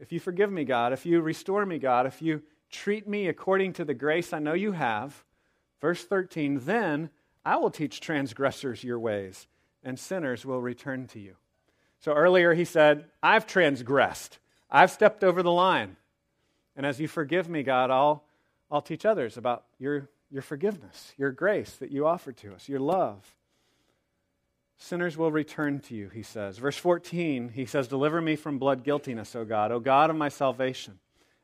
if 0.01 0.13
you 0.13 0.21
forgive 0.21 0.53
me, 0.53 0.65
God, 0.65 0.93
if 0.93 1.07
you 1.07 1.21
restore 1.21 1.65
me, 1.65 1.79
God, 1.79 2.07
if 2.07 2.21
you 2.21 2.43
treat 2.71 3.09
me 3.09 3.29
according 3.29 3.73
to 3.75 3.85
the 3.85 3.95
grace 3.95 4.33
I 4.33 4.41
know 4.41 4.53
you 4.53 4.73
have, 4.73 5.25
verse 5.81 6.05
13, 6.05 6.61
then 6.65 7.11
I 7.45 7.57
will 7.57 7.71
teach 7.71 8.01
transgressors 8.01 8.83
your 8.83 8.99
ways, 8.99 9.47
and 9.83 9.99
sinners 9.99 10.45
will 10.45 10.61
return 10.61 11.07
to 11.09 11.21
you. 11.21 11.37
So 12.01 12.13
earlier 12.13 12.55
he 12.55 12.65
said, 12.65 13.07
I've 13.23 13.47
transgressed, 13.47 14.39
I've 14.75 14.91
stepped 14.91 15.23
over 15.23 15.41
the 15.45 15.53
line. 15.53 15.97
And 16.75 16.85
as 16.85 16.99
you 16.99 17.07
forgive 17.07 17.49
me, 17.49 17.63
God, 17.63 17.93
I'll, 17.93 18.25
I'll 18.69 18.83
teach 18.83 19.07
others 19.07 19.37
about 19.37 19.63
your, 19.79 20.09
your 20.33 20.43
forgiveness, 20.43 21.13
your 21.17 21.31
grace 21.31 21.77
that 21.77 21.93
you 21.93 22.09
offer 22.09 22.33
to 22.33 22.53
us, 22.53 22.69
your 22.69 22.81
love. 22.81 23.37
Sinners 24.77 25.17
will 25.17 25.31
return 25.31 25.79
to 25.79 25.95
you, 25.95 26.09
he 26.09 26.25
says. 26.25 26.59
Verse 26.59 26.77
14, 26.77 27.51
he 27.51 27.67
says, 27.67 27.87
Deliver 27.87 28.21
me 28.21 28.35
from 28.35 28.59
blood 28.59 28.83
guiltiness, 28.83 29.37
O 29.37 29.45
God, 29.45 29.71
O 29.71 29.79
God 29.79 30.11
of 30.11 30.17
my 30.17 30.29
salvation, 30.29 30.99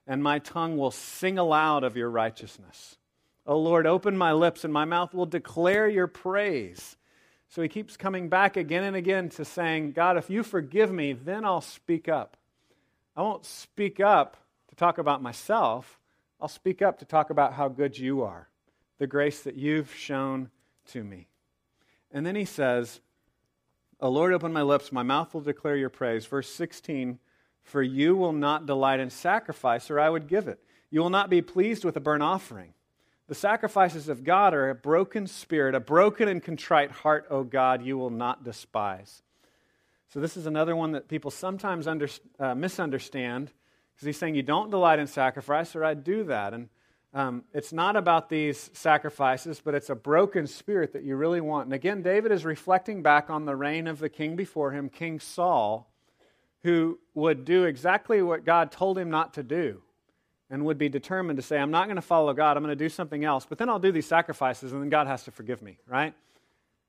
and 0.09 0.25
my 0.25 0.41
tongue 0.41 0.77
will 0.77 0.91
sing 0.91 1.39
aloud 1.39 1.85
of 1.85 1.97
your 1.97 2.11
righteousness. 2.11 2.97
O 3.47 3.57
Lord, 3.57 3.87
open 3.87 4.17
my 4.17 4.33
lips, 4.33 4.65
and 4.65 4.73
my 4.73 4.85
mouth 4.85 5.15
will 5.15 5.25
declare 5.25 5.89
your 5.89 6.09
praise. 6.09 6.97
So 7.49 7.63
he 7.63 7.69
keeps 7.69 7.97
coming 7.97 8.29
back 8.29 8.57
again 8.57 8.83
and 8.83 8.97
again 8.97 9.29
to 9.31 9.45
saying, 9.45 9.93
God, 9.93 10.17
if 10.17 10.29
you 10.31 10.43
forgive 10.43 10.91
me, 10.91 11.13
then 11.13 11.45
I'll 11.45 11.61
speak 11.61 12.09
up. 12.09 12.37
I 13.17 13.23
won't 13.23 13.45
speak 13.45 14.01
up 14.01 14.37
to 14.69 14.77
talk 14.77 14.99
about 14.99 15.23
myself. 15.23 15.99
I'll 16.41 16.49
speak 16.49 16.81
up 16.81 16.99
to 17.01 17.05
talk 17.05 17.31
about 17.31 17.55
how 17.55 17.69
good 17.69 17.99
you 17.99 18.23
are, 18.23 18.49
the 18.99 19.07
grace 19.07 19.43
that 19.43 19.57
you've 19.57 19.95
shown 19.95 20.51
to 20.89 21.05
me. 21.05 21.29
And 22.11 22.25
then 22.25 22.35
he 22.35 22.45
says, 22.45 23.01
O 24.01 24.09
Lord, 24.09 24.33
open 24.33 24.53
my 24.53 24.63
lips, 24.63 24.93
my 24.93 25.03
mouth 25.03 25.35
will 25.35 25.43
declare 25.43 25.77
your 25.77 25.91
praise. 25.91 26.25
Verse 26.25 26.49
16, 26.49 27.19
for 27.63 27.83
you 27.83 28.17
will 28.17 28.33
not 28.33 28.67
delight 28.67 29.01
in 29.01 29.11
sacrifice, 29.11 29.91
or 29.91 30.01
I 30.01 30.09
would 30.09 30.27
give 30.27 30.49
it. 30.49 30.63
You 30.91 31.01
will 31.01 31.11
not 31.11 31.31
be 31.31 31.43
pleased 31.43 31.85
with 31.85 31.97
a 31.97 32.01
burnt 32.01 32.23
offering. 32.23 32.73
The 33.29 33.35
sacrifices 33.35 34.09
of 34.09 34.25
God 34.25 34.55
are 34.55 34.71
a 34.71 34.75
broken 34.75 35.27
spirit, 35.27 35.75
a 35.75 35.81
broken 35.81 36.27
and 36.29 36.43
contrite 36.43 36.91
heart, 36.91 37.27
O 37.31 37.45
God, 37.45 37.85
you 37.85 37.97
will 37.97 38.11
not 38.11 38.43
despise. 38.43 39.23
So, 40.13 40.21
this 40.21 40.37
is 40.37 40.47
another 40.47 40.75
one 40.75 40.93
that 40.93 41.09
people 41.09 41.31
sometimes 41.31 41.87
under, 41.87 42.09
uh, 42.39 42.55
misunderstand 42.55 43.53
because 43.95 44.07
he's 44.07 44.19
saying, 44.19 44.35
You 44.35 44.43
don't 44.43 44.71
delight 44.71 44.99
in 44.99 45.07
sacrifice, 45.07 45.77
or 45.77 45.85
I 45.85 45.95
do 45.95 46.25
that. 46.25 46.53
And 46.53 46.69
um, 47.13 47.45
it's 47.53 47.73
not 47.73 47.97
about 47.97 48.29
these 48.29 48.71
sacrifices, 48.73 49.61
but 49.65 49.75
it's 49.75 49.91
a 49.91 49.95
broken 49.95 50.47
spirit 50.47 50.93
that 50.93 51.03
you 51.03 51.17
really 51.17 51.41
want. 51.41 51.67
And 51.67 51.75
again, 51.75 52.03
David 52.03 52.33
is 52.33 52.45
reflecting 52.45 53.03
back 53.03 53.31
on 53.31 53.45
the 53.45 53.57
reign 53.57 53.87
of 53.87 53.99
the 53.99 54.09
king 54.09 54.37
before 54.37 54.73
him, 54.73 54.89
King 54.89 55.21
Saul, 55.21 55.91
who 56.63 56.99
would 57.15 57.45
do 57.45 57.65
exactly 57.65 58.23
what 58.23 58.45
God 58.45 58.71
told 58.73 58.99
him 58.99 59.11
not 59.11 59.35
to 59.35 59.43
do 59.43 59.83
and 60.51 60.65
would 60.65 60.79
be 60.79 60.89
determined 60.89 61.37
to 61.37 61.43
say, 61.43 61.59
I'm 61.59 61.71
not 61.71 61.87
going 61.87 61.97
to 61.97 62.03
follow 62.03 62.33
God, 62.33 62.57
I'm 62.57 62.63
going 62.65 62.77
to 62.77 62.85
do 62.85 62.89
something 62.89 63.25
else, 63.25 63.47
but 63.49 63.59
then 63.59 63.69
I'll 63.69 63.79
do 63.79 63.93
these 63.93 64.07
sacrifices, 64.07 64.73
and 64.73 64.83
then 64.83 64.89
God 64.89 65.07
has 65.07 65.25
to 65.25 65.31
forgive 65.31 65.63
me, 65.63 65.79
right? 65.87 66.13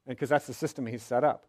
Because 0.07 0.29
that's 0.29 0.47
the 0.47 0.53
system 0.53 0.88
he's 0.88 1.03
set 1.03 1.23
up. 1.23 1.45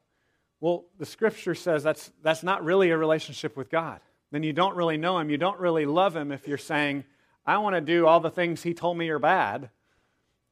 Well, 0.62 0.84
the 0.96 1.06
scripture 1.06 1.56
says 1.56 1.82
that's, 1.82 2.12
that's 2.22 2.44
not 2.44 2.64
really 2.64 2.90
a 2.90 2.96
relationship 2.96 3.56
with 3.56 3.68
God. 3.68 3.98
Then 4.30 4.44
you 4.44 4.52
don't 4.52 4.76
really 4.76 4.96
know 4.96 5.18
him, 5.18 5.28
you 5.28 5.36
don't 5.36 5.58
really 5.58 5.86
love 5.86 6.14
him 6.14 6.30
if 6.30 6.46
you're 6.46 6.56
saying, 6.56 7.02
I 7.44 7.58
want 7.58 7.74
to 7.74 7.80
do 7.80 8.06
all 8.06 8.20
the 8.20 8.30
things 8.30 8.62
he 8.62 8.72
told 8.72 8.96
me 8.96 9.08
are 9.08 9.18
bad, 9.18 9.70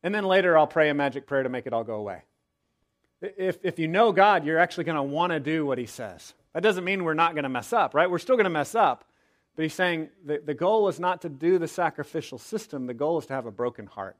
and 0.02 0.12
then 0.12 0.24
later 0.24 0.58
I'll 0.58 0.66
pray 0.66 0.88
a 0.88 0.94
magic 0.94 1.28
prayer 1.28 1.44
to 1.44 1.48
make 1.48 1.68
it 1.68 1.72
all 1.72 1.84
go 1.84 1.94
away. 1.94 2.22
If, 3.22 3.58
if 3.62 3.78
you 3.78 3.86
know 3.86 4.10
God, 4.10 4.44
you're 4.44 4.58
actually 4.58 4.82
going 4.82 4.96
to 4.96 5.02
want 5.04 5.30
to 5.30 5.38
do 5.38 5.64
what 5.64 5.78
he 5.78 5.86
says. 5.86 6.34
That 6.54 6.64
doesn't 6.64 6.82
mean 6.82 7.04
we're 7.04 7.14
not 7.14 7.34
going 7.34 7.44
to 7.44 7.48
mess 7.48 7.72
up, 7.72 7.94
right? 7.94 8.10
We're 8.10 8.18
still 8.18 8.34
going 8.34 8.44
to 8.44 8.50
mess 8.50 8.74
up. 8.74 9.04
But 9.54 9.62
he's 9.62 9.74
saying 9.74 10.08
the, 10.26 10.42
the 10.44 10.54
goal 10.54 10.88
is 10.88 10.98
not 10.98 11.22
to 11.22 11.28
do 11.28 11.60
the 11.60 11.68
sacrificial 11.68 12.38
system, 12.38 12.88
the 12.88 12.94
goal 12.94 13.18
is 13.18 13.26
to 13.26 13.34
have 13.34 13.46
a 13.46 13.52
broken 13.52 13.86
heart. 13.86 14.16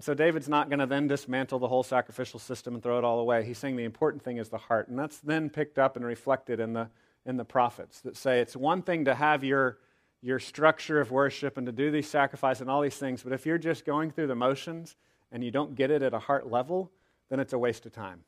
And 0.00 0.04
so 0.06 0.14
David's 0.14 0.48
not 0.48 0.70
going 0.70 0.78
to 0.78 0.86
then 0.86 1.08
dismantle 1.08 1.58
the 1.58 1.68
whole 1.68 1.82
sacrificial 1.82 2.40
system 2.40 2.72
and 2.72 2.82
throw 2.82 2.96
it 2.96 3.04
all 3.04 3.20
away. 3.20 3.44
He's 3.44 3.58
saying 3.58 3.76
the 3.76 3.84
important 3.84 4.24
thing 4.24 4.38
is 4.38 4.48
the 4.48 4.56
heart. 4.56 4.88
And 4.88 4.98
that's 4.98 5.18
then 5.18 5.50
picked 5.50 5.78
up 5.78 5.94
and 5.94 6.06
reflected 6.06 6.58
in 6.58 6.72
the, 6.72 6.88
in 7.26 7.36
the 7.36 7.44
prophets 7.44 8.00
that 8.00 8.16
say 8.16 8.40
it's 8.40 8.56
one 8.56 8.80
thing 8.80 9.04
to 9.04 9.14
have 9.14 9.44
your 9.44 9.76
your 10.22 10.38
structure 10.38 11.02
of 11.02 11.10
worship 11.10 11.58
and 11.58 11.66
to 11.66 11.72
do 11.72 11.90
these 11.90 12.08
sacrifices 12.08 12.62
and 12.62 12.70
all 12.70 12.80
these 12.80 12.96
things. 12.96 13.22
But 13.22 13.34
if 13.34 13.44
you're 13.44 13.58
just 13.58 13.84
going 13.84 14.10
through 14.10 14.28
the 14.28 14.34
motions 14.34 14.96
and 15.30 15.44
you 15.44 15.50
don't 15.50 15.74
get 15.74 15.90
it 15.90 16.00
at 16.00 16.14
a 16.14 16.18
heart 16.18 16.50
level, 16.50 16.90
then 17.28 17.38
it's 17.38 17.52
a 17.52 17.58
waste 17.58 17.84
of 17.84 17.92
time. 17.92 18.20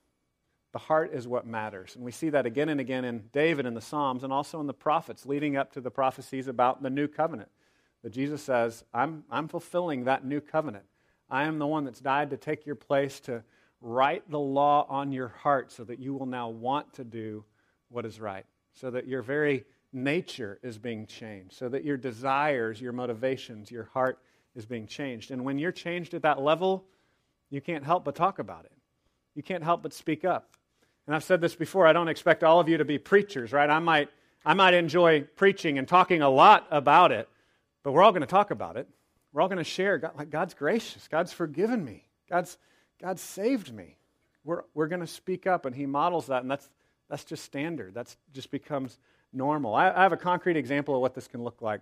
The 0.72 0.78
heart 0.78 1.14
is 1.14 1.26
what 1.26 1.46
matters. 1.46 1.96
And 1.96 2.04
we 2.04 2.12
see 2.12 2.28
that 2.28 2.44
again 2.44 2.68
and 2.68 2.80
again 2.80 3.06
in 3.06 3.30
David 3.32 3.64
in 3.64 3.72
the 3.72 3.80
Psalms 3.80 4.24
and 4.24 4.32
also 4.32 4.61
in 4.61 4.66
the 4.66 4.74
prophets 4.74 5.24
leading 5.24 5.56
up 5.56 5.72
to 5.72 5.80
the 5.80 5.90
prophecies 5.90 6.48
about 6.48 6.82
the 6.82 6.90
new 6.90 7.08
covenant. 7.08 7.48
That 8.02 8.12
Jesus 8.12 8.42
says, 8.42 8.85
I'm, 8.92 9.24
I'm 9.30 9.48
fulfilling 9.48 10.04
that 10.04 10.22
new 10.22 10.42
covenant. 10.42 10.85
I 11.33 11.45
am 11.45 11.59
the 11.59 11.66
one 11.66 11.85
that's 11.85 11.99
died 11.99 12.31
to 12.31 12.37
take 12.37 12.66
your 12.66 12.75
place 12.75 13.18
to 13.21 13.42
write 13.81 14.31
the 14.31 14.38
law 14.38 14.87
on 14.88 15.12
your 15.12 15.29
heart 15.29 15.73
so 15.73 15.83
that 15.85 15.99
you 15.99 16.12
will 16.12 16.27
now 16.27 16.51
want 16.51 16.92
to 16.95 17.05
do 17.05 17.45
what 17.88 18.05
is 18.05 18.21
right. 18.21 18.45
So 18.75 18.90
that 18.90 19.09
your 19.09 19.23
very 19.23 19.64
nature 19.95 20.59
is 20.62 20.77
being 20.79 21.07
changed, 21.07 21.55
so 21.55 21.71
that 21.71 21.85
your 21.85 21.97
desires, 21.97 22.81
your 22.81 22.92
motivations, 22.92 23.71
your 23.71 23.85
heart 23.95 24.18
is 24.55 24.66
being 24.66 24.87
changed. 24.87 25.31
And 25.31 25.42
when 25.42 25.59
you're 25.59 25.73
changed 25.73 26.12
at 26.12 26.23
that 26.23 26.40
level, 26.40 26.85
you 27.49 27.62
can't 27.62 27.85
help 27.85 28.05
but 28.05 28.14
talk 28.14 28.38
about 28.38 28.66
it. 28.66 28.73
You 29.35 29.42
can't 29.42 29.64
help 29.64 29.83
but 29.83 29.95
speak 29.95 30.27
up. 30.27 30.51
And 31.07 31.16
I've 31.16 31.25
said 31.25 31.40
this 31.40 31.55
before, 31.55 31.87
I 31.87 31.95
don't 31.95 32.09
expect 32.09 32.45
all 32.45 32.61
of 32.61 32.68
you 32.68 32.77
to 32.77 32.85
be 32.85 32.99
preachers, 32.99 33.53
right? 33.53 33.68
I 33.68 33.79
might, 33.79 34.11
I 34.45 34.53
might 34.53 34.75
enjoy 34.75 35.23
preaching 35.37 35.79
and 35.79 35.88
talking 35.88 36.21
a 36.21 36.31
lot 36.31 36.66
about 36.71 37.11
it, 37.11 37.27
but 37.83 37.92
we're 37.92 38.03
all 38.03 38.12
going 38.12 38.21
to 38.21 38.27
talk 38.27 38.51
about 38.51 38.77
it. 38.77 38.87
We're 39.33 39.42
all 39.42 39.49
going 39.49 39.59
to 39.59 39.64
share. 39.64 39.99
God, 39.99 40.12
like 40.16 40.31
God's 40.31 40.55
gracious. 40.55 41.09
God's 41.09 41.33
forgiven 41.33 41.85
me. 41.85 42.05
God's, 42.29 42.59
God 43.01 43.18
saved 43.18 43.73
me. 43.73 43.97
We're, 44.45 44.62
we're 44.75 44.88
going 44.88 45.01
to 45.01 45.07
speak 45.07 45.47
up, 45.47 45.66
and 45.66 45.75
He 45.75 45.87
models 45.87 46.27
that, 46.27 46.42
and 46.42 46.51
that's, 46.51 46.68
that's 47.09 47.25
just 47.25 47.45
standard. 47.45 47.95
That 47.95 48.14
just 48.33 48.51
becomes 48.51 48.99
normal. 49.33 49.75
I, 49.75 49.90
I 49.90 50.03
have 50.03 50.12
a 50.12 50.16
concrete 50.16 50.57
example 50.57 50.95
of 50.95 51.01
what 51.01 51.14
this 51.14 51.29
can 51.29 51.42
look 51.42 51.62
like. 51.62 51.81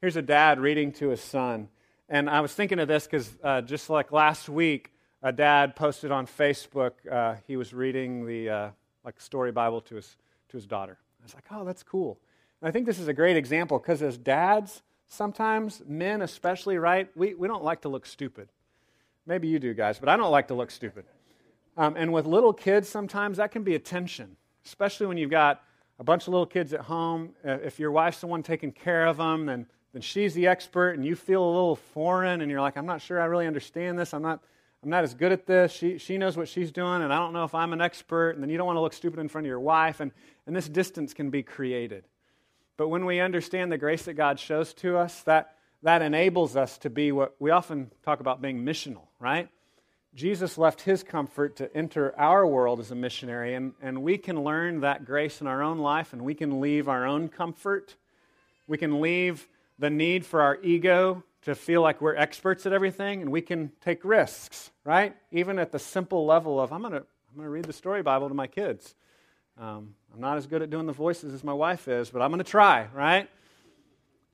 Here's 0.00 0.16
a 0.16 0.22
dad 0.22 0.60
reading 0.60 0.92
to 0.92 1.10
his 1.10 1.20
son. 1.20 1.68
And 2.08 2.28
I 2.28 2.40
was 2.40 2.54
thinking 2.54 2.78
of 2.78 2.88
this 2.88 3.04
because 3.04 3.30
uh, 3.44 3.60
just 3.60 3.90
like 3.90 4.12
last 4.12 4.48
week, 4.48 4.92
a 5.22 5.32
dad 5.32 5.76
posted 5.76 6.10
on 6.10 6.26
Facebook, 6.26 6.92
uh, 7.10 7.34
he 7.46 7.56
was 7.56 7.74
reading 7.74 8.26
the 8.26 8.48
uh, 8.48 8.70
like 9.04 9.20
story 9.20 9.52
Bible 9.52 9.82
to 9.82 9.96
his, 9.96 10.16
to 10.48 10.56
his 10.56 10.66
daughter. 10.66 10.98
I 11.20 11.22
was 11.22 11.34
like, 11.34 11.44
oh, 11.50 11.64
that's 11.64 11.82
cool. 11.82 12.18
And 12.60 12.68
I 12.68 12.72
think 12.72 12.86
this 12.86 12.98
is 12.98 13.08
a 13.08 13.12
great 13.12 13.36
example 13.36 13.78
because 13.78 14.00
as 14.02 14.16
dads, 14.16 14.82
sometimes, 15.10 15.82
men 15.86 16.22
especially, 16.22 16.78
right, 16.78 17.10
we, 17.14 17.34
we 17.34 17.48
don't 17.48 17.64
like 17.64 17.82
to 17.82 17.88
look 17.88 18.06
stupid. 18.06 18.48
Maybe 19.26 19.48
you 19.48 19.58
do, 19.58 19.74
guys, 19.74 19.98
but 19.98 20.08
I 20.08 20.16
don't 20.16 20.30
like 20.30 20.48
to 20.48 20.54
look 20.54 20.70
stupid. 20.70 21.04
Um, 21.76 21.94
and 21.96 22.12
with 22.12 22.26
little 22.26 22.52
kids, 22.52 22.88
sometimes 22.88 23.36
that 23.36 23.50
can 23.50 23.62
be 23.62 23.74
a 23.74 23.78
tension, 23.78 24.36
especially 24.64 25.06
when 25.06 25.18
you've 25.18 25.30
got 25.30 25.62
a 25.98 26.04
bunch 26.04 26.22
of 26.22 26.28
little 26.28 26.46
kids 26.46 26.72
at 26.72 26.80
home. 26.80 27.30
Uh, 27.46 27.58
if 27.62 27.78
your 27.78 27.90
wife's 27.90 28.20
the 28.20 28.26
one 28.28 28.42
taking 28.42 28.72
care 28.72 29.06
of 29.06 29.18
them, 29.18 29.46
then, 29.46 29.66
then 29.92 30.00
she's 30.00 30.32
the 30.32 30.46
expert, 30.46 30.92
and 30.92 31.04
you 31.04 31.16
feel 31.16 31.44
a 31.44 31.52
little 31.52 31.76
foreign, 31.76 32.40
and 32.40 32.50
you're 32.50 32.60
like, 32.60 32.76
I'm 32.76 32.86
not 32.86 33.02
sure 33.02 33.20
I 33.20 33.26
really 33.26 33.46
understand 33.46 33.98
this. 33.98 34.14
I'm 34.14 34.22
not, 34.22 34.40
I'm 34.82 34.90
not 34.90 35.02
as 35.02 35.14
good 35.14 35.32
at 35.32 35.44
this. 35.44 35.72
She, 35.72 35.98
she 35.98 36.18
knows 36.18 36.36
what 36.36 36.48
she's 36.48 36.70
doing, 36.70 37.02
and 37.02 37.12
I 37.12 37.18
don't 37.18 37.32
know 37.32 37.44
if 37.44 37.54
I'm 37.54 37.72
an 37.72 37.80
expert. 37.80 38.30
And 38.30 38.42
then 38.42 38.48
you 38.48 38.56
don't 38.56 38.66
want 38.66 38.76
to 38.76 38.80
look 38.80 38.92
stupid 38.92 39.18
in 39.18 39.28
front 39.28 39.46
of 39.46 39.48
your 39.48 39.60
wife, 39.60 39.98
and, 40.00 40.12
and 40.46 40.54
this 40.54 40.68
distance 40.68 41.12
can 41.12 41.30
be 41.30 41.42
created. 41.42 42.04
But 42.80 42.88
when 42.88 43.04
we 43.04 43.20
understand 43.20 43.70
the 43.70 43.76
grace 43.76 44.04
that 44.04 44.14
God 44.14 44.40
shows 44.40 44.72
to 44.76 44.96
us, 44.96 45.20
that, 45.24 45.54
that 45.82 46.00
enables 46.00 46.56
us 46.56 46.78
to 46.78 46.88
be 46.88 47.12
what 47.12 47.36
we 47.38 47.50
often 47.50 47.90
talk 48.02 48.20
about 48.20 48.40
being 48.40 48.64
missional, 48.64 49.02
right? 49.18 49.50
Jesus 50.14 50.56
left 50.56 50.80
his 50.80 51.02
comfort 51.02 51.56
to 51.56 51.76
enter 51.76 52.18
our 52.18 52.46
world 52.46 52.80
as 52.80 52.90
a 52.90 52.94
missionary, 52.94 53.52
and, 53.52 53.74
and 53.82 54.02
we 54.02 54.16
can 54.16 54.44
learn 54.44 54.80
that 54.80 55.04
grace 55.04 55.42
in 55.42 55.46
our 55.46 55.62
own 55.62 55.80
life, 55.80 56.14
and 56.14 56.22
we 56.22 56.32
can 56.32 56.62
leave 56.62 56.88
our 56.88 57.04
own 57.04 57.28
comfort. 57.28 57.96
We 58.66 58.78
can 58.78 59.02
leave 59.02 59.46
the 59.78 59.90
need 59.90 60.24
for 60.24 60.40
our 60.40 60.58
ego 60.62 61.22
to 61.42 61.54
feel 61.54 61.82
like 61.82 62.00
we're 62.00 62.16
experts 62.16 62.64
at 62.64 62.72
everything 62.72 63.20
and 63.20 63.30
we 63.30 63.42
can 63.42 63.72
take 63.82 64.02
risks, 64.06 64.70
right? 64.84 65.14
Even 65.32 65.58
at 65.58 65.70
the 65.70 65.78
simple 65.78 66.24
level 66.24 66.58
of, 66.58 66.72
I'm 66.72 66.80
going 66.80 66.94
to 66.94 67.00
I'm 67.30 67.36
going 67.36 67.44
to 67.44 67.50
read 67.50 67.66
the 67.66 67.74
story 67.74 68.02
Bible 68.02 68.28
to 68.28 68.34
my 68.34 68.46
kids. 68.46 68.94
Um, 69.60 69.94
I'm 70.14 70.20
not 70.20 70.38
as 70.38 70.46
good 70.46 70.62
at 70.62 70.70
doing 70.70 70.86
the 70.86 70.92
voices 70.94 71.34
as 71.34 71.44
my 71.44 71.52
wife 71.52 71.86
is, 71.86 72.08
but 72.08 72.22
I'm 72.22 72.30
going 72.30 72.38
to 72.38 72.50
try, 72.50 72.88
right? 72.94 73.28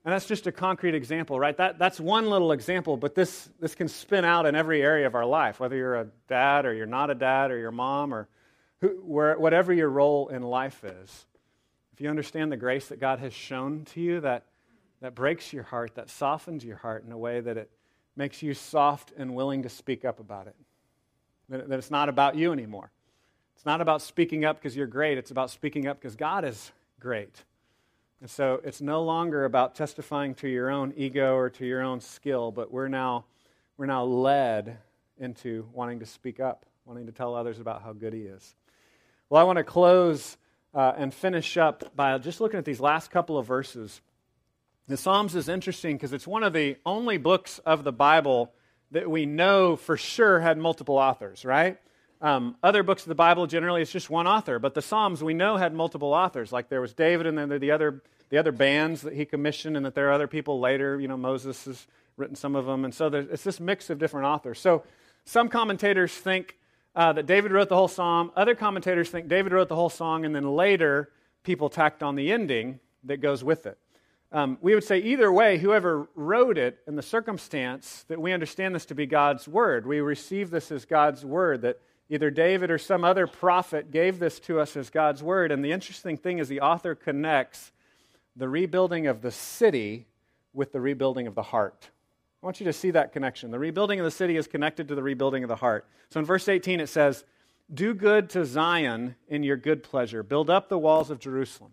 And 0.05 0.13
that's 0.13 0.25
just 0.25 0.47
a 0.47 0.53
concrete 0.53 0.95
example, 0.95 1.41
right? 1.41 1.57
That, 1.57 1.81
that's 1.81 1.99
one 1.99 2.31
little 2.31 2.53
example, 2.53 2.97
but 2.97 3.17
this, 3.17 3.49
this 3.59 3.75
can 3.75 3.89
spin 3.89 4.25
out 4.25 4.47
in 4.47 4.55
every 4.55 4.81
area 4.81 5.05
of 5.05 5.17
our 5.17 5.27
life, 5.27 5.59
whether 5.59 5.75
you're 5.75 5.97
a 5.97 6.07
dad 6.29 6.65
or 6.65 6.73
you're 6.73 6.87
not 6.87 7.11
a 7.11 7.15
dad 7.17 7.51
or 7.51 7.59
your 7.59 7.73
mom 7.73 8.15
or 8.15 8.29
who, 8.81 8.89
where, 9.05 9.37
whatever 9.37 9.73
your 9.73 9.89
role 9.89 10.29
in 10.29 10.43
life 10.43 10.85
is. 10.85 11.27
If 11.93 12.01
you 12.01 12.09
understand 12.09 12.53
the 12.53 12.57
grace 12.57 12.87
that 12.89 13.01
God 13.01 13.19
has 13.19 13.35
shown 13.35 13.85
to 13.87 14.01
you, 14.01 14.21
that, 14.21 14.45
that 15.01 15.17
breaks 15.17 15.53
your 15.53 15.65
heart, 15.65 15.97
that 15.97 16.09
softens 16.09 16.65
your 16.65 16.77
heart 16.77 17.05
in 17.05 17.11
a 17.11 17.19
way 17.19 17.41
that 17.41 17.57
it 17.57 17.69
makes 18.15 18.43
you 18.43 18.55
soft 18.55 19.13
and 19.17 19.35
willing 19.35 19.65
to 19.65 19.69
speak 19.69 20.05
up 20.05 20.21
about 20.21 20.47
it. 20.47 20.55
That, 21.49 21.69
that 21.69 21.79
it's 21.81 21.91
not 21.91 22.09
about 22.09 22.37
you 22.37 22.53
anymore. 22.53 22.93
It's 23.57 23.65
not 23.65 23.81
about 23.81 24.03
speaking 24.03 24.45
up 24.45 24.59
because 24.59 24.77
you're 24.77 24.87
great, 24.87 25.17
it's 25.17 25.31
about 25.31 25.51
speaking 25.51 25.87
up 25.87 25.99
because 25.99 26.15
God 26.15 26.45
is 26.45 26.73
great. 27.01 27.43
And 28.21 28.29
so 28.29 28.61
it's 28.63 28.83
no 28.83 29.03
longer 29.03 29.47
about 29.47 29.75
testifying 29.75 30.35
to 30.37 30.49
your 30.49 30.71
own 30.71 30.93
ego 30.95 31.35
or 31.35 31.49
to 31.49 31.65
your 31.65 31.81
own 31.81 32.01
skill, 32.01 32.53
but 32.53 32.71
we're 32.71 32.89
now, 32.89 33.25
we're 33.79 33.87
now 33.87 34.05
led 34.05 34.77
into 35.19 35.67
wanting 35.73 36.01
to 36.01 36.07
speak 36.07 36.39
up, 36.39 36.67
wanting 36.85 37.07
to 37.07 37.13
tell 37.13 37.35
others 37.35 37.59
about 37.59 37.81
how 37.81 37.95
good 37.95 38.13
He 38.13 38.21
is. 38.21 38.55
Well, 39.31 39.41
I 39.41 39.45
want 39.45 39.57
to 39.57 39.65
close 39.65 40.37
uh, 40.75 40.93
and 40.99 41.13
finish 41.13 41.57
up 41.57 41.97
by 41.97 42.19
just 42.19 42.43
looking 42.43 42.59
at 42.59 42.67
these 42.67 42.81
last 42.81 43.11
couple 43.11 43.39
of 43.39 43.47
verses. 43.47 44.03
The 44.87 44.99
Psalms 44.99 45.35
is 45.35 45.49
interesting 45.49 45.97
because 45.97 46.13
it's 46.13 46.27
one 46.27 46.43
of 46.43 46.53
the 46.53 46.77
only 46.85 47.17
books 47.17 47.59
of 47.61 47.85
the 47.85 47.93
Bible 47.93 48.53
that 48.91 49.11
we 49.11 49.25
know 49.25 49.77
for 49.77 49.97
sure 49.97 50.41
had 50.41 50.59
multiple 50.59 50.99
authors, 50.99 51.43
right? 51.43 51.79
Um, 52.23 52.57
other 52.63 52.83
books 52.83 53.03
of 53.03 53.09
the 53.09 53.15
Bible, 53.15 53.47
generally, 53.47 53.83
it's 53.83 53.93
just 53.93 54.09
one 54.09 54.27
author, 54.27 54.59
but 54.59 54.75
the 54.75 54.83
Psalms 54.83 55.23
we 55.23 55.35
know 55.35 55.57
had 55.57 55.75
multiple 55.75 56.15
authors. 56.15 56.51
Like 56.53 56.69
there 56.69 56.81
was 56.81 56.95
David, 56.95 57.27
and 57.27 57.37
then 57.37 57.49
there 57.49 57.59
the 57.59 57.71
other, 57.71 58.03
the 58.31 58.39
other 58.39 58.53
bands 58.53 59.03
that 59.03 59.13
he 59.13 59.25
commissioned, 59.25 59.77
and 59.77 59.85
that 59.85 59.95
there 59.95 60.09
are 60.09 60.13
other 60.13 60.27
people 60.27 60.59
later. 60.59 60.99
You 60.99 61.09
know, 61.09 61.17
Moses 61.17 61.65
has 61.67 61.87
written 62.17 62.35
some 62.35 62.57
of 62.57 62.65
them, 62.65 62.85
and 62.85 62.95
so 62.95 63.09
it's 63.09 63.45
this 63.45 63.61
mix 63.61 63.91
of 63.91 63.99
different 63.99 64.27
authors. 64.27 64.59
So 64.59 64.83
some 65.25 65.49
commentators 65.49 66.13
think 66.15 66.57
uh, 66.95 67.13
that 67.13 67.27
David 67.27 67.53
wrote 67.53 67.69
the 67.69 67.77
whole 67.77 67.89
psalm. 67.89 68.33
Other 68.35 68.55
commentators 68.55 69.11
think 69.11 69.29
David 69.29 69.53
wrote 69.53 69.69
the 69.69 69.77
whole 69.77 69.91
song, 69.91 70.25
and 70.25 70.35
then 70.35 70.57
later 70.57 71.11
people 71.43 71.69
tacked 71.69 72.03
on 72.03 72.17
the 72.17 72.33
ending 72.33 72.81
that 73.05 73.19
goes 73.19 73.45
with 73.45 73.67
it. 73.67 73.79
Um, 74.33 74.59
we 74.61 74.75
would 74.75 74.85
say 74.85 74.99
either 74.99 75.31
way, 75.31 75.59
whoever 75.59 76.09
wrote 76.15 76.59
it 76.59 76.79
in 76.87 76.97
the 76.97 77.03
circumstance 77.03 78.05
that 78.09 78.21
we 78.21 78.33
understand 78.33 78.75
this 78.75 78.87
to 78.87 78.95
be 78.95 79.07
God's 79.07 79.47
word, 79.47 79.87
we 79.87 80.01
receive 80.01 80.51
this 80.51 80.73
as 80.73 80.85
God's 80.85 81.25
word, 81.25 81.63
that 81.63 81.81
either 82.09 82.31
David 82.31 82.71
or 82.71 82.79
some 82.79 83.05
other 83.05 83.27
prophet 83.27 83.91
gave 83.91 84.19
this 84.19 84.39
to 84.41 84.61
us 84.61 84.77
as 84.77 84.91
God's 84.91 85.23
word. 85.23 85.51
And 85.51 85.65
the 85.65 85.73
interesting 85.73 86.17
thing 86.17 86.39
is 86.39 86.49
the 86.49 86.61
author 86.61 86.95
connects 86.95 87.73
the 88.37 88.49
rebuilding 88.49 89.07
of 89.07 89.23
the 89.23 89.31
city 89.31 90.07
with 90.53 90.73
the 90.73 90.81
rebuilding 90.81 91.27
of 91.27 91.35
the 91.35 91.43
heart. 91.43 91.91
I 92.43 92.47
want 92.47 92.61
you 92.61 92.67
to 92.67 92.73
see 92.73 92.93
that 92.93 93.13
connection. 93.13 93.51
The 93.51 93.59
rebuilding 93.59 93.99
of 93.99 94.05
the 94.05 94.11
city 94.11 94.37
is 94.37 94.47
connected 94.47 94.89
to 94.89 94.95
the 94.95 95.03
rebuilding 95.03 95.43
of 95.43 95.49
the 95.49 95.57
heart. 95.57 95.87
So 96.11 96.21
in 96.21 96.27
verse 96.27 96.49
18 96.49 96.81
it 96.81 96.89
says, 96.89 97.25
Do 97.73 97.95
good 97.95 98.31
to 98.31 98.45
Zion 98.45 99.17
in 99.29 99.43
your 99.43 99.57
good 99.57 99.83
pleasure, 99.83 100.23
build 100.23 100.49
up 100.49 100.69
the 100.69 100.79
walls 100.79 101.11
of 101.11 101.19
Jerusalem. 101.19 101.73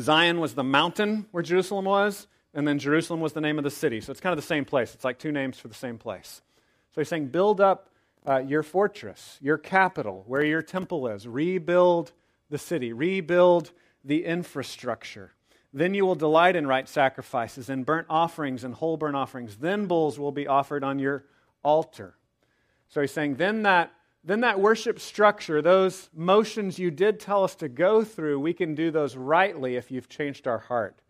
Zion 0.00 0.40
was 0.40 0.54
the 0.54 0.64
mountain 0.64 1.26
where 1.32 1.42
Jerusalem 1.42 1.84
was, 1.86 2.26
and 2.54 2.68
then 2.68 2.78
Jerusalem 2.78 3.20
was 3.20 3.32
the 3.32 3.40
name 3.40 3.58
of 3.58 3.64
the 3.64 3.70
city. 3.70 4.00
So 4.00 4.10
it's 4.10 4.20
kind 4.20 4.32
of 4.32 4.38
the 4.38 4.46
same 4.46 4.64
place. 4.64 4.94
It's 4.94 5.04
like 5.04 5.18
two 5.18 5.32
names 5.32 5.58
for 5.58 5.68
the 5.68 5.74
same 5.74 5.98
place. 5.98 6.40
So 6.94 7.00
he's 7.00 7.08
saying, 7.08 7.28
build 7.28 7.60
up 7.60 7.88
uh, 8.26 8.38
your 8.38 8.62
fortress, 8.62 9.38
your 9.40 9.58
capital, 9.58 10.24
where 10.26 10.44
your 10.44 10.62
temple 10.62 11.08
is. 11.08 11.26
Rebuild 11.26 12.12
the 12.50 12.58
city, 12.58 12.92
rebuild 12.92 13.72
the 14.04 14.24
infrastructure. 14.24 15.32
Then 15.72 15.94
you 15.94 16.04
will 16.04 16.14
delight 16.14 16.54
in 16.54 16.66
right 16.66 16.88
sacrifices 16.88 17.70
and 17.70 17.86
burnt 17.86 18.06
offerings 18.10 18.62
and 18.62 18.74
whole 18.74 18.96
burnt 18.96 19.16
offerings. 19.16 19.56
Then 19.56 19.86
bulls 19.86 20.18
will 20.18 20.32
be 20.32 20.46
offered 20.46 20.84
on 20.84 20.98
your 20.98 21.24
altar. 21.62 22.14
So 22.88 23.00
he's 23.00 23.10
saying, 23.10 23.36
then 23.36 23.62
that 23.62 23.92
then 24.24 24.40
that 24.42 24.60
worship 24.60 25.00
structure, 25.00 25.60
those 25.60 26.08
motions 26.14 26.78
you 26.78 26.92
did 26.92 27.18
tell 27.18 27.42
us 27.42 27.56
to 27.56 27.68
go 27.68 28.04
through, 28.04 28.38
we 28.38 28.52
can 28.52 28.76
do 28.76 28.92
those 28.92 29.16
rightly 29.16 29.74
if 29.74 29.90
you've 29.90 30.08
changed 30.08 30.46
our 30.46 30.58
heart. 30.58 31.00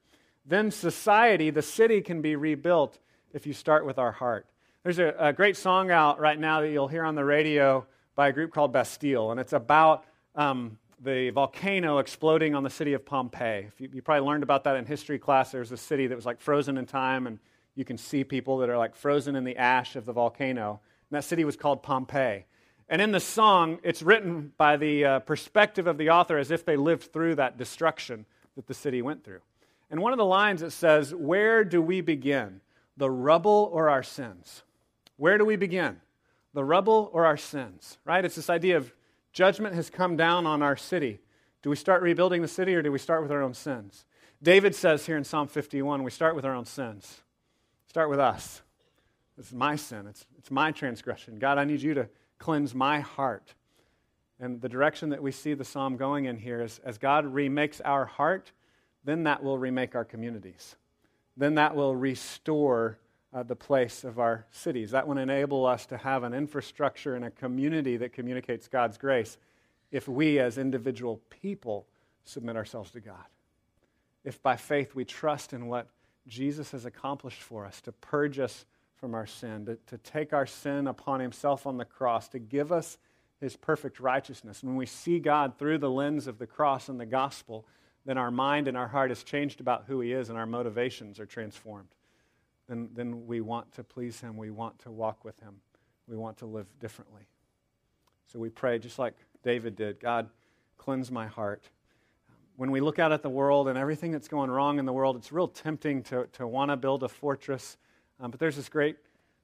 Then 0.47 0.71
society, 0.71 1.51
the 1.51 1.61
city, 1.61 2.01
can 2.01 2.23
be 2.23 2.37
rebuilt 2.37 2.99
if 3.35 3.47
you 3.47 3.53
start 3.53 3.85
with 3.85 3.99
our 3.99 4.13
heart. 4.13 4.47
There's 4.85 4.99
a, 4.99 5.15
a 5.17 5.33
great 5.33 5.57
song 5.57 5.93
out 5.93 6.19
right 6.19 6.37
now 6.37 6.61
that 6.61 6.71
you'll 6.71 6.89
hear 6.89 7.05
on 7.05 7.15
the 7.15 7.25
radio 7.25 7.87
by 8.17 8.29
a 8.29 8.33
group 8.33 8.53
called 8.53 8.73
Bastille, 8.73 9.31
and 9.31 9.39
it's 9.39 9.53
about 9.53 10.05
um, 10.35 10.77
the 11.01 11.31
volcano 11.31 11.99
exploding 11.99 12.57
on 12.57 12.65
the 12.65 12.71
city 12.71 12.93
of 12.93 13.07
Pompeii. 13.07 13.69
You, 13.79 13.91
you, 13.93 14.03
probably 14.03 14.27
learned 14.27 14.43
about 14.43 14.65
that 14.65 14.75
in 14.75 14.85
history 14.85 15.21
class. 15.21 15.53
There's 15.53 15.71
a 15.71 15.77
city 15.77 16.09
that 16.09 16.17
was 16.17 16.27
like 16.27 16.41
frozen 16.41 16.79
in 16.79 16.87
time, 16.87 17.29
and 17.29 17.39
you 17.77 17.85
can 17.85 17.97
see 17.97 18.25
people 18.25 18.59
that 18.59 18.69
are 18.71 18.77
like 18.77 18.97
frozen 18.97 19.37
in 19.37 19.45
the 19.45 19.57
ash 19.57 19.95
of 19.95 20.05
the 20.05 20.13
volcano. 20.13 20.81
And 21.11 21.17
that 21.17 21.23
city 21.23 21.45
was 21.45 21.55
called 21.57 21.85
Pompeii. 21.85 22.47
And 22.89 23.01
in 23.01 23.13
the 23.13 23.21
song, 23.21 23.79
it's 23.85 24.03
written 24.03 24.53
by 24.57 24.77
the 24.77 25.05
uh, 25.05 25.19
perspective 25.21 25.87
of 25.87 25.97
the 25.97 26.11
author 26.11 26.39
as 26.39 26.51
if 26.51 26.65
they 26.65 26.77
lived 26.77 27.13
through 27.13 27.37
that 27.37 27.57
destruction 27.57 28.27
that 28.57 28.67
the 28.67 28.75
city 28.75 29.01
went 29.01 29.23
through. 29.23 29.43
And 29.93 30.01
one 30.03 30.11
of 30.11 30.19
the 30.19 30.25
lines 30.25 30.61
it 30.61 30.73
says, 30.73 31.15
Where 31.15 31.63
do 31.63 31.81
we 31.81 32.01
begin? 32.01 32.63
The 32.97 33.13
rubble 33.13 33.71
or 33.73 33.89
our 33.89 34.03
sins? 34.03 34.65
Where 35.17 35.39
do 35.39 35.45
we 35.45 35.57
begin? 35.57 36.01
The 36.55 36.65
rubble 36.65 37.11
or 37.13 37.27
our 37.27 37.37
sins? 37.37 37.99
Right? 38.05 38.25
It's 38.25 38.37
this 38.37 38.51
idea 38.51 38.77
of 38.77 38.93
judgment 39.33 39.75
has 39.75 39.91
come 39.91 40.17
down 40.17 40.47
on 40.47 40.63
our 40.63 40.77
city. 40.77 41.21
Do 41.63 41.71
we 41.71 41.77
start 41.77 42.03
rebuilding 42.03 42.43
the 42.43 42.49
city 42.49 42.75
or 42.75 42.83
do 42.83 42.93
we 42.93 42.99
start 42.99 43.23
with 43.23 43.31
our 43.31 43.43
own 43.43 43.55
sins? 43.55 44.05
David 44.43 44.75
says 44.75 45.07
here 45.07 45.17
in 45.17 45.25
Psalm 45.25 45.47
51, 45.47 46.03
we 46.03 46.11
start 46.11 46.35
with 46.35 46.45
our 46.45 46.55
own 46.55 46.65
sins. 46.65 47.21
Start 47.87 48.11
with 48.11 48.19
us. 48.19 48.63
This 49.37 49.47
is 49.47 49.55
my 49.55 49.77
sin. 49.77 50.07
It's, 50.09 50.27
it's 50.39 50.51
my 50.51 50.73
transgression. 50.73 51.39
God, 51.39 51.59
I 51.59 51.65
need 51.65 51.81
you 51.81 51.95
to 51.95 52.09
cleanse 52.39 52.75
my 52.75 53.01
heart. 53.01 53.55
And 54.41 54.61
the 54.61 54.69
direction 54.69 55.11
that 55.11 55.23
we 55.23 55.31
see 55.31 55.55
the 55.55 55.65
psalm 55.65 55.97
going 55.97 56.25
in 56.25 56.37
here 56.37 56.61
is 56.61 56.81
as 56.85 56.99
God 56.99 57.25
remakes 57.25 57.81
our 57.81 58.05
heart, 58.05 58.51
then 59.05 59.23
that 59.25 59.43
will 59.43 59.59
remake 59.59 59.95
our 59.95 60.05
communities. 60.05 60.77
Then 61.37 61.55
that 61.55 61.77
will 61.77 61.95
restore 61.95 62.99
uh, 63.33 63.43
the 63.43 63.57
place 63.57 64.05
of 64.05 64.19
our 64.19 64.47
cities. 64.51 64.91
That 64.91 65.07
will 65.07 65.19
enable 65.19 65.67
us 65.67 65.87
to 65.87 65.97
have 65.97 66.23
an 66.23 66.35
infrastructure 66.35 67.15
and 67.15 67.25
a 67.25 67.31
community 67.31 67.97
that 67.99 68.13
communicates 68.13 68.69
God's 68.69 68.99
grace 68.99 69.39
if 69.91 70.09
we, 70.09 70.39
as 70.39 70.59
individual 70.59 71.21
people, 71.31 71.87
submit 72.25 72.57
ourselves 72.57 72.91
to 72.93 73.01
God. 73.01 73.25
If 74.25 74.43
by 74.43 74.57
faith 74.57 74.95
we 74.95 75.05
trust 75.05 75.53
in 75.53 75.67
what 75.67 75.89
Jesus 76.27 76.71
has 76.71 76.85
accomplished 76.85 77.43
for 77.43 77.67
us 77.67 77.81
to 77.83 77.93
purge 77.93 78.39
us 78.39 78.65
from 78.97 79.15
our 79.15 79.27
sin, 79.27 79.67
to, 79.67 79.77
to 79.89 79.99
take 79.99 80.33
our 80.33 80.47
sin 80.47 80.87
upon 80.87 81.21
himself 81.21 81.67
on 81.67 81.77
the 81.77 81.85
cross, 81.85 82.29
to 82.29 82.39
give 82.39 82.71
us 82.71 82.99
his 83.41 83.57
perfect 83.57 83.99
righteousness. 83.99 84.63
When 84.63 84.77
we 84.77 84.87
see 84.87 85.19
God 85.19 85.59
through 85.59 85.79
the 85.79 85.91
lens 85.91 86.29
of 86.29 86.39
the 86.39 86.47
cross 86.47 86.89
and 86.89 87.01
the 87.01 87.07
gospel, 87.07 87.67
then 88.05 88.17
our 88.17 88.31
mind 88.31 88.69
and 88.69 88.77
our 88.77 88.87
heart 88.87 89.11
is 89.11 89.25
changed 89.25 89.61
about 89.61 89.85
who 89.89 90.01
he 90.01 90.13
is 90.13 90.29
and 90.29 90.39
our 90.39 90.47
motivations 90.47 91.19
are 91.19 91.27
transformed. 91.27 91.89
Then, 92.73 92.89
then 92.95 93.27
we 93.27 93.43
want 93.43 93.71
to 93.73 93.85
please 93.85 94.19
him. 94.21 94.37
We 94.39 94.51
want 94.51 94.79
to 94.81 94.91
walk 94.91 95.27
with 95.27 95.39
him. 95.41 95.57
We 96.09 96.17
want 96.17 96.39
to 96.39 96.47
live 96.47 96.67
differently. 96.81 97.29
So 98.33 98.39
we 98.39 98.49
pray, 98.49 98.79
just 98.79 98.99
like 98.99 99.15
David 99.43 99.77
did 99.77 100.01
God, 100.01 100.31
cleanse 100.79 101.11
my 101.11 101.27
heart. 101.27 101.69
When 102.57 102.71
we 102.71 102.81
look 102.81 102.99
out 102.99 103.13
at 103.13 103.23
the 103.23 103.29
world 103.29 103.69
and 103.69 103.77
everything 103.77 104.11
that's 104.11 104.29
going 104.29 104.51
wrong 104.51 104.79
in 104.79 104.87
the 104.87 104.93
world, 104.93 105.17
it's 105.17 105.33
real 105.33 105.49
tempting 105.49 106.03
to, 106.05 106.27
to 106.33 106.47
want 106.47 106.71
to 106.71 106.79
build 106.79 107.03
a 107.03 107.09
fortress 107.09 107.77
um, 108.23 108.31
but 108.31 108.39
there's 108.39 108.55
this 108.55 108.69
great, 108.69 108.97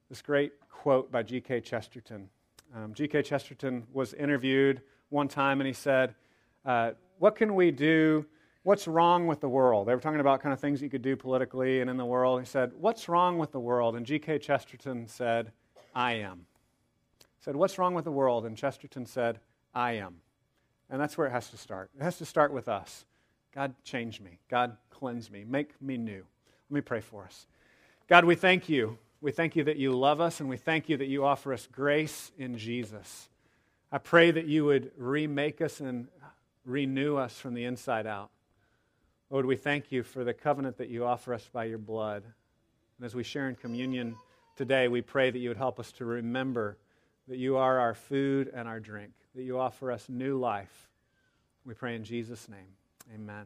this 0.07 0.21
great 0.21 0.53
quote 0.69 1.11
by 1.11 1.21
G.K. 1.21 1.59
Chesterton. 1.59 2.29
Um, 2.73 2.93
G.K. 2.93 3.23
Chesterton 3.23 3.85
was 3.91 4.13
interviewed 4.13 4.81
one 5.09 5.27
time 5.27 5.59
and 5.59 5.67
he 5.67 5.73
said, 5.73 6.15
uh, 6.65 6.91
What 7.17 7.35
can 7.35 7.55
we 7.55 7.71
do? 7.71 8.25
What's 8.69 8.87
wrong 8.87 9.25
with 9.25 9.39
the 9.39 9.49
world? 9.49 9.87
They 9.87 9.95
were 9.95 9.99
talking 9.99 10.19
about 10.19 10.41
kind 10.41 10.53
of 10.53 10.59
things 10.59 10.79
you 10.79 10.91
could 10.91 11.01
do 11.01 11.15
politically 11.15 11.81
and 11.81 11.89
in 11.89 11.97
the 11.97 12.05
world. 12.05 12.39
He 12.39 12.45
said, 12.45 12.71
What's 12.77 13.09
wrong 13.09 13.39
with 13.39 13.51
the 13.51 13.59
world? 13.59 13.95
And 13.95 14.05
G.K. 14.05 14.37
Chesterton 14.37 15.07
said, 15.07 15.51
I 15.95 16.17
am. 16.17 16.45
He 17.17 17.25
said, 17.39 17.55
What's 17.55 17.79
wrong 17.79 17.95
with 17.95 18.05
the 18.05 18.11
world? 18.11 18.45
And 18.45 18.55
Chesterton 18.55 19.07
said, 19.07 19.39
I 19.73 19.93
am. 19.93 20.17
And 20.87 21.01
that's 21.01 21.17
where 21.17 21.25
it 21.25 21.31
has 21.31 21.49
to 21.49 21.57
start. 21.57 21.89
It 21.99 22.03
has 22.03 22.19
to 22.19 22.27
start 22.27 22.53
with 22.53 22.69
us. 22.69 23.05
God, 23.55 23.73
change 23.83 24.21
me. 24.21 24.37
God, 24.51 24.77
cleanse 24.91 25.31
me. 25.31 25.45
Make 25.45 25.81
me 25.81 25.97
new. 25.97 26.23
Let 26.69 26.75
me 26.75 26.81
pray 26.81 27.01
for 27.01 27.23
us. 27.23 27.47
God, 28.07 28.23
we 28.23 28.35
thank 28.35 28.69
you. 28.69 28.99
We 29.19 29.31
thank 29.31 29.55
you 29.55 29.63
that 29.63 29.77
you 29.77 29.93
love 29.93 30.21
us, 30.21 30.41
and 30.41 30.47
we 30.47 30.57
thank 30.57 30.89
you 30.89 30.97
that 30.97 31.07
you 31.07 31.25
offer 31.25 31.53
us 31.53 31.67
grace 31.71 32.31
in 32.37 32.55
Jesus. 32.55 33.29
I 33.91 33.97
pray 33.97 34.29
that 34.29 34.45
you 34.45 34.65
would 34.65 34.91
remake 34.95 35.59
us 35.59 35.79
and 35.79 36.07
renew 36.65 37.17
us 37.17 37.33
from 37.39 37.55
the 37.55 37.65
inside 37.65 38.05
out. 38.05 38.29
Lord, 39.31 39.45
we 39.45 39.55
thank 39.55 39.91
you 39.91 40.01
for 40.01 40.23
the 40.23 40.33
covenant 40.33 40.77
that 40.77 40.89
you 40.89 41.05
offer 41.05 41.35
us 41.35 41.47
by 41.53 41.65
your 41.65 41.77
blood. 41.77 42.23
And 42.97 43.05
as 43.05 43.13
we 43.13 43.23
share 43.23 43.47
in 43.47 43.55
communion 43.55 44.15
today, 44.55 44.87
we 44.87 45.01
pray 45.01 45.29
that 45.29 45.37
you 45.37 45.49
would 45.49 45.57
help 45.57 45.79
us 45.79 45.91
to 45.93 46.05
remember 46.05 46.77
that 47.27 47.37
you 47.37 47.57
are 47.57 47.79
our 47.79 47.93
food 47.93 48.51
and 48.51 48.67
our 48.67 48.79
drink, 48.79 49.11
that 49.35 49.43
you 49.43 49.59
offer 49.59 49.91
us 49.91 50.09
new 50.09 50.39
life. 50.39 50.89
We 51.63 51.75
pray 51.75 51.95
in 51.95 52.03
Jesus' 52.03 52.49
name. 52.49 52.73
Amen. 53.13 53.45